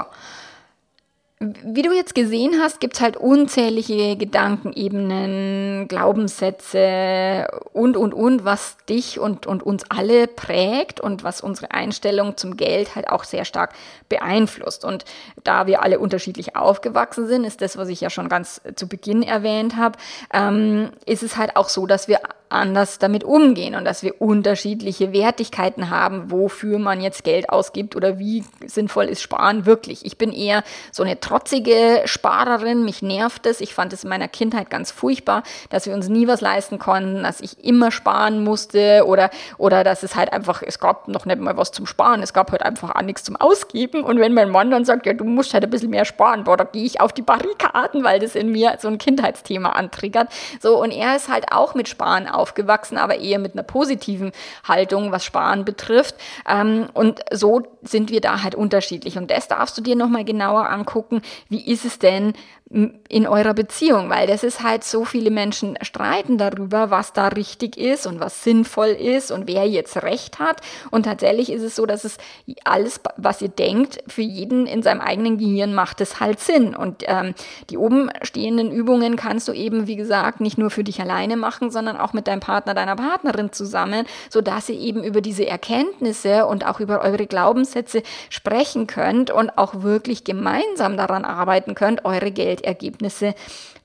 Wie 1.41 1.83
du 1.83 1.93
jetzt 1.93 2.17
gesehen 2.17 2.61
hast, 2.61 2.81
gibt 2.81 2.97
es 2.97 3.01
halt 3.01 3.17
unzählige 3.17 4.17
Gedankenebenen, 4.17 5.87
Glaubenssätze 5.87 7.47
und, 7.73 7.97
und, 7.97 8.13
und, 8.13 8.45
was 8.45 8.77
dich 8.89 9.21
und, 9.21 9.47
und 9.47 9.63
uns 9.63 9.85
alle 9.89 10.27
prägt 10.27 11.01
und 11.01 11.23
was 11.23 11.41
unsere 11.41 11.71
Einstellung 11.71 12.37
zum 12.37 12.57
Geld 12.57 12.97
halt 12.97 13.09
auch 13.09 13.23
sehr 13.23 13.45
stark 13.45 13.73
beeinflusst. 14.09 14.85
Und 14.85 15.05
da 15.45 15.69
wir 15.69 15.85
alle 15.85 16.01
unterschiedlich 16.01 16.57
aufgewachsen 16.57 17.29
sind, 17.29 17.45
ist 17.45 17.61
das, 17.61 17.77
was 17.77 17.89
ich 17.89 18.01
ja 18.01 18.11
schon 18.11 18.29
ganz 18.29 18.61
zu 18.75 18.89
Beginn 18.89 19.23
erwähnt 19.23 19.77
habe, 19.77 19.97
ähm, 20.33 20.91
ist 21.07 21.23
es 21.23 21.37
halt 21.37 21.55
auch 21.55 21.69
so, 21.69 21.87
dass 21.87 22.09
wir 22.09 22.19
anders 22.51 22.99
damit 22.99 23.25
umgehen 23.25 23.75
und 23.75 23.85
dass 23.85 24.03
wir 24.03 24.21
unterschiedliche 24.21 25.13
Wertigkeiten 25.13 25.91
haben, 25.91 26.31
wofür 26.31 26.79
man 26.79 27.01
jetzt 27.01 27.25
Geld 27.25 27.51
ausgibt 27.51 27.97
oder 27.97 28.19
wie 28.19 28.45
sinnvoll 28.67 29.07
ist 29.07 29.23
Sparen 29.23 29.67
wirklich. 29.67 30.05
Ich 30.05 30.19
bin 30.19 30.33
eher 30.33 30.63
so 30.93 31.03
eine 31.03 31.21
trotzige 31.21 32.03
Sparerin, 32.05 32.85
mich 32.85 33.03
nervt 33.03 33.47
es. 33.47 33.61
Ich 33.61 33.75
fand 33.75 33.93
es 33.93 34.05
in 34.05 34.11
meiner 34.11 34.29
Kindheit 34.29 34.71
ganz 34.71 34.91
furchtbar, 34.91 35.43
dass 35.71 35.87
wir 35.87 35.95
uns 35.95 36.09
nie 36.09 36.27
was 36.27 36.41
leisten 36.41 36.79
konnten, 36.79 37.23
dass 37.23 37.41
ich 37.41 37.65
immer 37.65 37.91
sparen 37.91 38.43
musste 38.45 39.05
oder, 39.07 39.31
oder 39.59 39.85
dass 39.85 40.03
es 40.03 40.17
halt 40.17 40.33
einfach, 40.33 40.63
es 40.63 40.79
gab 40.79 41.09
noch 41.09 41.27
nicht 41.27 41.41
mal 41.41 41.57
was 41.57 41.73
zum 41.73 41.87
Sparen, 41.87 42.23
es 42.23 42.33
gab 42.33 42.51
halt 42.53 42.63
einfach 42.63 42.95
auch 42.95 43.03
nichts 43.03 43.25
zum 43.25 43.37
Ausgeben. 43.37 44.05
Und 44.05 44.19
wenn 44.19 44.35
mein 44.35 44.51
Mann 44.51 44.71
dann 44.71 44.85
sagt, 44.85 45.07
ja, 45.07 45.13
du 45.13 45.25
musst 45.25 45.55
halt 45.55 45.65
ein 45.65 45.71
bisschen 45.71 45.91
mehr 45.91 46.05
sparen, 46.05 46.45
boah, 46.45 46.57
da 46.57 46.65
gehe 46.65 46.85
ich 46.85 47.01
auf 47.01 47.13
die 47.13 47.23
Barrikaden, 47.23 48.05
weil 48.05 48.21
das 48.21 48.35
in 48.35 48.51
mir 48.51 48.77
so 48.81 48.89
ein 48.89 48.99
Kindheitsthema 48.99 49.71
antriggert. 49.71 50.29
So, 50.61 50.81
und 50.81 50.91
er 50.91 51.17
ist 51.17 51.29
halt 51.29 51.53
auch 51.53 51.75
mit 51.75 51.89
Sparen 51.89 52.29
aufgewachsen, 52.39 52.97
aber 52.97 53.19
eher 53.19 53.39
mit 53.39 53.53
einer 53.53 53.63
positiven 53.63 54.33
Haltung, 54.67 55.13
was 55.13 55.25
Sparen 55.25 55.65
betrifft. 55.65 56.15
Ähm, 56.49 56.89
und 56.95 57.21
so 57.33 57.63
sind 57.83 58.11
wir 58.11 58.21
da 58.21 58.43
halt 58.43 58.55
unterschiedlich. 58.55 59.19
Und 59.19 59.31
das 59.31 59.49
darfst 59.49 59.77
du 59.77 59.83
dir 59.83 59.97
nochmal 59.97 60.25
genauer 60.25 60.69
angucken. 60.71 61.23
Wie 61.49 61.71
ist 61.71 61.85
es 61.85 61.99
denn 61.99 62.35
in 62.71 63.27
eurer 63.27 63.55
Beziehung, 63.55 64.11
weil 64.11 64.27
das 64.27 64.43
ist 64.43 64.63
halt 64.63 64.85
so 64.85 65.07
viele 65.07 65.31
Menschen 65.31 65.79
streiten 65.81 66.37
darüber, 66.37 66.91
was 66.91 67.15
da 67.15 67.29
richtig 67.29 67.79
ist 67.79 68.07
und 68.07 68.21
was 68.21 68.45
sinnvoll 68.45 68.89
ist 68.89 69.31
und 69.31 69.49
wer 69.49 69.67
jetzt 69.67 70.03
recht 70.03 70.39
hat. 70.39 70.61
Und 70.91 71.05
tatsächlich 71.05 71.51
ist 71.51 71.63
es 71.63 71.77
so, 71.77 71.87
dass 71.87 72.05
es 72.05 72.19
alles, 72.65 73.01
was 73.17 73.41
ihr 73.41 73.49
denkt, 73.49 74.01
für 74.07 74.21
jeden 74.21 74.67
in 74.67 74.83
seinem 74.83 75.01
eigenen 75.01 75.39
Gehirn 75.39 75.73
macht 75.73 76.03
es 76.03 76.21
halt 76.21 76.41
Sinn. 76.41 76.77
Und 76.77 77.05
ähm, 77.07 77.35
die 77.71 77.79
oben 77.79 78.11
stehenden 78.21 78.71
Übungen 78.71 79.17
kannst 79.17 79.49
du 79.49 79.53
eben, 79.53 79.87
wie 79.87 79.97
gesagt, 79.97 80.43
nicht 80.43 80.59
nur 80.59 80.69
für 80.69 80.85
dich 80.85 81.01
alleine 81.01 81.39
machen, 81.39 81.71
sondern 81.71 81.97
auch 81.97 82.13
mit 82.13 82.27
deinem 82.27 82.41
Partner, 82.41 82.75
deiner 82.75 82.97
Partnerin 82.97 83.51
zusammen, 83.51 84.05
so 84.29 84.43
dass 84.43 84.69
ihr 84.69 84.79
eben 84.79 85.03
über 85.03 85.23
diese 85.23 85.47
Erkenntnisse 85.47 86.45
und 86.45 86.67
auch 86.67 86.81
über 86.81 87.01
eure 87.01 87.27
Glaubenssätze 87.27 88.03
sprechen 88.29 88.87
könnt 88.87 89.31
und 89.31 89.57
auch 89.57 89.83
wirklich 89.83 90.25
gemeinsam 90.25 90.99
daran 90.99 91.25
arbeiten 91.25 91.75
könnt, 91.75 92.05
eure 92.05 92.31
Geld 92.31 92.58
Ergebnisse 92.65 93.35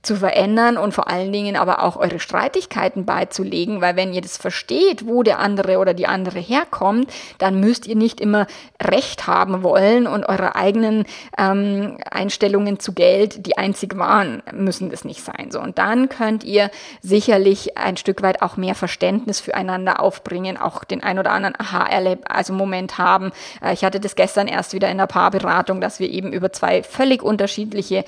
zu 0.03 0.17
verändern 0.17 0.77
und 0.77 0.93
vor 0.93 1.09
allen 1.09 1.31
Dingen 1.31 1.55
aber 1.55 1.81
auch 1.81 1.95
eure 1.95 2.19
Streitigkeiten 2.19 3.05
beizulegen, 3.05 3.79
weil 3.79 3.95
wenn 3.95 4.13
ihr 4.13 4.21
das 4.21 4.37
versteht, 4.37 5.07
wo 5.07 5.23
der 5.23 5.39
andere 5.39 5.77
oder 5.77 5.93
die 5.93 6.07
andere 6.07 6.39
herkommt, 6.39 7.09
dann 7.37 7.61
müsst 7.61 7.87
ihr 7.87 7.95
nicht 7.95 8.19
immer 8.19 8.45
Recht 8.81 9.27
haben 9.27 9.63
wollen 9.63 10.05
und 10.05 10.25
eure 10.25 10.55
eigenen 10.55 11.05
ähm, 11.37 11.97
Einstellungen 12.11 12.79
zu 12.79 12.91
Geld 12.93 13.47
die 13.47 13.57
einzig 13.57 13.97
waren, 13.97 14.43
müssen 14.51 14.89
das 14.89 15.05
nicht 15.05 15.23
sein. 15.23 15.51
So 15.51 15.61
und 15.61 15.77
dann 15.77 16.09
könnt 16.09 16.43
ihr 16.43 16.69
sicherlich 17.01 17.77
ein 17.77 17.95
Stück 17.95 18.21
weit 18.21 18.41
auch 18.41 18.57
mehr 18.57 18.75
Verständnis 18.75 19.39
füreinander 19.39 20.01
aufbringen, 20.01 20.57
auch 20.57 20.83
den 20.83 21.01
ein 21.01 21.17
oder 21.17 21.31
anderen 21.31 21.55
Aha 21.57 21.87
also 22.25 22.53
Moment 22.53 22.97
haben. 22.97 23.31
Äh, 23.63 23.73
ich 23.73 23.85
hatte 23.85 24.01
das 24.01 24.15
gestern 24.15 24.47
erst 24.47 24.73
wieder 24.73 24.89
in 24.89 24.97
der 24.97 25.07
Paarberatung, 25.07 25.79
dass 25.79 25.99
wir 26.01 26.09
eben 26.09 26.33
über 26.33 26.51
zwei 26.51 26.83
völlig 26.83 27.23
unterschiedliche 27.23 28.03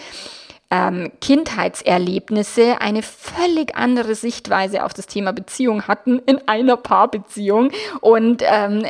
ähm, 0.71 1.11
Kindheitserlebnisse 1.21 2.81
eine 2.81 3.03
völlig 3.03 3.75
andere 3.75 4.15
Sichtweise 4.15 4.83
auf 4.83 4.93
das 4.93 5.07
Thema 5.07 5.31
Beziehung 5.31 5.83
hatten 5.83 6.19
in 6.25 6.47
einer 6.47 6.75
Paarbeziehung 6.75 7.71
und 8.01 8.41
ähm, 8.43 8.83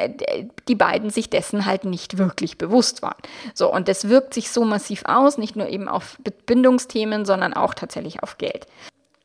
die 0.67 0.75
beiden 0.75 1.09
sich 1.09 1.29
dessen 1.29 1.65
halt 1.65 1.83
nicht 1.83 2.17
wirklich 2.17 2.57
bewusst 2.57 3.01
waren. 3.01 3.17
So, 3.53 3.71
und 3.71 3.88
das 3.88 4.07
wirkt 4.07 4.33
sich 4.33 4.49
so 4.51 4.63
massiv 4.63 5.03
aus, 5.05 5.38
nicht 5.38 5.55
nur 5.55 5.67
eben 5.67 5.88
auf 5.88 6.17
Bindungsthemen, 6.45 7.25
sondern 7.25 7.53
auch 7.53 7.73
tatsächlich 7.73 8.23
auf 8.23 8.38
Geld. 8.38 8.67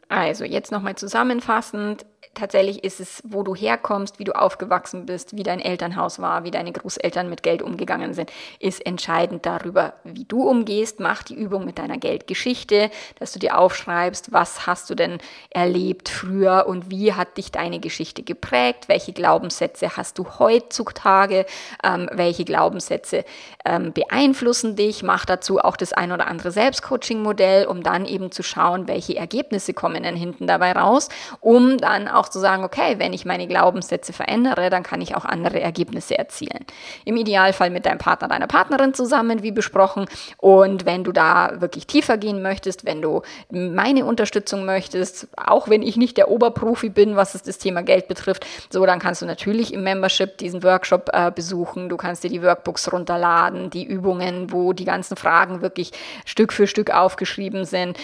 Also 0.09 0.45
jetzt 0.45 0.73
nochmal 0.73 0.97
zusammenfassend, 0.97 2.05
tatsächlich 2.35 2.85
ist 2.85 3.01
es, 3.01 3.23
wo 3.25 3.43
du 3.43 3.55
herkommst, 3.55 4.19
wie 4.19 4.25
du 4.25 4.37
aufgewachsen 4.37 5.07
bist, 5.07 5.37
wie 5.37 5.43
dein 5.43 5.61
Elternhaus 5.61 6.21
war, 6.21 6.45
wie 6.45 6.51
deine 6.51 6.73
Großeltern 6.73 7.29
mit 7.29 7.43
Geld 7.43 7.63
umgegangen 7.63 8.15
sind, 8.15 8.31
ist 8.59 8.85
entscheidend 8.87 9.47
darüber, 9.47 9.95
wie 10.05 10.25
du 10.25 10.49
umgehst. 10.49 11.01
Mach 11.01 11.23
die 11.23 11.35
Übung 11.35 11.65
mit 11.65 11.79
deiner 11.79 11.99
Geldgeschichte, 11.99 12.91
dass 13.19 13.33
du 13.33 13.39
dir 13.39 13.59
aufschreibst, 13.59 14.33
was 14.33 14.67
hast 14.67 14.91
du 14.91 14.95
denn 14.95 15.19
erlebt 15.51 16.09
früher 16.09 16.67
und 16.69 16.91
wie 16.91 17.15
hat 17.15 17.37
dich 17.37 17.53
deine 17.53 17.81
Geschichte 17.81 18.23
geprägt, 18.23 18.89
welche 18.89 19.13
Glaubenssätze 19.13 19.97
hast 19.97 20.19
du 20.19 20.27
heutzutage, 20.39 21.47
ähm, 21.83 22.09
welche 22.13 22.45
Glaubenssätze 22.45 23.25
ähm, 23.65 23.93
beeinflussen 23.93 24.77
dich. 24.77 25.03
Mach 25.03 25.25
dazu 25.25 25.59
auch 25.59 25.77
das 25.77 25.93
ein 25.93 26.13
oder 26.13 26.27
andere 26.27 26.51
Selbstcoaching-Modell, 26.51 27.67
um 27.67 27.83
dann 27.83 28.07
eben 28.07 28.31
zu 28.31 28.43
schauen, 28.43 28.89
welche 28.89 29.17
Ergebnisse 29.17 29.75
kommen 29.75 30.03
dann 30.03 30.17
hinten 30.17 30.47
dabei 30.47 30.73
raus, 30.73 31.09
um 31.41 31.79
dann 31.79 32.10
auch 32.11 32.29
zu 32.29 32.39
sagen, 32.39 32.65
okay, 32.65 32.97
wenn 32.99 33.13
ich 33.13 33.25
meine 33.25 33.47
Glaubenssätze 33.47 34.13
verändere, 34.13 34.71
dann 34.71 34.83
kann 34.83 35.01
ich 35.01 35.17
auch 35.17 35.25
andere 35.25 35.61
Ergebnisse 35.61 36.19
erzielen. 36.19 36.65
Im 37.05 37.17
Idealfall 37.17 37.71
mit 37.71 37.87
deinem 37.87 37.99
Partner, 37.99 38.29
deiner 38.29 38.47
Partnerin 38.47 38.95
zusammen, 38.95 39.43
wie 39.43 39.53
besprochen. 39.53 40.07
Und 40.39 40.87
wenn 40.87 41.05
du 41.05 41.13
da 41.13 41.61
wirklich 41.61 41.87
tiefer 41.87 42.19
gehen 42.19 42.43
möchtest, 42.43 42.85
wenn 42.85 43.03
du 43.03 43.23
meine 43.51 44.05
Unterstützung 44.05 44.65
möchtest, 44.65 45.29
auch 45.37 45.69
wenn 45.69 45.83
ich 45.83 45.97
nicht 45.97 46.17
der 46.17 46.31
Oberprofi 46.31 46.89
bin, 46.89 47.17
was 47.17 47.35
es 47.35 47.43
das 47.43 47.59
Thema 47.59 47.83
Geld 47.83 48.09
betrifft, 48.09 48.47
so 48.71 48.85
dann 48.87 48.99
kannst 48.99 49.23
du 49.23 49.27
natürlich 49.27 49.73
im 49.73 49.83
Membership 49.83 50.39
diesen 50.39 50.63
Workshop 50.63 51.11
äh, 51.13 51.31
besuchen. 51.31 51.89
Du 51.89 51.97
kannst 51.97 52.25
dir 52.25 52.31
die 52.31 52.43
Workbooks 52.43 52.93
runterladen, 52.93 53.71
die 53.71 53.85
Übungen, 53.85 54.53
wo 54.53 54.73
die 54.73 54.85
ganzen 54.85 55.17
Fragen 55.17 55.63
wirklich 55.63 55.93
Stück 56.25 56.53
für 56.53 56.67
Stück 56.67 56.91
aufgeschrieben 56.91 57.65
sind. 57.65 57.99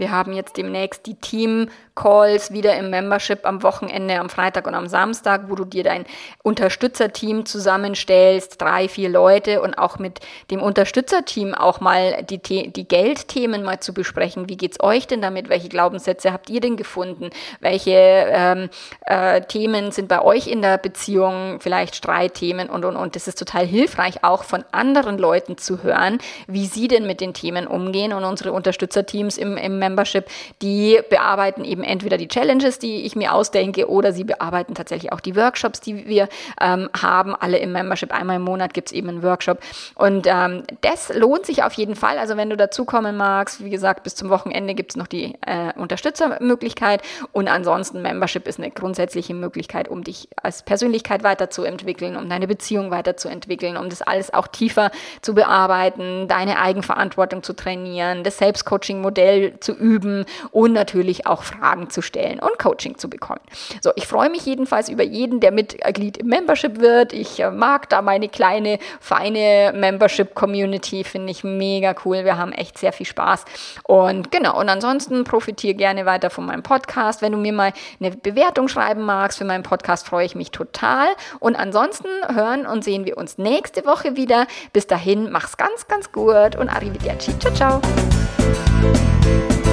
Wir 0.00 0.10
haben 0.10 0.32
jetzt 0.32 0.56
demnächst 0.56 1.06
die 1.06 1.14
Team 1.14 1.68
Calls 1.94 2.52
wieder 2.52 2.76
im 2.76 2.88
Membership 2.88 3.44
am 3.44 3.62
Wochenende, 3.62 4.18
am 4.18 4.30
Freitag 4.30 4.66
und 4.66 4.74
am 4.74 4.86
Samstag, 4.86 5.42
wo 5.48 5.54
du 5.54 5.66
dir 5.66 5.84
dein 5.84 6.06
Unterstützerteam 6.42 7.44
zusammenstellst, 7.44 8.60
drei, 8.60 8.88
vier 8.88 9.10
Leute 9.10 9.60
und 9.60 9.76
auch 9.76 9.98
mit 9.98 10.20
dem 10.50 10.62
Unterstützerteam 10.62 11.54
auch 11.54 11.80
mal 11.80 12.22
die, 12.22 12.38
die 12.72 12.88
Geldthemen 12.88 13.62
mal 13.62 13.80
zu 13.80 13.92
besprechen. 13.92 14.48
Wie 14.48 14.56
geht's 14.56 14.80
euch 14.80 15.06
denn 15.08 15.20
damit? 15.20 15.50
Welche 15.50 15.68
Glaubenssätze 15.68 16.32
habt 16.32 16.48
ihr 16.48 16.60
denn 16.60 16.78
gefunden? 16.78 17.30
Welche 17.60 17.90
ähm, 17.92 18.70
äh, 19.04 19.42
Themen 19.42 19.92
sind 19.92 20.08
bei 20.08 20.22
euch 20.22 20.46
in 20.46 20.62
der 20.62 20.78
Beziehung? 20.78 21.58
Vielleicht 21.60 21.96
Streitthemen 21.96 22.70
und 22.70 22.86
und 22.86 22.96
und. 22.96 23.14
Das 23.14 23.28
ist 23.28 23.38
total 23.38 23.66
hilfreich, 23.66 24.24
auch 24.24 24.44
von 24.44 24.64
anderen 24.72 25.18
Leuten 25.18 25.58
zu 25.58 25.82
hören, 25.82 26.18
wie 26.46 26.64
sie 26.64 26.88
denn 26.88 27.06
mit 27.06 27.20
den 27.20 27.34
Themen 27.34 27.66
umgehen. 27.66 28.14
Und 28.14 28.24
unsere 28.24 28.52
Unterstützerteams 28.52 29.36
im, 29.36 29.58
im 29.58 29.78
Membership, 29.78 29.89
die 30.62 31.00
bearbeiten 31.08 31.64
eben 31.64 31.82
entweder 31.82 32.16
die 32.16 32.28
Challenges, 32.28 32.78
die 32.78 33.02
ich 33.02 33.16
mir 33.16 33.32
ausdenke, 33.32 33.88
oder 33.88 34.12
sie 34.12 34.24
bearbeiten 34.24 34.74
tatsächlich 34.74 35.12
auch 35.12 35.20
die 35.20 35.36
Workshops, 35.36 35.80
die 35.80 36.06
wir 36.06 36.28
ähm, 36.60 36.88
haben. 37.00 37.34
Alle 37.34 37.58
im 37.58 37.72
Membership 37.72 38.12
einmal 38.12 38.36
im 38.36 38.42
Monat 38.42 38.74
gibt 38.74 38.88
es 38.88 38.92
eben 38.92 39.08
einen 39.08 39.22
Workshop. 39.22 39.60
Und 39.94 40.26
ähm, 40.26 40.64
das 40.80 41.12
lohnt 41.14 41.46
sich 41.46 41.62
auf 41.62 41.72
jeden 41.74 41.96
Fall. 41.96 42.18
Also 42.18 42.36
wenn 42.36 42.50
du 42.50 42.56
dazukommen 42.56 43.16
magst, 43.16 43.64
wie 43.64 43.70
gesagt, 43.70 44.02
bis 44.02 44.14
zum 44.14 44.30
Wochenende 44.30 44.74
gibt 44.74 44.92
es 44.92 44.96
noch 44.96 45.06
die 45.06 45.34
äh, 45.46 45.72
Unterstützermöglichkeit. 45.76 47.02
Und 47.32 47.48
ansonsten 47.48 48.02
Membership 48.02 48.46
ist 48.46 48.58
eine 48.58 48.70
grundsätzliche 48.70 49.34
Möglichkeit, 49.34 49.88
um 49.88 50.04
dich 50.04 50.28
als 50.42 50.62
Persönlichkeit 50.62 51.22
weiterzuentwickeln, 51.22 52.16
um 52.16 52.28
deine 52.28 52.46
Beziehung 52.46 52.90
weiterzuentwickeln, 52.90 53.76
um 53.76 53.88
das 53.88 54.02
alles 54.02 54.32
auch 54.32 54.46
tiefer 54.46 54.90
zu 55.22 55.34
bearbeiten, 55.34 56.28
deine 56.28 56.58
Eigenverantwortung 56.60 57.42
zu 57.42 57.54
trainieren, 57.54 58.24
das 58.24 58.38
Selbstcoaching-Modell 58.38 59.60
zu 59.60 59.69
üben 59.74 60.24
und 60.50 60.72
natürlich 60.72 61.26
auch 61.26 61.42
Fragen 61.42 61.80
Fragen 61.80 61.90
zu 61.90 62.02
stellen 62.02 62.40
und 62.40 62.58
Coaching 62.58 62.98
zu 62.98 63.08
bekommen. 63.08 63.40
So, 63.80 63.92
ich 63.94 64.06
freue 64.06 64.30
mich 64.30 64.44
jedenfalls 64.44 64.88
über 64.88 65.02
jeden, 65.02 65.40
der 65.40 65.52
Mitglied 65.52 66.16
im 66.16 66.26
Membership 66.26 66.80
wird. 66.80 67.12
Ich 67.12 67.40
äh, 67.40 67.50
mag 67.50 67.88
da 67.88 68.02
meine 68.02 68.28
kleine, 68.28 68.78
feine 69.00 69.72
Membership-Community, 69.74 71.04
finde 71.04 71.30
ich 71.30 71.44
mega 71.44 71.94
cool. 72.04 72.24
Wir 72.24 72.38
haben 72.38 72.52
echt 72.52 72.78
sehr 72.78 72.92
viel 72.92 73.06
Spaß. 73.06 73.44
Und 73.84 74.30
genau, 74.30 74.58
und 74.58 74.68
ansonsten 74.68 75.24
profitiere 75.24 75.74
gerne 75.74 76.06
weiter 76.06 76.30
von 76.30 76.46
meinem 76.46 76.62
Podcast. 76.62 77.22
Wenn 77.22 77.32
du 77.32 77.38
mir 77.38 77.52
mal 77.52 77.72
eine 78.00 78.10
Bewertung 78.10 78.68
schreiben 78.68 79.02
magst 79.02 79.38
für 79.38 79.44
meinen 79.44 79.62
Podcast, 79.62 80.06
freue 80.06 80.26
ich 80.26 80.34
mich 80.34 80.50
total. 80.50 81.08
Und 81.38 81.56
ansonsten 81.56 82.08
hören 82.34 82.66
und 82.66 82.84
sehen 82.84 83.04
wir 83.04 83.16
uns 83.16 83.38
nächste 83.38 83.84
Woche 83.84 84.16
wieder. 84.16 84.46
Bis 84.72 84.86
dahin, 84.86 85.30
mach's 85.30 85.56
ganz, 85.56 85.86
ganz 85.88 86.10
gut 86.10 86.56
und 86.56 86.68
arrivederci. 86.68 87.38
Ciao, 87.38 87.54
ciao. 87.54 87.80
Ja, 89.22 89.28
alle 89.28 89.69